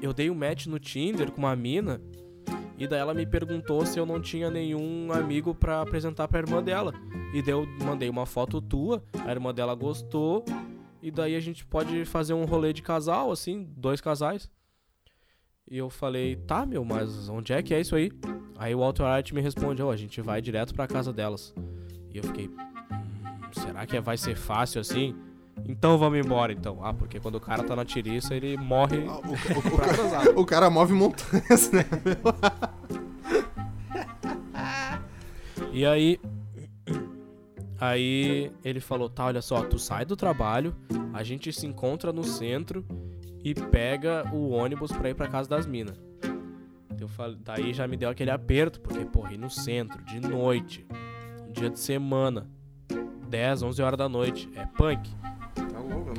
eu 0.04 0.14
dei 0.14 0.30
um 0.30 0.36
match 0.36 0.66
no 0.68 0.78
Tinder 0.80 1.32
com 1.32 1.40
uma 1.40 1.56
mina. 1.56 2.02
E 2.78 2.88
daí 2.88 3.00
ela 3.00 3.14
me 3.14 3.26
perguntou 3.26 3.86
se 3.86 3.98
eu 3.98 4.06
não 4.06 4.20
tinha 4.20 4.50
nenhum 4.50 5.12
amigo 5.14 5.56
pra 5.56 5.82
apresentar 5.82 6.28
pra 6.28 6.40
irmã 6.40 6.62
dela. 6.62 6.94
E 7.34 7.42
daí 7.42 7.54
eu 7.54 7.66
mandei 7.84 8.10
uma 8.10 8.26
foto 8.26 8.62
tua, 8.62 9.04
a 9.26 9.32
irmã 9.32 9.54
dela 9.54 9.74
gostou. 9.76 10.44
E 11.02 11.10
daí 11.10 11.36
a 11.36 11.40
gente 11.40 11.66
pode 11.66 12.04
fazer 12.06 12.34
um 12.34 12.46
rolê 12.46 12.74
de 12.74 12.82
casal, 12.82 13.32
assim, 13.32 13.70
dois 13.78 14.02
casais. 14.02 14.50
E 15.70 15.78
eu 15.78 15.90
falei, 15.90 16.36
tá, 16.36 16.66
meu, 16.66 16.84
mas 16.84 17.30
onde 17.30 17.54
é 17.54 17.64
que 17.64 17.74
é 17.74 17.80
isso 17.80 17.96
aí? 17.96 18.12
Aí 18.58 18.76
o 18.76 18.80
Walter 18.80 19.04
White 19.04 19.34
me 19.34 19.42
responde, 19.42 19.82
ó, 19.82 19.92
a 19.92 19.96
gente 19.98 20.20
vai 20.22 20.42
direto 20.42 20.74
pra 20.74 20.88
casa 20.88 21.14
delas. 21.14 21.54
E 22.14 22.18
eu 22.18 22.24
fiquei, 22.24 22.48
"Hum, 22.48 22.54
será 23.54 23.86
que 23.86 24.00
vai 24.02 24.18
ser 24.18 24.36
fácil 24.36 24.82
assim? 24.82 25.16
Então 25.66 25.98
vamos 25.98 26.20
embora, 26.20 26.52
então. 26.52 26.80
Ah, 26.84 26.94
porque 26.94 27.20
quando 27.20 27.36
o 27.36 27.40
cara 27.40 27.64
tá 27.64 27.76
na 27.76 27.86
tiriça, 27.86 28.36
ele 28.36 28.58
morre 28.58 29.06
Ah, 29.08 29.18
o, 29.18 29.34
o- 29.34 29.78
cara, 29.78 30.32
o 30.42 30.46
cara 30.46 30.70
move 30.70 30.94
montanhas, 30.94 31.72
né? 31.72 31.86
E 35.72 35.86
aí. 35.86 36.20
Aí 37.80 38.52
ele 38.64 38.80
falou: 38.80 39.10
tá, 39.10 39.26
olha 39.26 39.42
só, 39.42 39.64
tu 39.64 39.78
sai 39.80 40.06
do 40.06 40.16
trabalho, 40.16 40.76
a 41.14 41.24
gente 41.24 41.52
se 41.52 41.66
encontra 41.66 42.14
no 42.14 42.24
centro 42.24 42.86
e 43.44 43.54
pega 43.54 44.24
o 44.32 44.52
ônibus 44.52 44.92
pra 44.92 45.10
ir 45.10 45.16
pra 45.16 45.28
casa 45.28 45.50
das 45.50 45.66
minas. 45.66 45.98
Eu 47.00 47.08
falei, 47.10 47.38
daí 47.44 47.74
já 47.74 47.86
me 47.88 47.98
deu 47.98 48.10
aquele 48.10 48.32
aperto, 48.32 48.80
porque, 48.80 49.04
porra, 49.04 49.34
ir 49.34 49.38
no 49.38 49.50
centro, 49.50 50.02
de 50.06 50.20
noite, 50.22 50.86
dia 51.52 51.70
de 51.70 51.78
semana, 51.80 52.48
10, 53.28 53.64
11 53.64 53.82
horas 53.82 53.98
da 53.98 54.08
noite, 54.08 54.50
é 54.56 54.66
punk. 54.66 55.10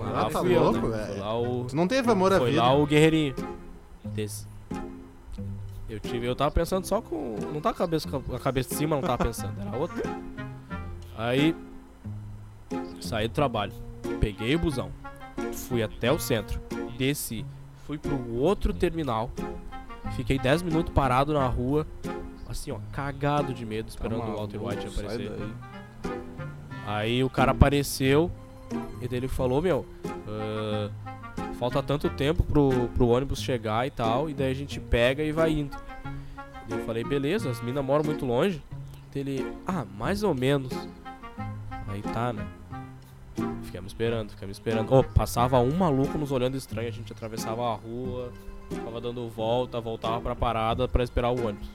Tá 0.04 0.10
mano. 0.10 0.22
lá 0.22 0.30
tá 0.30 0.40
fui 0.40 0.56
eu, 0.56 0.62
louco, 0.62 0.88
né? 0.88 0.96
velho. 0.96 1.06
Foi 1.06 1.18
lá 1.18 1.38
o, 1.40 1.64
Tu 1.64 1.76
não 1.76 1.88
teve 1.88 2.10
amor 2.10 2.32
à 2.32 2.38
foi 2.38 2.50
vida. 2.50 2.62
lá 2.62 2.74
o 2.74 2.86
guerreirinho. 2.86 3.34
Desse. 4.04 4.46
Eu 5.88 6.00
tive, 6.00 6.26
eu 6.26 6.34
tava 6.34 6.50
pensando 6.50 6.86
só 6.86 7.00
com, 7.00 7.36
não 7.52 7.60
tava 7.60 7.76
com 7.76 7.82
a 7.82 7.86
cabeça, 7.86 8.08
a 8.34 8.38
cabeça 8.38 8.68
de 8.70 8.74
cima, 8.76 8.96
não 8.96 9.02
tava 9.02 9.24
pensando, 9.24 9.54
era 9.60 9.76
outro. 9.76 9.96
Aí 11.16 11.54
saí 13.00 13.28
do 13.28 13.34
trabalho, 13.34 13.72
peguei 14.18 14.56
o 14.56 14.58
busão, 14.58 14.90
fui 15.52 15.82
até 15.82 16.10
o 16.10 16.18
centro, 16.18 16.60
desci, 16.96 17.44
fui 17.86 17.98
pro 17.98 18.34
outro 18.34 18.72
terminal, 18.72 19.30
fiquei 20.16 20.38
10 20.38 20.62
minutos 20.62 20.92
parado 20.92 21.32
na 21.34 21.46
rua, 21.46 21.86
assim 22.48 22.72
ó, 22.72 22.78
cagado 22.90 23.52
de 23.52 23.64
medo, 23.64 23.88
esperando 23.88 24.22
o 24.22 24.36
Walter 24.36 24.62
White 24.64 24.86
Tá 24.86 25.00
aparecer. 25.00 25.32
Aí 26.86 27.22
o 27.22 27.30
cara 27.30 27.52
apareceu 27.52 28.30
e 29.00 29.08
daí 29.08 29.18
ele 29.18 29.28
falou, 29.28 29.60
meu, 29.60 29.86
ah, 30.28 30.90
falta 31.58 31.82
tanto 31.82 32.08
tempo 32.10 32.42
pro, 32.42 32.88
pro 32.94 33.08
ônibus 33.08 33.40
chegar 33.40 33.86
e 33.86 33.90
tal, 33.90 34.28
e 34.28 34.34
daí 34.34 34.50
a 34.50 34.54
gente 34.54 34.80
pega 34.80 35.22
e 35.22 35.32
vai 35.32 35.52
indo. 35.52 35.76
Daí 36.68 36.78
eu 36.78 36.84
falei, 36.84 37.04
beleza, 37.04 37.50
as 37.50 37.60
minas 37.62 37.84
moram 37.84 38.04
muito 38.04 38.24
longe. 38.24 38.62
Ele, 39.14 39.46
ah, 39.66 39.84
mais 39.96 40.24
ou 40.24 40.34
menos. 40.34 40.72
Aí 41.86 42.02
tá, 42.02 42.32
né? 42.32 42.44
Ficamos 43.62 43.92
esperando, 43.92 44.30
ficamos 44.30 44.56
esperando. 44.56 44.92
Ô, 44.92 45.04
passava 45.04 45.60
um 45.60 45.74
maluco 45.76 46.18
nos 46.18 46.32
olhando 46.32 46.56
estranho, 46.56 46.88
a 46.88 46.92
gente 46.92 47.12
atravessava 47.12 47.62
a 47.62 47.74
rua, 47.74 48.32
tava 48.84 49.00
dando 49.00 49.28
volta, 49.28 49.80
voltava 49.80 50.20
pra 50.20 50.34
parada 50.34 50.88
pra 50.88 51.04
esperar 51.04 51.30
o 51.30 51.46
ônibus. 51.46 51.68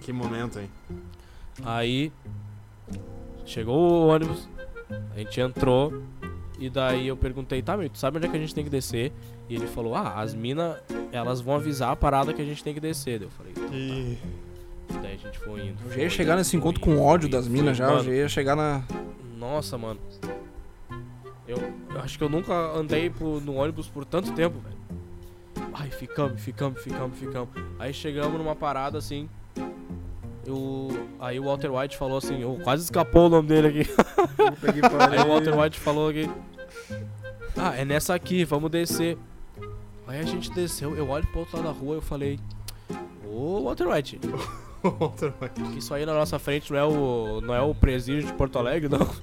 Que 0.00 0.12
momento, 0.12 0.58
hein? 0.58 0.68
Aí 1.64 2.12
chegou 3.44 3.78
o 3.78 4.06
ônibus, 4.08 4.48
a 5.14 5.18
gente 5.18 5.40
entrou 5.40 6.02
e 6.58 6.70
daí 6.70 7.08
eu 7.08 7.16
perguntei, 7.16 7.60
tá, 7.62 7.76
meu, 7.76 7.88
tu 7.90 7.98
sabe 7.98 8.16
onde 8.18 8.26
é 8.26 8.30
que 8.30 8.36
a 8.36 8.40
gente 8.40 8.54
tem 8.54 8.64
que 8.64 8.70
descer? 8.70 9.12
E 9.48 9.54
ele 9.54 9.66
falou, 9.66 9.94
ah, 9.94 10.14
as 10.20 10.34
minas, 10.34 10.76
elas 11.12 11.40
vão 11.40 11.54
avisar 11.56 11.90
a 11.92 11.96
parada 11.96 12.32
que 12.32 12.40
a 12.42 12.44
gente 12.44 12.62
tem 12.64 12.72
que 12.74 12.80
descer. 12.80 13.18
Daí 13.18 13.28
eu 13.28 13.30
falei, 13.30 13.52
então 13.52 13.68
tá. 13.68 13.74
E... 13.74 14.18
Daí 15.02 15.14
a 15.14 15.16
gente 15.16 15.38
foi 15.40 15.60
indo. 15.66 15.76
Eu 15.84 15.90
já 15.92 16.00
ia 16.02 16.10
chegar 16.10 16.36
nesse 16.36 16.56
encontro 16.56 16.80
indo, 16.80 16.96
com 16.96 17.02
ódio 17.04 17.28
das 17.28 17.46
minas 17.48 17.76
já, 17.76 17.88
eu 17.90 17.94
indo. 17.96 18.04
já 18.04 18.12
ia 18.12 18.28
chegar 18.28 18.56
na. 18.56 18.82
Nossa, 19.36 19.76
mano. 19.76 20.00
Eu, 21.46 21.58
eu 21.94 22.00
acho 22.00 22.18
que 22.18 22.24
eu 22.24 22.28
nunca 22.28 22.52
andei 22.76 23.10
pro- 23.10 23.40
no 23.40 23.54
ônibus 23.54 23.88
por 23.88 24.04
tanto 24.04 24.32
tempo, 24.32 24.58
velho. 24.58 24.76
Ai, 25.74 25.90
ficamos, 25.90 26.40
ficamos, 26.40 26.80
ficamos, 26.82 27.18
ficamos. 27.18 27.48
Aí 27.78 27.92
chegamos 27.92 28.38
numa 28.38 28.56
parada 28.56 28.98
assim. 28.98 29.28
Eu, 30.46 31.08
aí 31.18 31.40
o 31.40 31.44
Walter 31.44 31.72
White 31.72 31.96
falou 31.96 32.18
assim, 32.18 32.44
oh, 32.44 32.54
quase 32.62 32.84
escapou 32.84 33.26
o 33.26 33.28
nome 33.28 33.48
dele 33.48 33.68
aqui. 33.68 33.90
Aí 35.10 35.24
o 35.24 35.28
Walter 35.28 35.58
White 35.58 35.80
falou 35.80 36.10
aqui. 36.10 36.30
Ah, 37.56 37.74
é 37.74 37.84
nessa 37.84 38.14
aqui, 38.14 38.44
vamos 38.44 38.70
descer. 38.70 39.18
Aí 40.06 40.20
a 40.20 40.22
gente 40.22 40.50
desceu, 40.52 40.96
eu 40.96 41.08
olho 41.08 41.26
pro 41.28 41.40
outro 41.40 41.56
lado 41.56 41.66
da 41.66 41.72
rua 41.72 41.94
e 41.94 41.98
eu 41.98 42.02
falei. 42.02 42.38
Ô 43.26 43.64
Walter 43.64 43.88
White, 43.88 44.20
vez. 44.22 45.72
que 45.72 45.78
isso 45.78 45.92
aí 45.92 46.06
na 46.06 46.14
nossa 46.14 46.38
frente 46.38 46.72
não 46.72 46.78
é 46.78 46.84
o. 46.84 47.40
não 47.40 47.54
é 47.54 47.60
o 47.60 47.74
presídio 47.74 48.26
de 48.26 48.32
Porto 48.32 48.58
Alegre, 48.58 48.88
não. 48.88 49.06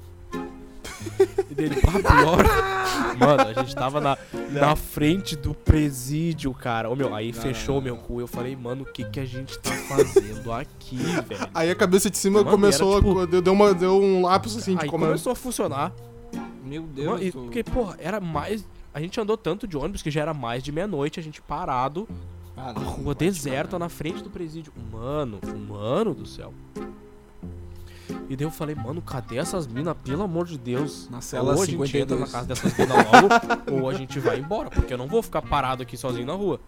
E 1.52 1.54
dele, 1.54 1.76
pá, 1.82 1.92
pior. 1.92 2.73
Mano, 3.18 3.42
a 3.50 3.54
gente 3.54 3.76
tava 3.76 4.00
na, 4.02 4.18
na 4.52 4.76
frente 4.76 5.36
do 5.36 5.54
presídio, 5.54 6.54
cara. 6.54 6.90
Ô 6.90 6.96
meu, 6.96 7.14
aí 7.16 7.32
Não, 7.32 7.42
fechou 7.42 7.76
não, 7.76 7.82
meu 7.82 7.96
não. 7.96 8.02
cu. 8.04 8.20
Eu 8.22 8.28
falei, 8.28 8.56
mano, 8.56 8.84
o 8.84 8.86
que 8.86 9.04
que 9.06 9.20
a 9.20 9.26
gente 9.26 9.58
tá 9.60 9.72
fazendo 9.72 10.52
aqui, 10.52 10.98
velho? 11.28 11.50
Aí 11.54 11.70
a 11.70 11.76
cabeça 11.76 12.10
de 12.10 12.18
cima 12.18 12.40
Mano, 12.40 12.52
começou 12.52 12.98
era, 12.98 13.06
tipo- 13.06 13.20
a. 13.20 13.26
Deu, 13.42 13.54
uma, 13.54 13.74
deu 13.74 14.02
um 14.02 14.22
lápis 14.24 14.56
assim 14.58 14.76
de 14.76 14.84
Aí 14.84 14.90
comando. 14.90 15.10
começou 15.10 15.32
a 15.32 15.36
funcionar. 15.36 15.92
Meu 16.64 16.82
Mano, 16.84 16.94
Deus. 16.94 17.22
e- 17.22 17.32
tu- 17.32 17.40
porque, 17.44 17.64
porra, 17.64 17.96
era 18.00 18.20
mais. 18.20 18.66
A 18.94 19.00
gente 19.00 19.20
andou 19.20 19.36
tanto 19.38 19.68
de 19.68 19.76
ônibus 19.76 20.02
que 20.02 20.12
já 20.12 20.22
era 20.22 20.34
mais 20.34 20.62
de 20.64 20.72
meia-noite, 20.72 21.20
a 21.20 21.24
gente 21.24 21.42
parado, 21.42 22.08
Ah, 22.56 22.70
a 22.70 22.80
rua 22.80 23.16
deserta 23.16 23.80
na 23.80 23.90
frente 23.90 24.22
do 24.24 24.30
presídio. 24.30 24.72
Mano, 24.92 25.40
mano 25.68 26.14
do 26.14 26.26
céu. 26.28 26.54
E 28.30 28.36
daí 28.36 28.46
eu 28.46 28.52
falei, 28.52 28.76
mano, 28.76 29.02
cadê 29.02 29.38
essas 29.38 29.68
minas? 29.68 29.96
Pelo 30.04 30.24
amor 30.24 30.46
de 30.46 30.58
Deus. 30.58 31.10
Na 31.10 31.22
cela 31.22 31.56
ou 31.56 31.62
a 31.62 31.66
gente 31.66 31.98
entra 31.98 32.18
52. 32.18 32.20
na 32.20 32.28
casa 32.28 32.48
dessas 32.48 32.78
minas 32.78 32.98
logo, 32.98 33.28
ou 33.72 33.90
a 33.90 33.94
gente 33.94 34.20
vai 34.20 34.40
embora, 34.40 34.70
porque 34.70 34.94
eu 34.94 34.98
não 34.98 35.08
vou 35.08 35.22
ficar 35.22 35.42
parado 35.42 35.84
aqui 35.84 35.98
sozinho 35.98 36.26
na 36.26 36.34
rua. 36.34 36.60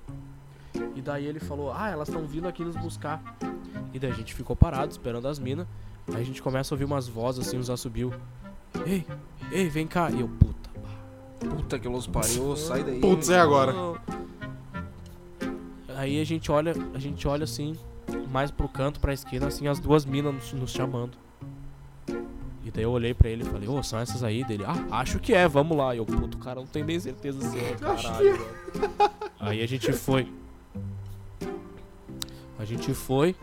E 0.95 1.01
daí 1.01 1.25
ele 1.25 1.39
falou, 1.39 1.73
ah, 1.73 1.89
elas 1.89 2.07
estão 2.07 2.25
vindo 2.25 2.47
aqui 2.47 2.63
nos 2.63 2.75
buscar. 2.75 3.21
E 3.93 3.99
daí 3.99 4.11
a 4.11 4.13
gente 4.13 4.33
ficou 4.33 4.55
parado 4.55 4.91
esperando 4.91 5.27
as 5.27 5.39
minas. 5.39 5.67
Aí 6.13 6.21
a 6.21 6.25
gente 6.25 6.41
começa 6.41 6.73
a 6.73 6.75
ouvir 6.75 6.85
umas 6.85 7.07
vozes 7.07 7.47
assim, 7.47 7.57
uns 7.57 7.69
assobios. 7.69 8.13
Ei, 8.85 9.05
ei, 9.51 9.69
vem 9.69 9.87
cá. 9.87 10.11
E 10.11 10.19
eu, 10.19 10.27
puta, 10.27 10.69
Puta 11.39 11.79
que 11.79 11.87
los 11.87 12.07
pariu, 12.07 12.55
sai 12.55 12.83
daí. 12.83 12.99
Putz, 12.99 13.29
é 13.29 13.39
agora. 13.39 13.73
Aí 15.95 16.19
a 16.19 16.23
gente 16.23 16.51
olha, 16.51 16.73
a 16.93 16.99
gente 16.99 17.27
olha 17.27 17.43
assim, 17.43 17.75
mais 18.29 18.51
pro 18.51 18.67
canto, 18.67 18.99
pra 18.99 19.13
esquina, 19.13 19.47
assim, 19.47 19.67
as 19.67 19.79
duas 19.79 20.05
minas 20.05 20.33
nos, 20.33 20.53
nos 20.53 20.71
chamando. 20.71 21.24
E 22.65 22.71
daí 22.71 22.83
eu 22.83 22.91
olhei 22.91 23.13
pra 23.13 23.29
ele 23.29 23.43
e 23.43 23.45
falei, 23.45 23.69
ô, 23.69 23.83
são 23.83 23.99
essas 23.99 24.23
aí 24.23 24.43
dele? 24.43 24.63
Ah, 24.65 24.99
acho 24.99 25.19
que 25.19 25.35
é, 25.35 25.47
vamos 25.47 25.77
lá. 25.77 25.93
E 25.93 25.99
eu, 25.99 26.05
puto, 26.05 26.39
cara, 26.39 26.59
não 26.59 26.65
tenho 26.65 26.87
nem 26.87 26.99
certeza 26.99 27.39
se 27.47 27.59
é, 27.59 27.75
caralho. 27.75 28.39
mano." 28.39 29.11
Aí 29.39 29.61
a 29.61 29.67
gente 29.67 29.93
foi. 29.93 30.27
A 32.57 32.65
gente 32.65 32.93
foi. 32.95 33.35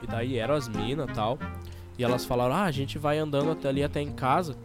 E 0.00 0.06
daí 0.06 0.38
eram 0.38 0.54
as 0.54 0.68
minas 0.68 1.10
e 1.10 1.12
tal. 1.12 1.36
E 1.98 2.04
elas 2.04 2.24
falaram, 2.24 2.54
ah, 2.54 2.64
a 2.64 2.70
gente 2.70 2.96
vai 2.96 3.18
andando 3.18 3.50
até 3.50 3.68
ali 3.68 3.82
até 3.82 4.00
em 4.00 4.12
casa. 4.12 4.56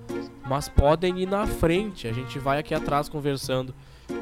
Mas 0.48 0.70
podem 0.70 1.20
ir 1.20 1.26
na 1.26 1.48
frente. 1.48 2.08
A 2.08 2.14
gente 2.14 2.38
vai 2.38 2.60
aqui 2.60 2.76
atrás 2.76 3.10
conversando. 3.10 3.74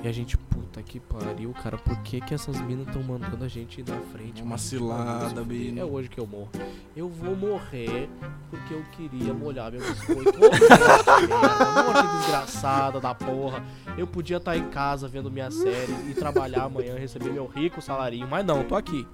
E 0.02 0.08
a 0.08 0.12
gente, 0.14 0.38
puta 0.72 0.82
que 0.82 1.00
pariu, 1.02 1.54
cara. 1.54 1.78
Por 1.78 1.98
que 2.02 2.22
que 2.22 2.34
essas 2.34 2.60
minas 2.62 2.88
estão 2.88 3.04
mandando 3.04 3.44
a 3.44 3.48
gente 3.48 3.82
ir 3.82 3.86
na 3.88 4.00
frente? 4.00 4.42
Uma 4.42 4.58
cilada. 4.58 5.44
Bino. 5.44 5.80
É 5.80 5.84
hoje 5.84 6.08
que 6.08 6.18
eu 6.20 6.26
morro. 6.26 6.50
Eu 6.96 7.10
vou 7.10 7.36
morrer 7.36 8.10
porque 8.50 8.74
eu 8.74 8.84
queria 8.92 9.34
molhar 9.34 9.72
meu 9.72 9.82
biscoito. 9.82 10.32
Morte 10.40 12.18
desgraçada 12.18 13.02
da 13.02 13.14
porra. 13.14 13.64
Eu 13.98 14.08
podia 14.08 14.38
estar 14.38 14.56
em 14.56 14.70
casa 14.70 15.08
vendo 15.08 15.30
minha 15.30 15.52
série 15.52 15.92
e 16.10 16.14
trabalhar 16.14 16.64
amanhã, 16.64 16.96
receber 16.96 17.32
meu 17.32 17.48
rico 17.48 17.82
salarinho. 17.82 18.28
Mas 18.28 18.46
não, 18.46 18.64
tô 18.64 18.76
aqui. 18.76 19.06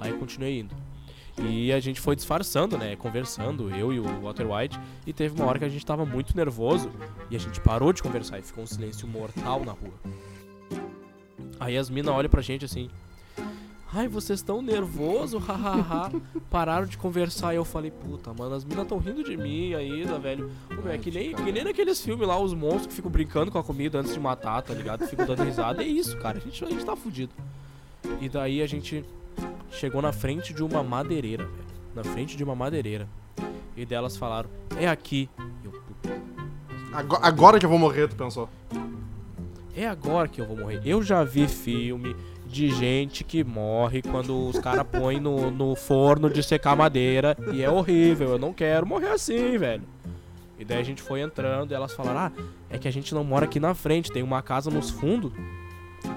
Aí 0.00 0.12
continuei 0.14 0.60
indo. 0.60 0.74
E 1.40 1.72
a 1.72 1.78
gente 1.78 2.00
foi 2.00 2.16
disfarçando, 2.16 2.78
né? 2.78 2.96
Conversando, 2.96 3.70
eu 3.70 3.92
e 3.92 4.00
o 4.00 4.22
Walter 4.22 4.46
White. 4.50 4.80
E 5.06 5.12
teve 5.12 5.34
uma 5.34 5.46
hora 5.46 5.58
que 5.58 5.64
a 5.64 5.68
gente 5.68 5.84
tava 5.84 6.06
muito 6.06 6.34
nervoso. 6.34 6.90
E 7.30 7.36
a 7.36 7.38
gente 7.38 7.60
parou 7.60 7.92
de 7.92 8.02
conversar 8.02 8.38
e 8.38 8.42
ficou 8.42 8.64
um 8.64 8.66
silêncio 8.66 9.06
mortal 9.06 9.64
na 9.64 9.72
rua. 9.72 9.94
Aí 11.60 11.76
as 11.76 11.90
minas 11.90 12.14
olham 12.14 12.30
pra 12.30 12.40
gente 12.40 12.64
assim. 12.64 12.88
Ai, 13.92 14.06
vocês 14.06 14.40
estão 14.40 14.60
nervoso, 14.60 15.38
hahaha. 15.40 16.12
Pararam 16.50 16.86
de 16.86 16.98
conversar 16.98 17.54
e 17.54 17.56
eu 17.56 17.64
falei, 17.64 17.90
puta, 17.90 18.32
mano, 18.34 18.54
as 18.54 18.64
minas 18.64 18.86
tão 18.86 18.98
rindo 18.98 19.24
de 19.24 19.36
mim 19.36 19.74
ainda, 19.74 20.18
velho. 20.18 20.50
É 20.86 20.98
que 20.98 21.10
nem, 21.10 21.34
que 21.34 21.50
nem 21.50 21.64
naqueles 21.64 22.00
filmes 22.00 22.28
lá, 22.28 22.38
os 22.38 22.52
monstros 22.52 22.88
que 22.88 22.94
ficam 22.94 23.10
brincando 23.10 23.50
com 23.50 23.58
a 23.58 23.64
comida 23.64 23.98
antes 23.98 24.12
de 24.12 24.20
matar, 24.20 24.60
tá 24.62 24.74
ligado? 24.74 25.06
Ficam 25.06 25.26
dando 25.26 25.42
risada. 25.42 25.82
É 25.82 25.86
isso, 25.86 26.16
cara. 26.18 26.38
A 26.38 26.40
gente, 26.40 26.64
a 26.64 26.68
gente 26.68 26.84
tá 26.84 26.94
fudido. 26.94 27.32
E 28.20 28.28
daí 28.28 28.62
a 28.62 28.66
gente 28.66 29.04
chegou 29.70 30.02
na 30.02 30.12
frente 30.12 30.52
de 30.52 30.62
uma 30.62 30.82
madeireira, 30.82 31.44
velho. 31.44 31.68
Na 31.94 32.04
frente 32.04 32.36
de 32.36 32.44
uma 32.44 32.54
madeireira. 32.54 33.08
E 33.74 33.86
delas 33.86 34.16
falaram, 34.16 34.50
é 34.76 34.86
aqui. 34.86 35.30
E 35.62 35.66
eu, 35.66 35.72
puta, 35.72 36.20
Agora, 36.92 37.26
agora 37.26 37.58
que 37.58 37.64
eu 37.66 37.70
vou 37.70 37.78
morrer, 37.78 38.08
tu 38.08 38.16
pensou. 38.16 38.48
É 39.82 39.88
agora 39.88 40.28
que 40.28 40.40
eu 40.40 40.46
vou 40.46 40.56
morrer. 40.56 40.80
Eu 40.84 41.02
já 41.02 41.22
vi 41.24 41.46
filme 41.46 42.14
de 42.46 42.70
gente 42.70 43.22
que 43.22 43.44
morre 43.44 44.02
quando 44.02 44.48
os 44.48 44.58
caras 44.58 44.86
põem 44.90 45.20
no, 45.20 45.50
no 45.50 45.76
forno 45.76 46.30
de 46.30 46.42
secar 46.42 46.74
madeira 46.74 47.36
e 47.52 47.62
é 47.62 47.70
horrível. 47.70 48.30
Eu 48.30 48.38
não 48.38 48.52
quero 48.52 48.86
morrer 48.86 49.10
assim, 49.10 49.56
velho. 49.58 49.82
E 50.58 50.64
daí 50.64 50.80
a 50.80 50.84
gente 50.84 51.00
foi 51.00 51.20
entrando 51.20 51.70
e 51.70 51.74
elas 51.74 51.92
falaram: 51.92 52.18
Ah, 52.18 52.32
é 52.68 52.78
que 52.78 52.88
a 52.88 52.90
gente 52.90 53.14
não 53.14 53.22
mora 53.22 53.44
aqui 53.44 53.60
na 53.60 53.74
frente, 53.74 54.10
tem 54.10 54.22
uma 54.22 54.42
casa 54.42 54.70
nos 54.70 54.90
fundos. 54.90 55.32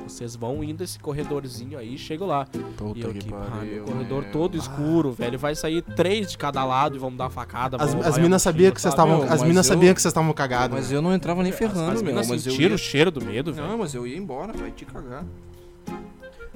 Vocês 0.08 0.36
vão 0.36 0.64
indo 0.64 0.84
esse 0.84 1.00
corredorzinho 1.00 1.78
aí, 1.78 1.98
chego 1.98 2.26
lá. 2.26 2.46
Puta 2.78 3.00
e 3.00 3.02
eu 3.02 3.12
que 3.12 3.20
aqui, 3.20 3.30
pariu. 3.30 3.74
meu 3.74 3.84
corredor 3.86 4.24
meu. 4.24 4.32
todo 4.32 4.58
escuro, 4.58 5.12
velho. 5.12 5.40
Vai 5.40 5.56
sair 5.56 5.82
três 5.82 6.30
de 6.32 6.38
cada 6.38 6.64
lado 6.66 6.96
e 6.96 7.00
vamos 7.00 7.18
dar 7.18 7.30
facada. 7.30 7.78
As, 7.78 7.94
as 7.96 8.18
minas 8.18 8.42
sabiam 8.42 8.64
mochila, 8.70 8.76
que 8.76 8.82
vocês 8.82 8.94
estavam. 8.94 9.20
meu, 9.20 9.32
As 9.34 9.44
minas 9.44 9.66
eu- 9.68 9.74
sabiam 9.74 9.94
que 9.94 10.02
vocês 10.02 10.12
estavam 10.12 10.34
cagados. 10.34 10.78
Mas 10.78 10.90
né? 10.92 10.98
eu 10.98 11.02
não 11.02 11.14
entrava 11.14 11.42
nem 11.44 11.52
ferrando, 11.52 11.92
As 11.92 12.02
meu. 12.02 12.12
minas 12.12 12.28
Mas 12.28 12.46
eu 12.46 12.52
sentiram 12.52 12.70
ia... 12.72 12.76
o 12.76 12.78
cheiro 12.80 13.12
do 13.12 13.24
medo, 13.24 13.54
velho. 13.54 13.68
Não, 13.68 13.78
mas 13.78 13.94
eu 13.94 14.06
ia 14.06 14.18
embora, 14.18 14.52
vai 14.54 14.72
te 14.72 14.86
cagar. 14.86 15.26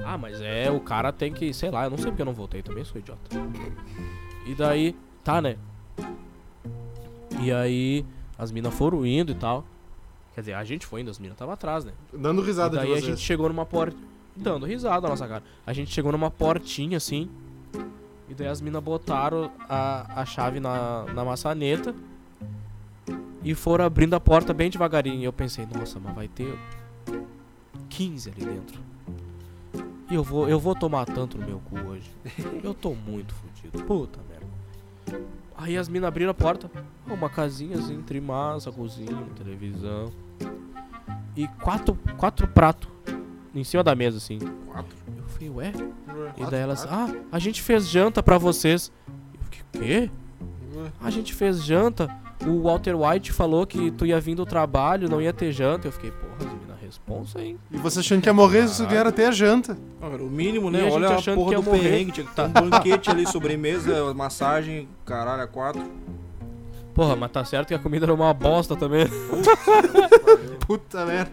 Ah, 0.04 0.18
mas 0.18 0.42
é, 0.42 0.70
o 0.70 0.80
cara 0.80 1.12
tem 1.14 1.32
que, 1.32 1.54
sei 1.54 1.72
lá, 1.72 1.86
eu 1.86 1.90
não 1.90 1.98
sei 1.98 2.08
porque 2.08 2.22
eu 2.22 2.26
não 2.26 2.34
voltei, 2.34 2.62
também 2.62 2.84
sou 2.84 3.00
idiota. 3.00 3.22
E 4.46 4.54
daí, 4.54 4.96
tá, 5.24 5.42
né? 5.42 5.56
E 7.42 7.52
aí, 7.52 8.06
as 8.38 8.52
minas 8.52 8.74
foram 8.74 9.06
indo 9.06 9.32
e 9.32 9.36
tal. 9.36 9.66
Quer 10.36 10.42
dizer, 10.42 10.54
a 10.54 10.64
gente 10.66 10.86
foi 10.86 11.02
as 11.02 11.18
minas 11.18 11.38
tava 11.38 11.54
atrás, 11.54 11.86
né? 11.86 11.94
Dando 12.14 12.42
E 12.44 12.46
risada 12.46 12.72
de 12.78 12.84
daí 12.84 12.92
a 12.92 12.96
vocês. 12.96 13.06
gente 13.06 13.22
chegou 13.22 13.48
numa 13.48 13.66
porta, 13.66 13.96
dando 14.36 14.66
risada 14.66 15.04
na 15.04 15.10
nossa 15.10 15.26
cara. 15.26 15.42
A 15.66 15.72
gente 15.72 15.92
chegou 15.92 16.12
numa 16.12 16.30
portinha 16.30 16.98
assim. 16.98 17.30
E 18.28 18.34
daí 18.34 18.48
as 18.48 18.60
minas 18.60 18.84
botaram 18.84 19.50
a, 19.70 20.22
a 20.22 20.26
chave 20.26 20.60
na, 20.60 21.06
na 21.14 21.24
maçaneta. 21.24 21.96
E 23.46 23.56
foram 23.56 23.86
abrindo 23.86 24.14
a 24.14 24.20
porta 24.20 24.54
bem 24.54 24.70
devagarinho. 24.70 25.22
E 25.22 25.24
eu 25.24 25.32
pensei, 25.32 25.66
nossa, 25.74 26.02
mas 26.02 26.14
vai 26.14 26.28
ter 26.28 26.54
15 27.88 28.32
ali 28.32 28.46
dentro. 28.46 28.82
E 30.12 30.16
eu 30.16 30.24
vou, 30.24 30.50
eu 30.50 30.60
vou 30.60 30.76
tomar 30.76 31.06
tanto 31.06 31.38
no 31.38 31.46
meu 31.46 31.60
cu 31.60 31.80
hoje. 31.80 32.12
Eu 32.62 32.74
tô 32.74 32.94
muito 32.94 33.34
fudido. 33.34 33.82
Puta 33.86 34.20
merda. 34.30 35.26
Aí 35.56 35.78
as 35.78 35.88
minas 35.88 36.10
abriram 36.10 36.32
a 36.32 36.34
porta. 36.34 36.70
Uma 37.08 37.30
casinha 37.30 37.78
assim, 37.78 37.94
entre 37.96 38.20
massa, 38.20 38.70
cozinha, 38.70 39.16
televisão. 39.38 40.12
E 41.36 41.48
quatro, 41.62 41.98
quatro 42.18 42.48
pratos 42.48 42.88
em 43.54 43.64
cima 43.64 43.84
da 43.84 43.94
mesa, 43.96 44.18
assim. 44.18 44.40
Quatro. 44.68 44.96
Eu 45.18 45.24
falei, 45.28 45.50
ué? 45.50 45.72
E 45.76 46.12
Quatro, 46.38 46.52
daí 46.52 46.62
elas, 46.62 46.86
ah, 46.90 47.14
a 47.32 47.40
gente 47.40 47.62
fez 47.62 47.88
janta 47.90 48.24
pra 48.24 48.38
vocês. 48.38 48.92
Eu 49.34 49.40
fiquei, 49.44 49.62
o 49.62 49.84
quê? 49.84 50.12
Ué. 50.78 50.92
A 51.02 51.10
gente 51.10 51.34
fez 51.34 51.64
janta. 51.64 52.10
O 52.46 52.64
Walter 52.64 52.96
White 52.96 53.32
falou 53.32 53.66
que 53.66 53.92
tu 53.92 54.06
ia 54.06 54.20
vir 54.20 54.36
do 54.36 54.46
trabalho, 54.46 55.10
não 55.10 55.22
ia 55.22 55.32
ter 55.34 55.52
janta. 55.52 55.88
Eu 55.88 55.92
fiquei, 55.92 56.12
porra, 56.12 56.52
minas 56.52 56.76
responsa, 56.82 57.42
hein? 57.42 57.58
E 57.72 57.78
você 57.78 58.00
achando 58.00 58.22
que 58.22 58.30
ia 58.30 58.34
morrer, 58.34 58.68
você 58.68 58.86
ganharam 58.86 59.10
até 59.10 59.26
a 59.28 59.32
janta. 59.32 59.78
Era 60.02 60.22
o 60.24 60.30
mínimo, 60.30 60.68
E 60.70 60.72
né? 60.72 60.80
a 60.82 60.84
gente 60.84 60.94
Olha 60.94 61.10
a 61.10 61.16
achando 61.16 61.38
que 61.38 61.44
porra 61.44 61.52
ia 61.54 61.60
do 61.60 61.64
morrer. 61.64 61.80
perrengue, 61.82 62.12
tinha 62.12 62.26
que 62.28 62.36
ter 62.36 62.42
um 62.44 62.50
banquete 62.70 63.10
ali, 63.10 63.26
sobremesa, 63.26 64.14
massagem, 64.14 64.88
caralho, 65.06 65.44
a 65.44 65.48
quatro. 65.48 65.82
Porra, 66.96 67.16
mas 67.16 67.30
tá 67.30 67.44
certo 67.44 67.68
que 67.68 67.74
a 67.74 67.80
comida 67.80 68.06
era 68.06 68.14
uma 68.14 68.34
bosta 68.34 68.74
também. 68.76 69.06
Puta 70.66 71.06
merda. 71.06 71.32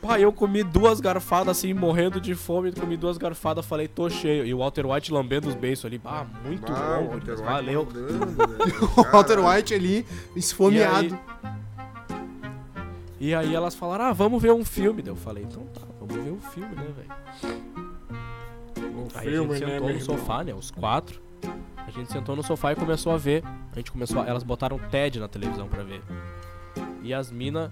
Pai, 0.00 0.24
eu 0.24 0.32
comi 0.32 0.62
duas 0.62 1.00
garfadas 1.00 1.56
assim, 1.58 1.72
morrendo 1.72 2.20
de 2.20 2.34
fome, 2.34 2.72
comi 2.72 2.96
duas 2.96 3.16
garfadas, 3.16 3.64
falei, 3.64 3.88
tô 3.88 4.08
cheio. 4.10 4.44
E 4.44 4.52
o 4.52 4.58
Walter 4.58 4.86
White 4.86 5.12
lambendo 5.12 5.48
os 5.48 5.54
beiços 5.54 5.84
ali. 5.84 6.00
Ah, 6.04 6.26
muito 6.44 6.70
Ah, 6.72 6.98
bom, 7.00 7.18
Gurias, 7.18 7.40
valeu. 7.40 7.86
O 8.96 9.02
Walter 9.12 9.38
White 9.38 9.74
ali, 9.74 10.04
esfomeado. 10.34 11.18
E 13.20 13.34
aí 13.34 13.54
elas 13.54 13.74
falaram, 13.74 14.06
ah, 14.06 14.12
vamos 14.12 14.42
ver 14.42 14.52
um 14.52 14.64
filme. 14.64 15.00
Daí 15.02 15.12
eu 15.12 15.16
falei, 15.16 15.44
então 15.44 15.62
tá, 15.74 15.82
vamos 16.00 16.22
ver 16.22 16.32
um 16.32 16.40
filme, 16.40 16.74
né, 16.74 16.86
velho? 16.96 17.64
Aí 19.14 19.28
a 19.28 19.40
gente 19.42 19.58
sentou 19.58 19.88
no 19.90 20.00
sofá, 20.00 20.42
né, 20.44 20.52
os 20.54 20.70
quatro. 20.70 21.22
A 21.76 21.90
gente 21.90 22.10
sentou 22.12 22.34
no 22.34 22.42
sofá 22.42 22.72
e 22.72 22.76
começou 22.76 23.12
a 23.12 23.16
ver. 23.16 23.44
A 23.72 23.76
gente 23.76 23.90
começou 23.92 24.20
a... 24.20 24.26
Elas 24.26 24.42
botaram 24.42 24.78
TED 24.78 25.20
na 25.20 25.28
televisão 25.28 25.68
pra 25.68 25.82
ver. 25.82 26.02
E 27.02 27.12
as 27.12 27.30
minas 27.30 27.70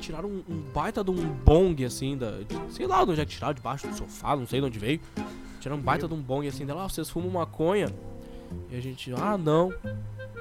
tiraram 0.00 0.28
um, 0.28 0.42
um 0.48 0.60
baita 0.72 1.02
de 1.02 1.10
um 1.10 1.16
bong, 1.16 1.84
assim, 1.84 2.16
da... 2.16 2.30
de- 2.30 2.72
sei 2.72 2.86
lá 2.86 3.04
de 3.04 3.10
onde 3.10 3.20
é 3.20 3.24
que 3.24 3.32
tiraram, 3.32 3.54
debaixo 3.54 3.86
do 3.88 3.94
sofá, 3.94 4.36
não 4.36 4.46
sei 4.46 4.60
de 4.60 4.66
onde 4.66 4.78
veio. 4.78 5.00
Tiraram 5.60 5.80
um 5.80 5.84
baita 5.84 6.06
de 6.06 6.14
um 6.14 6.20
bong, 6.20 6.46
assim, 6.46 6.64
dela, 6.64 6.84
ah, 6.84 6.88
vocês 6.88 7.10
fumam 7.10 7.30
maconha? 7.30 7.88
E 8.70 8.76
a 8.76 8.80
gente, 8.80 9.12
ah, 9.14 9.36
não. 9.36 9.72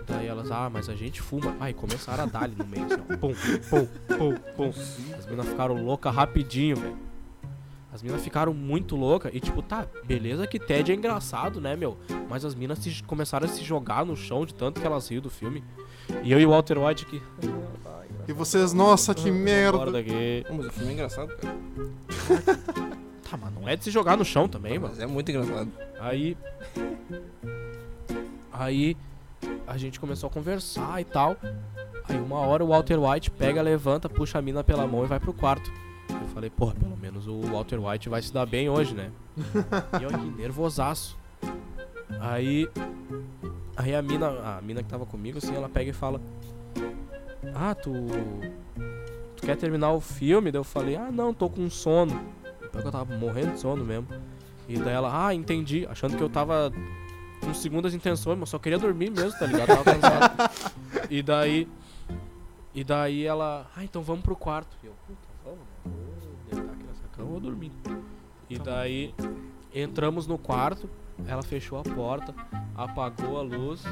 Daí 0.06 0.28
elas, 0.28 0.50
ah, 0.52 0.70
mas 0.72 0.88
a 0.88 0.96
gente 0.96 1.22
fuma. 1.22 1.56
Ai, 1.60 1.74
começaram 1.74 2.24
a 2.24 2.28
dar 2.28 2.44
ali 2.44 2.56
no 2.58 2.66
meio, 2.66 2.86
assim, 2.86 3.02
ó. 3.02 3.18
Pum, 3.18 3.34
pum, 3.34 3.88
pum, 4.18 4.36
pum. 4.56 4.70
As 5.18 5.26
minas 5.26 5.48
ficaram 5.48 5.84
loucas 5.84 6.14
rapidinho, 6.16 6.78
velho. 6.78 6.98
As 7.92 8.04
minas 8.04 8.22
ficaram 8.22 8.54
muito 8.54 8.96
loucas 8.96 9.32
e 9.34 9.40
tipo, 9.40 9.62
tá, 9.62 9.88
beleza 10.04 10.46
que 10.46 10.60
Ted 10.60 10.92
é 10.92 10.96
engraçado, 10.96 11.60
né, 11.62 11.76
meu? 11.76 11.98
Mas 12.30 12.44
as 12.46 12.54
minas 12.54 12.80
se- 12.80 13.02
começaram 13.04 13.46
a 13.46 13.50
se 13.50 13.64
jogar 13.64 14.06
no 14.06 14.16
chão 14.16 14.46
de 14.46 14.54
tanto 14.54 14.80
que 14.82 14.86
elas 14.86 15.08
riam 15.08 15.22
do 15.22 15.30
filme. 15.30 15.64
E 16.24 16.32
eu 16.32 16.40
e 16.40 16.46
o 16.46 16.50
Walter 16.50 16.78
White 16.78 17.06
aqui. 17.06 17.22
E 18.28 18.34
vocês, 18.34 18.74
nossa, 18.74 19.16
que 19.16 19.32
Bora 19.32 19.34
merda. 19.44 19.92
daqui. 19.92 20.44
Mas 20.50 20.66
o 20.68 20.72
filme 20.72 20.90
é 20.92 20.94
engraçado, 20.94 21.30
cara. 21.38 21.58
Tá, 23.30 23.36
mas 23.36 23.54
não 23.54 23.68
é 23.68 23.76
de 23.76 23.84
se 23.84 23.92
jogar 23.92 24.16
no 24.16 24.24
chão 24.24 24.48
também, 24.48 24.80
mano. 24.80 24.94
Mas 24.96 25.04
é 25.04 25.06
muito 25.06 25.30
engraçado. 25.30 25.70
Aí. 26.00 26.38
Aí 28.52 28.96
a 29.66 29.78
gente 29.78 30.00
começou 30.00 30.28
a 30.28 30.32
conversar 30.32 31.02
e 31.02 31.04
tal. 31.04 31.36
Aí 32.08 32.18
uma 32.20 32.40
hora 32.40 32.64
o 32.64 32.68
Walter 32.70 32.98
White 32.98 33.30
pega, 33.32 33.62
levanta, 33.62 34.08
puxa 34.08 34.40
a 34.40 34.42
mina 34.42 34.64
pela 34.64 34.88
mão 34.88 35.04
e 35.04 35.08
vai 35.08 35.20
pro 35.20 35.34
quarto. 35.34 35.70
Eu 36.10 36.28
falei, 36.34 36.50
porra, 36.50 36.74
pelo 36.76 36.98
menos 36.98 37.28
o 37.28 37.42
Walter 37.42 37.80
White 37.80 38.10
vai 38.10 38.22
se 38.22 38.34
dar 38.34 38.46
bem 38.46 38.70
hoje, 38.70 38.94
né? 38.94 39.12
E 40.00 40.04
eu 40.04 40.10
aqui, 40.10 40.26
nervosaço. 40.38 41.18
Aí. 42.20 42.68
Aí 43.76 43.94
a 43.94 44.02
mina, 44.02 44.28
a 44.28 44.62
mina 44.62 44.82
que 44.82 44.90
tava 44.90 45.06
comigo, 45.06 45.38
assim, 45.38 45.56
ela 45.56 45.70
pega 45.70 45.90
e 45.90 45.94
fala: 45.94 46.22
Ah, 47.54 47.76
tu. 47.76 47.92
Tu 49.36 49.46
quer 49.46 49.56
terminar 49.56 49.92
o 49.92 50.02
filme? 50.02 50.52
Daí 50.52 50.60
eu 50.60 50.64
falei: 50.64 50.96
Ah, 50.96 51.12
não, 51.12 51.34
tô 51.34 51.50
com 51.50 51.70
sono. 51.70 52.20
Pior 52.72 52.82
que 52.82 52.88
eu 52.88 52.92
tava 52.92 53.16
morrendo 53.16 53.54
de 53.54 53.60
sono 53.60 53.84
mesmo. 53.84 54.08
E 54.68 54.78
daí 54.78 54.94
ela, 54.94 55.28
ah, 55.28 55.34
entendi. 55.34 55.86
Achando 55.88 56.18
que 56.18 56.24
eu 56.24 56.30
tava 56.30 56.72
com 57.42 57.54
segundas 57.54 57.94
intenções, 57.94 58.38
mas 58.38 58.50
só 58.50 58.60
queria 58.60 58.80
dormir 58.80 59.10
mesmo, 59.10 59.38
tá 59.38 59.46
ligado? 59.46 59.68
Tava 59.68 59.84
cansado. 59.84 60.52
e 61.10 61.22
daí. 61.22 61.68
E 62.74 62.84
daí 62.84 63.26
ela, 63.26 63.66
ah, 63.76 63.84
então 63.84 64.02
vamos 64.02 64.24
pro 64.24 64.36
quarto. 64.36 64.78
E 64.84 64.88
eu, 64.88 64.94
puta, 65.08 65.27
E 68.50 68.58
daí 68.58 69.14
entramos 69.74 70.26
no 70.26 70.38
quarto, 70.38 70.90
ela 71.28 71.44
fechou 71.44 71.80
a 71.80 71.84
porta, 71.84 72.34
apagou 72.76 73.38
a 73.38 73.42
luz 73.42 73.84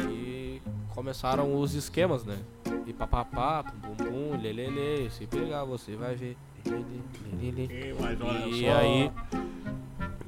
e 0.00 0.60
começaram 0.94 1.60
os 1.60 1.74
esquemas, 1.74 2.24
né? 2.24 2.38
E 2.86 2.92
papapá, 2.92 3.62
pum 3.62 3.78
pum 3.78 3.96
pum, 3.96 4.40
lelele, 4.40 5.10
se 5.10 5.26
pegar 5.26 5.64
você 5.64 5.96
vai 5.96 6.14
ver. 6.14 6.36
Lelele, 6.64 7.94
lelele. 7.94 8.60
E 8.60 8.68
aí. 8.68 9.12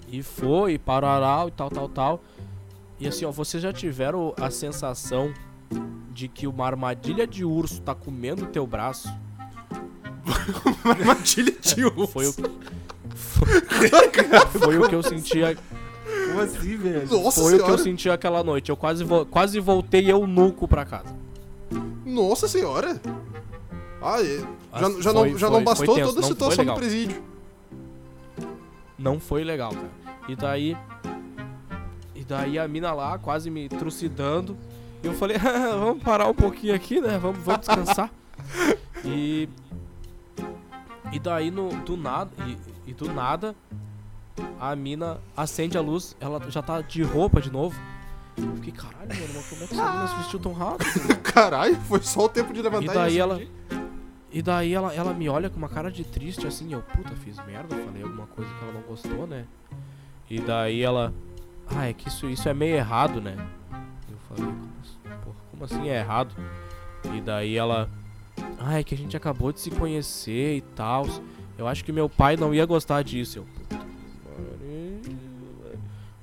E 0.08 0.22
foi, 0.22 0.74
e 0.74 0.78
parará 0.78 1.44
e 1.48 1.50
tal, 1.50 1.68
tal, 1.68 1.88
tal. 1.88 2.20
E 2.98 3.08
assim, 3.08 3.24
ó, 3.24 3.30
vocês 3.30 3.62
já 3.62 3.72
tiveram 3.72 4.32
a 4.40 4.50
sensação 4.50 5.34
de 6.12 6.28
que 6.28 6.46
uma 6.46 6.64
armadilha 6.64 7.26
de 7.26 7.44
urso 7.44 7.82
tá 7.82 7.94
comendo 7.94 8.46
teu 8.46 8.66
braço? 8.66 9.08
Armadilha 10.84 11.52
de 11.60 11.84
urso. 11.84 12.06
Foi 12.06 12.26
o 12.26 12.34
Foi 13.16 14.78
o 14.78 14.88
que 14.88 14.94
eu 14.94 15.02
sentia, 15.02 15.56
Como 16.28 16.40
assim, 16.40 16.76
velho? 16.76 17.08
Nossa 17.10 17.40
foi 17.40 17.54
o 17.54 17.56
que 17.56 17.62
eu 17.62 17.66
senhora. 17.66 17.82
senti 17.82 18.10
aquela 18.10 18.42
noite. 18.44 18.70
Eu 18.70 18.76
quase 18.76 19.02
vo- 19.04 19.26
quase 19.26 19.58
voltei 19.60 20.10
eunuco 20.10 20.68
pra 20.68 20.84
casa. 20.84 21.14
Nossa 22.04 22.46
senhora. 22.46 23.00
Ah, 24.02 24.20
é. 24.22 24.38
já, 24.38 24.46
Ah, 24.72 24.80
já, 24.80 24.88
foi- 24.88 25.30
não, 25.30 25.38
já 25.38 25.48
foi- 25.48 25.56
não 25.56 25.64
bastou 25.64 25.94
tenso, 25.94 26.14
toda 26.14 26.20
a 26.26 26.28
situação 26.28 26.64
do 26.64 26.74
presídio. 26.74 27.22
Não 28.98 29.18
foi 29.20 29.44
legal, 29.44 29.72
cara. 29.72 29.90
E 30.28 30.36
daí. 30.36 30.76
E 32.14 32.24
daí 32.24 32.58
a 32.58 32.66
mina 32.68 32.92
lá 32.92 33.18
quase 33.18 33.50
me 33.50 33.68
trucidando. 33.68 34.56
E 35.02 35.06
eu 35.06 35.12
falei, 35.14 35.36
vamos 35.78 36.02
parar 36.02 36.28
um 36.28 36.34
pouquinho 36.34 36.74
aqui, 36.74 37.00
né? 37.00 37.18
Vamos, 37.18 37.38
vamos 37.44 37.60
descansar. 37.66 38.10
e. 39.04 39.48
E 41.16 41.18
daí 41.18 41.50
no, 41.50 41.70
do 41.82 41.96
nada. 41.96 42.30
E, 42.46 42.58
e 42.90 42.92
do 42.92 43.10
nada. 43.10 43.56
A 44.60 44.76
mina 44.76 45.18
acende 45.34 45.78
a 45.78 45.80
luz, 45.80 46.14
ela 46.20 46.38
já 46.50 46.60
tá 46.60 46.82
de 46.82 47.02
roupa 47.02 47.40
de 47.40 47.50
novo. 47.50 47.74
Eu 48.36 48.54
fiquei, 48.56 48.72
caralho, 48.72 49.08
mano, 49.08 49.32
mas 49.34 49.48
como 49.48 49.64
é 49.64 49.66
que 49.66 49.72
essa 49.72 49.92
mina 49.92 50.08
se 50.08 50.16
vestiu 50.16 50.38
tão 50.38 50.52
rápido? 50.52 50.90
Caralho, 51.24 51.74
foi 51.76 52.02
só 52.02 52.26
o 52.26 52.28
tempo 52.28 52.52
de 52.52 52.60
E 52.60 52.62
levantar 52.62 52.92
daí 52.92 53.14
e 53.14 53.18
ela. 53.18 53.40
E 54.30 54.42
daí 54.42 54.74
ela, 54.74 54.94
ela 54.94 55.14
me 55.14 55.26
olha 55.26 55.48
com 55.48 55.56
uma 55.56 55.70
cara 55.70 55.90
de 55.90 56.04
triste 56.04 56.46
assim, 56.46 56.70
eu, 56.74 56.82
puta, 56.82 57.16
fiz 57.16 57.38
merda, 57.46 57.74
falei 57.74 58.02
alguma 58.02 58.26
coisa 58.26 58.52
que 58.52 58.62
ela 58.62 58.72
não 58.74 58.82
gostou, 58.82 59.26
né? 59.26 59.46
E 60.28 60.38
daí 60.38 60.82
ela. 60.82 61.14
Ah, 61.66 61.88
é 61.88 61.94
que 61.94 62.08
isso, 62.08 62.28
isso 62.28 62.46
é 62.46 62.52
meio 62.52 62.76
errado, 62.76 63.22
né? 63.22 63.34
Eu 64.10 64.18
falei, 64.28 64.44
como 64.52 64.80
assim, 64.82 65.22
porra, 65.24 65.36
como 65.50 65.64
assim 65.64 65.88
é 65.88 65.98
errado? 65.98 66.34
E 67.14 67.22
daí 67.22 67.56
ela. 67.56 67.88
Ah, 68.58 68.78
é 68.78 68.84
que 68.84 68.94
a 68.94 68.98
gente 68.98 69.16
acabou 69.16 69.52
de 69.52 69.60
se 69.60 69.70
conhecer 69.70 70.56
e 70.56 70.60
tal. 70.60 71.06
Eu 71.58 71.66
acho 71.66 71.84
que 71.84 71.92
meu 71.92 72.08
pai 72.08 72.36
não 72.36 72.54
ia 72.54 72.66
gostar 72.66 73.02
disso. 73.02 73.38
Eu. 73.38 73.46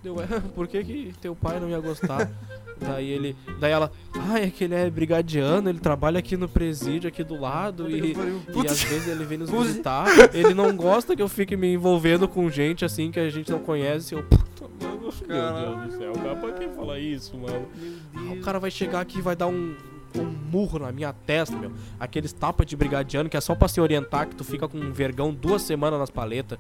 Deu, 0.04 0.20
é, 0.22 0.28
por 0.54 0.68
que, 0.68 0.84
que 0.84 1.14
teu 1.22 1.34
pai 1.34 1.62
não 1.62 1.70
ia 1.70 1.80
gostar? 1.80 2.30
daí 2.78 3.10
ele. 3.10 3.36
Daí 3.58 3.72
ela. 3.72 3.90
Ah, 4.14 4.38
é 4.38 4.50
que 4.50 4.66
ele 4.66 4.76
é 4.76 4.90
brigadiano, 4.90 5.70
ele 5.70 5.80
trabalha 5.80 6.20
aqui 6.20 6.36
no 6.36 6.50
presídio, 6.50 7.08
aqui 7.08 7.24
do 7.24 7.40
lado. 7.40 7.90
E, 7.90 8.12
e 8.12 8.68
às 8.68 8.84
vezes 8.84 9.08
ele 9.08 9.24
vem 9.24 9.38
nos 9.38 9.50
visitar. 9.50 10.08
Ele 10.34 10.54
não 10.54 10.76
gosta 10.76 11.16
que 11.16 11.22
eu 11.22 11.30
fique 11.30 11.56
me 11.56 11.74
envolvendo 11.74 12.28
com 12.28 12.50
gente 12.50 12.84
assim 12.84 13.12
que 13.12 13.20
a 13.20 13.30
gente 13.30 13.50
não 13.50 13.60
conhece. 13.60 14.14
Eu, 14.14 14.24
puta, 14.24 14.66
mano, 14.82 15.00
meu 15.00 15.78
Deus 15.78 15.94
do 15.94 15.98
céu, 15.98 16.14
cara, 16.14 16.36
pra 16.36 16.52
que 16.52 16.68
falar 16.70 17.00
isso, 17.00 17.38
mano? 17.38 17.66
Ah, 18.14 18.34
o 18.34 18.42
cara 18.42 18.60
vai 18.60 18.70
chegar 18.70 19.00
aqui 19.00 19.20
e 19.20 19.22
vai 19.22 19.38
dar 19.38 19.48
um, 19.48 19.74
um 20.20 20.26
murro 20.26 20.80
na 20.80 20.92
minha 20.92 21.14
testa, 21.14 21.56
meu. 21.56 21.72
Aqueles 22.00 22.32
tapas 22.34 22.66
de 22.66 22.76
brigadiano 22.76 23.30
que 23.30 23.38
é 23.38 23.42
só 23.42 23.56
pra 23.56 23.68
se 23.68 23.80
orientar, 23.82 24.28
que 24.28 24.36
tu 24.36 24.44
fica 24.44 24.68
com 24.68 24.78
um 24.78 24.92
vergão 24.92 25.34
duas 25.34 25.62
semanas 25.62 26.00
nas 26.00 26.10
paletas. 26.10 26.60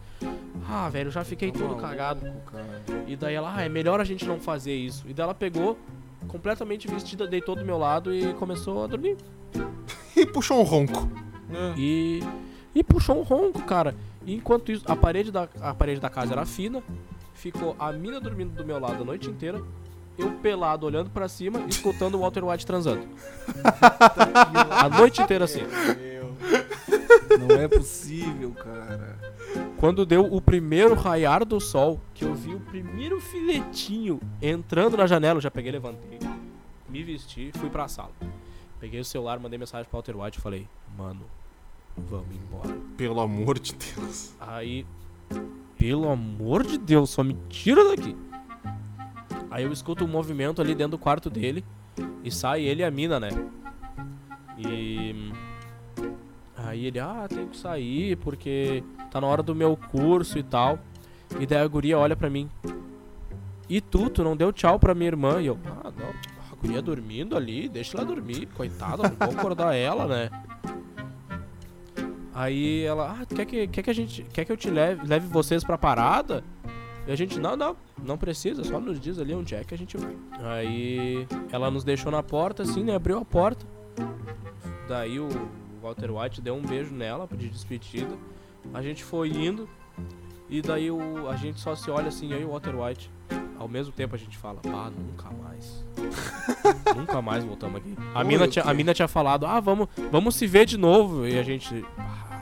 Ah, 0.69 0.89
velho, 0.89 1.07
eu 1.07 1.11
já 1.11 1.23
fiquei 1.23 1.51
todo 1.51 1.75
cagado. 1.75 2.25
E 3.07 3.15
daí 3.15 3.35
ela, 3.35 3.53
ah, 3.55 3.61
é 3.61 3.69
melhor 3.69 3.99
a 3.99 4.03
gente 4.03 4.25
não 4.25 4.39
fazer 4.39 4.75
isso. 4.75 5.05
E 5.07 5.13
daí 5.13 5.23
ela 5.23 5.35
pegou, 5.35 5.77
completamente 6.27 6.87
vestida, 6.87 7.27
deitou 7.27 7.55
do 7.55 7.65
meu 7.65 7.77
lado 7.77 8.13
e 8.13 8.33
começou 8.33 8.83
a 8.83 8.87
dormir. 8.87 9.17
E 10.15 10.27
puxou 10.27 10.59
um 10.59 10.63
ronco. 10.63 11.09
E, 11.75 12.19
e 12.75 12.83
puxou 12.83 13.19
um 13.19 13.23
ronco, 13.23 13.63
cara. 13.63 13.95
E 14.25 14.35
enquanto 14.35 14.71
isso, 14.71 14.85
a 14.87 14.95
parede, 14.95 15.31
da, 15.31 15.49
a 15.59 15.73
parede 15.73 15.99
da 15.99 16.07
casa 16.07 16.33
era 16.33 16.45
fina, 16.45 16.83
ficou 17.33 17.75
a 17.79 17.91
mina 17.91 18.19
dormindo 18.19 18.53
do 18.53 18.63
meu 18.63 18.79
lado 18.79 19.01
a 19.01 19.05
noite 19.05 19.29
inteira, 19.29 19.61
eu 20.17 20.31
pelado 20.33 20.85
olhando 20.85 21.09
pra 21.09 21.27
cima, 21.27 21.65
escutando 21.67 22.15
o 22.15 22.19
Walter 22.19 22.43
White 22.43 22.65
transando. 22.65 23.07
a 24.69 24.89
noite 24.89 25.21
inteira 25.21 25.45
assim. 25.45 25.61
Não 27.39 27.55
é 27.55 27.67
possível, 27.67 28.51
cara. 28.51 29.17
Quando 29.77 30.05
deu 30.05 30.25
o 30.25 30.41
primeiro 30.41 30.93
raiar 30.93 31.43
do 31.45 31.59
sol, 31.59 31.99
que 32.13 32.23
eu 32.23 32.33
vi 32.33 32.53
o 32.53 32.59
primeiro 32.59 33.19
filetinho 33.19 34.19
entrando 34.41 34.95
na 34.95 35.05
janela, 35.07 35.37
eu 35.37 35.41
já 35.41 35.51
peguei, 35.51 35.71
levantei, 35.71 36.19
me 36.87 37.03
vesti, 37.03 37.51
fui 37.55 37.69
pra 37.69 37.87
sala. 37.87 38.11
Peguei 38.79 38.99
o 38.99 39.05
celular, 39.05 39.39
mandei 39.39 39.57
mensagem 39.57 39.87
pro 39.89 39.97
Walter 39.97 40.15
White 40.15 40.39
e 40.39 40.41
falei, 40.41 40.67
mano, 40.97 41.21
vamos 41.97 42.35
embora. 42.35 42.77
Pelo 42.97 43.19
amor 43.19 43.59
de 43.59 43.73
Deus. 43.73 44.33
Aí, 44.39 44.85
pelo 45.77 46.09
amor 46.09 46.63
de 46.65 46.77
Deus, 46.77 47.09
só 47.09 47.23
me 47.23 47.37
tira 47.49 47.83
daqui. 47.83 48.15
Aí 49.53 49.63
eu 49.65 49.71
escuto 49.71 50.03
um 50.03 50.07
movimento 50.07 50.59
ali 50.63 50.73
dentro 50.73 50.97
do 50.97 50.97
quarto 50.97 51.29
dele 51.29 51.63
e 52.23 52.31
sai 52.31 52.63
ele 52.63 52.81
e 52.81 52.85
a 52.85 52.89
mina, 52.89 53.19
né? 53.19 53.29
E 54.57 55.31
Aí 56.57 56.87
ele, 56.87 56.99
ah, 56.99 57.27
tem 57.29 57.47
que 57.47 57.55
sair 57.55 58.15
porque 58.15 58.83
tá 59.11 59.21
na 59.21 59.27
hora 59.27 59.43
do 59.43 59.53
meu 59.53 59.77
curso 59.77 60.39
e 60.39 60.43
tal. 60.43 60.79
E 61.39 61.45
daí 61.45 61.61
a 61.61 61.67
guria 61.67 61.99
olha 61.99 62.15
pra 62.15 62.31
mim. 62.31 62.49
E 63.69 63.79
tu, 63.79 64.09
tu 64.09 64.23
não 64.23 64.35
deu 64.35 64.51
tchau 64.51 64.79
pra 64.79 64.95
minha 64.95 65.09
irmã? 65.09 65.39
E 65.39 65.45
eu, 65.45 65.59
ah, 65.67 65.91
não, 65.95 66.09
a 66.51 66.55
guria 66.59 66.81
dormindo 66.81 67.37
ali, 67.37 67.69
deixa 67.69 67.95
ela 67.95 68.07
dormir, 68.07 68.47
coitada, 68.55 69.03
não 69.03 69.27
vou 69.27 69.37
acordar 69.37 69.75
ela, 69.77 70.07
né? 70.07 70.29
Aí 72.33 72.81
ela, 72.85 73.19
ah, 73.21 73.35
quer 73.35 73.45
que, 73.45 73.67
quer 73.67 73.83
que 73.83 73.89
a 73.91 73.93
gente, 73.93 74.23
quer 74.33 74.45
que 74.45 74.51
eu 74.51 74.57
te 74.57 74.71
leve, 74.71 75.05
leve 75.05 75.27
vocês 75.27 75.63
pra 75.63 75.77
parada? 75.77 76.43
E 77.05 77.11
a 77.11 77.15
gente, 77.15 77.39
não, 77.39 77.55
não, 77.55 77.75
não 78.01 78.17
precisa, 78.17 78.63
só 78.63 78.79
nos 78.79 78.99
diz 78.99 79.19
ali 79.19 79.33
onde 79.33 79.55
é 79.55 79.63
que 79.63 79.73
a 79.73 79.77
gente 79.77 79.97
vai. 79.97 80.15
Aí 80.41 81.27
ela 81.51 81.69
nos 81.69 81.83
deixou 81.83 82.11
na 82.11 82.23
porta, 82.23 82.63
assim, 82.63 82.83
né, 82.83 82.95
abriu 82.95 83.17
a 83.17 83.25
porta. 83.25 83.65
Daí 84.87 85.19
o 85.19 85.27
Walter 85.81 86.11
White 86.11 86.41
deu 86.41 86.55
um 86.55 86.61
beijo 86.61 86.93
nela 86.93 87.27
de 87.35 87.49
despedida. 87.49 88.17
A 88.73 88.81
gente 88.81 89.03
foi 89.03 89.29
indo. 89.29 89.67
E 90.49 90.61
daí 90.61 90.89
o, 90.91 91.29
a 91.29 91.35
gente 91.35 91.59
só 91.59 91.75
se 91.75 91.89
olha 91.89 92.07
assim, 92.07 92.31
e 92.31 92.45
o 92.45 92.51
Walter 92.51 92.75
White. 92.75 93.11
Ao 93.57 93.67
mesmo 93.67 93.93
tempo 93.93 94.15
a 94.15 94.17
gente 94.17 94.37
fala, 94.37 94.61
ah, 94.67 94.89
nunca 94.89 95.29
mais. 95.31 95.83
nunca 96.95 97.21
mais 97.21 97.43
voltamos 97.43 97.77
aqui. 97.77 97.95
A, 98.13 98.23
mina 98.23 98.47
tinha, 98.47 98.63
a 98.63 98.73
mina 98.73 98.93
tinha 98.93 99.07
falado, 99.07 99.45
ah, 99.45 99.59
vamos, 99.59 99.87
vamos 100.11 100.35
se 100.35 100.47
ver 100.47 100.65
de 100.65 100.77
novo. 100.77 101.25
E 101.27 101.37
a 101.37 101.43
gente, 101.43 101.85
ah, 101.97 102.32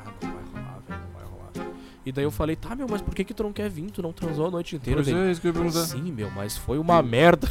E 2.05 2.11
daí 2.11 2.23
eu 2.23 2.31
falei, 2.31 2.55
tá, 2.55 2.75
meu, 2.75 2.87
mas 2.89 3.01
por 3.01 3.13
que 3.13 3.23
que 3.23 3.33
tu 3.33 3.43
não 3.43 3.53
quer 3.53 3.69
vir? 3.69 3.91
Tu 3.91 4.01
não 4.01 4.11
transou 4.11 4.47
a 4.47 4.51
noite 4.51 4.75
inteira. 4.75 5.03
Pois 5.03 5.13
Daí, 5.13 5.27
é, 5.27 5.31
isso 5.31 5.39
que 5.39 5.47
eu 5.47 5.49
ia 5.49 5.53
perguntar. 5.53 5.85
Sim, 5.85 6.11
meu, 6.11 6.31
mas 6.31 6.57
foi 6.57 6.79
uma 6.79 7.01
merda. 7.01 7.47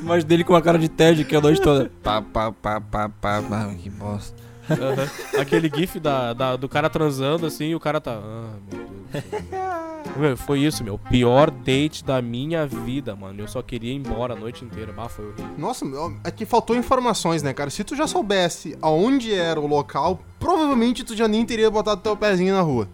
Mas 0.00 0.24
dele 0.24 0.44
com 0.44 0.54
a 0.54 0.62
cara 0.62 0.78
de 0.78 0.88
Ted 0.88 1.24
que 1.24 1.36
a 1.36 1.40
noite 1.40 1.60
toda. 1.60 1.90
Pá, 2.02 2.20
pá, 2.20 2.52
pá, 2.52 2.80
pá, 2.80 3.08
pá, 3.08 3.42
pá, 3.42 3.74
que 3.74 3.90
bosta. 3.90 4.42
Aham. 4.70 5.40
Aquele 5.40 5.70
gif 5.74 5.98
da, 6.00 6.32
da- 6.32 6.56
do 6.56 6.68
cara 6.68 6.88
transando 6.90 7.46
assim 7.46 7.66
e 7.66 7.74
o 7.74 7.80
cara 7.80 8.00
tá. 8.00 8.12
Ah, 8.22 8.50
meu 8.70 8.84
Deus. 8.86 8.90
do 9.30 9.48
céu." 9.50 9.94
Meu, 10.16 10.36
foi 10.36 10.60
isso, 10.60 10.84
meu. 10.84 10.96
Pior 10.96 11.50
date 11.50 12.04
da 12.04 12.22
minha 12.22 12.66
vida, 12.66 13.16
mano. 13.16 13.40
Eu 13.40 13.48
só 13.48 13.60
queria 13.62 13.90
ir 13.92 13.96
embora 13.96 14.34
a 14.34 14.36
noite 14.36 14.64
inteira. 14.64 14.92
Bah, 14.92 15.08
foi 15.08 15.24
horrível. 15.26 15.46
Nossa, 15.58 15.84
meu, 15.84 16.14
é 16.22 16.30
que 16.30 16.46
faltou 16.46 16.76
informações, 16.76 17.42
né, 17.42 17.52
cara? 17.52 17.68
Se 17.68 17.82
tu 17.82 17.96
já 17.96 18.06
soubesse 18.06 18.78
aonde 18.80 19.34
era 19.34 19.58
o 19.58 19.66
local, 19.66 20.20
provavelmente 20.38 21.02
tu 21.02 21.16
já 21.16 21.26
nem 21.26 21.44
teria 21.44 21.68
botado 21.70 22.00
teu 22.00 22.16
pezinho 22.16 22.54
na 22.54 22.60
rua. 22.60 22.88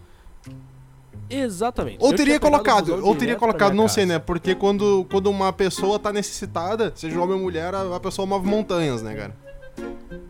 Exatamente. 1.29 1.99
Ou 2.01 2.11
Eu 2.11 2.17
teria 2.17 2.41
colocado, 2.41 3.05
ou 3.07 3.15
teria 3.15 3.37
colocado, 3.37 3.73
não 3.75 3.87
sei, 3.87 4.05
casa. 4.05 4.15
né? 4.15 4.19
Porque 4.19 4.55
quando, 4.55 5.07
quando 5.11 5.29
uma 5.31 5.53
pessoa 5.53 5.99
tá 5.99 6.13
necessitada, 6.13 6.93
seja 6.97 7.21
homem 7.21 7.37
ou 7.37 7.43
mulher, 7.43 7.73
a, 7.75 7.97
a 7.97 8.01
pessoa 8.01 8.27
move 8.27 8.49
montanhas, 8.49 9.01
né, 9.03 9.15
cara? 9.15 9.37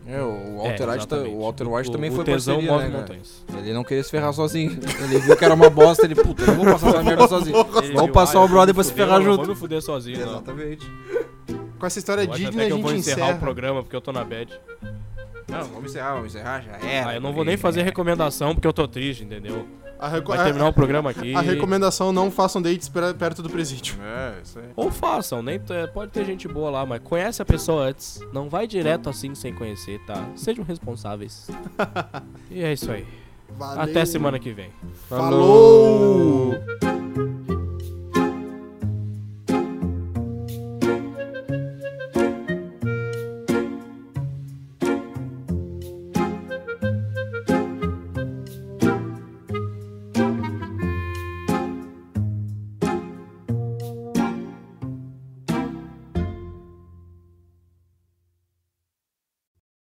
É, 0.07 0.21
o 0.21 0.31
É, 0.31 0.57
Walter 0.57 0.71
White, 0.71 0.85
tá- 0.85 0.95
exatamente. 1.15 1.35
o 1.35 1.39
Walter 1.41 1.67
White 1.67 1.89
O- 1.89 1.91
também 1.93 2.09
o 2.09 2.13
foi 2.13 2.25
tesão 2.25 2.55
parceria, 2.55 2.71
move 2.71 2.83
né, 2.85 2.89
cara? 2.91 3.01
montanhas. 3.01 3.45
Ele 3.57 3.73
não 3.73 3.83
queria 3.83 4.03
se 4.03 4.11
ferrar 4.11 4.33
sozinho. 4.33 4.71
Ele 5.03 5.19
viu 5.19 5.37
que 5.37 5.45
era 5.45 5.53
uma 5.53 5.69
bosta, 5.69 6.05
ele, 6.05 6.15
puta, 6.15 6.43
eu 6.43 6.47
não 6.47 6.55
vou 6.55 6.65
passar 6.73 6.89
essa 6.89 7.03
merda 7.03 7.27
sozinho. 7.27 7.55
Ele 7.57 7.63
Vamos 7.93 8.03
viu, 8.03 8.07
passar 8.13 8.37
ah, 8.37 8.41
o 8.41 8.43
eu 8.43 8.47
vou 8.47 8.57
brother 8.57 8.75
pra 8.75 8.83
se 8.83 8.93
ferrar 8.93 9.17
eu 9.19 9.23
junto. 9.23 9.37
Vou 9.37 9.47
me 9.47 9.55
fuder 9.55 9.81
sozinho, 9.81 10.19
não. 10.19 10.27
Exatamente. 10.33 10.91
Com 11.79 11.85
essa 11.85 11.99
história 11.99 12.21
Eu 12.23 12.27
digna, 12.27 12.49
a 12.49 12.65
que 12.65 12.71
eu 12.71 12.75
gente 12.77 12.83
vou 12.83 12.93
encerrar 12.93 13.17
encerra. 13.21 13.37
o 13.37 13.39
programa 13.39 13.81
porque 13.83 13.95
eu 13.95 14.01
tô 14.01 14.11
na 14.11 14.23
bad. 14.23 14.51
Não, 15.47 15.63
vamos 15.65 15.91
encerrar, 15.91 16.13
vamos 16.13 16.35
encerrar, 16.35 16.61
já 16.61 16.71
era. 16.87 17.09
Ah, 17.09 17.15
eu 17.15 17.21
não 17.21 17.33
vou 17.33 17.43
nem 17.43 17.57
fazer 17.57 17.81
recomendação 17.83 18.53
porque 18.53 18.67
eu 18.67 18.73
tô 18.73 18.87
triste, 18.87 19.23
entendeu? 19.23 19.65
A, 20.01 20.07
reco- 20.07 20.35
Vai 20.35 20.43
terminar 20.45 20.67
o 20.67 20.73
programa 20.73 21.11
aqui. 21.11 21.35
a, 21.35 21.41
recomendação 21.41 22.11
não 22.11 22.31
façam 22.31 22.59
dates 22.59 22.89
per- 22.89 23.13
perto 23.13 23.43
do 23.43 23.49
presídio. 23.51 23.95
É, 24.01 24.41
isso 24.43 24.57
aí. 24.57 24.65
Ou 24.75 24.89
façam, 24.89 25.43
nem 25.43 25.59
pode 25.93 26.11
ter 26.11 26.25
gente 26.25 26.47
boa 26.47 26.71
lá, 26.71 26.85
mas 26.85 26.99
conhece 27.03 27.39
a 27.41 27.45
pessoa 27.45 27.83
antes. 27.83 28.19
Não 28.33 28.49
vai 28.49 28.65
direto 28.65 29.09
assim 29.09 29.35
sem 29.35 29.53
conhecer, 29.53 29.99
tá? 30.07 30.27
Sejam 30.35 30.65
responsáveis. 30.65 31.47
e 32.49 32.63
é 32.63 32.73
isso 32.73 32.91
aí. 32.91 33.05
Valeu. 33.57 33.83
Até 33.83 34.03
semana 34.05 34.39
que 34.39 34.51
vem. 34.51 34.71
Falou! 35.07 36.53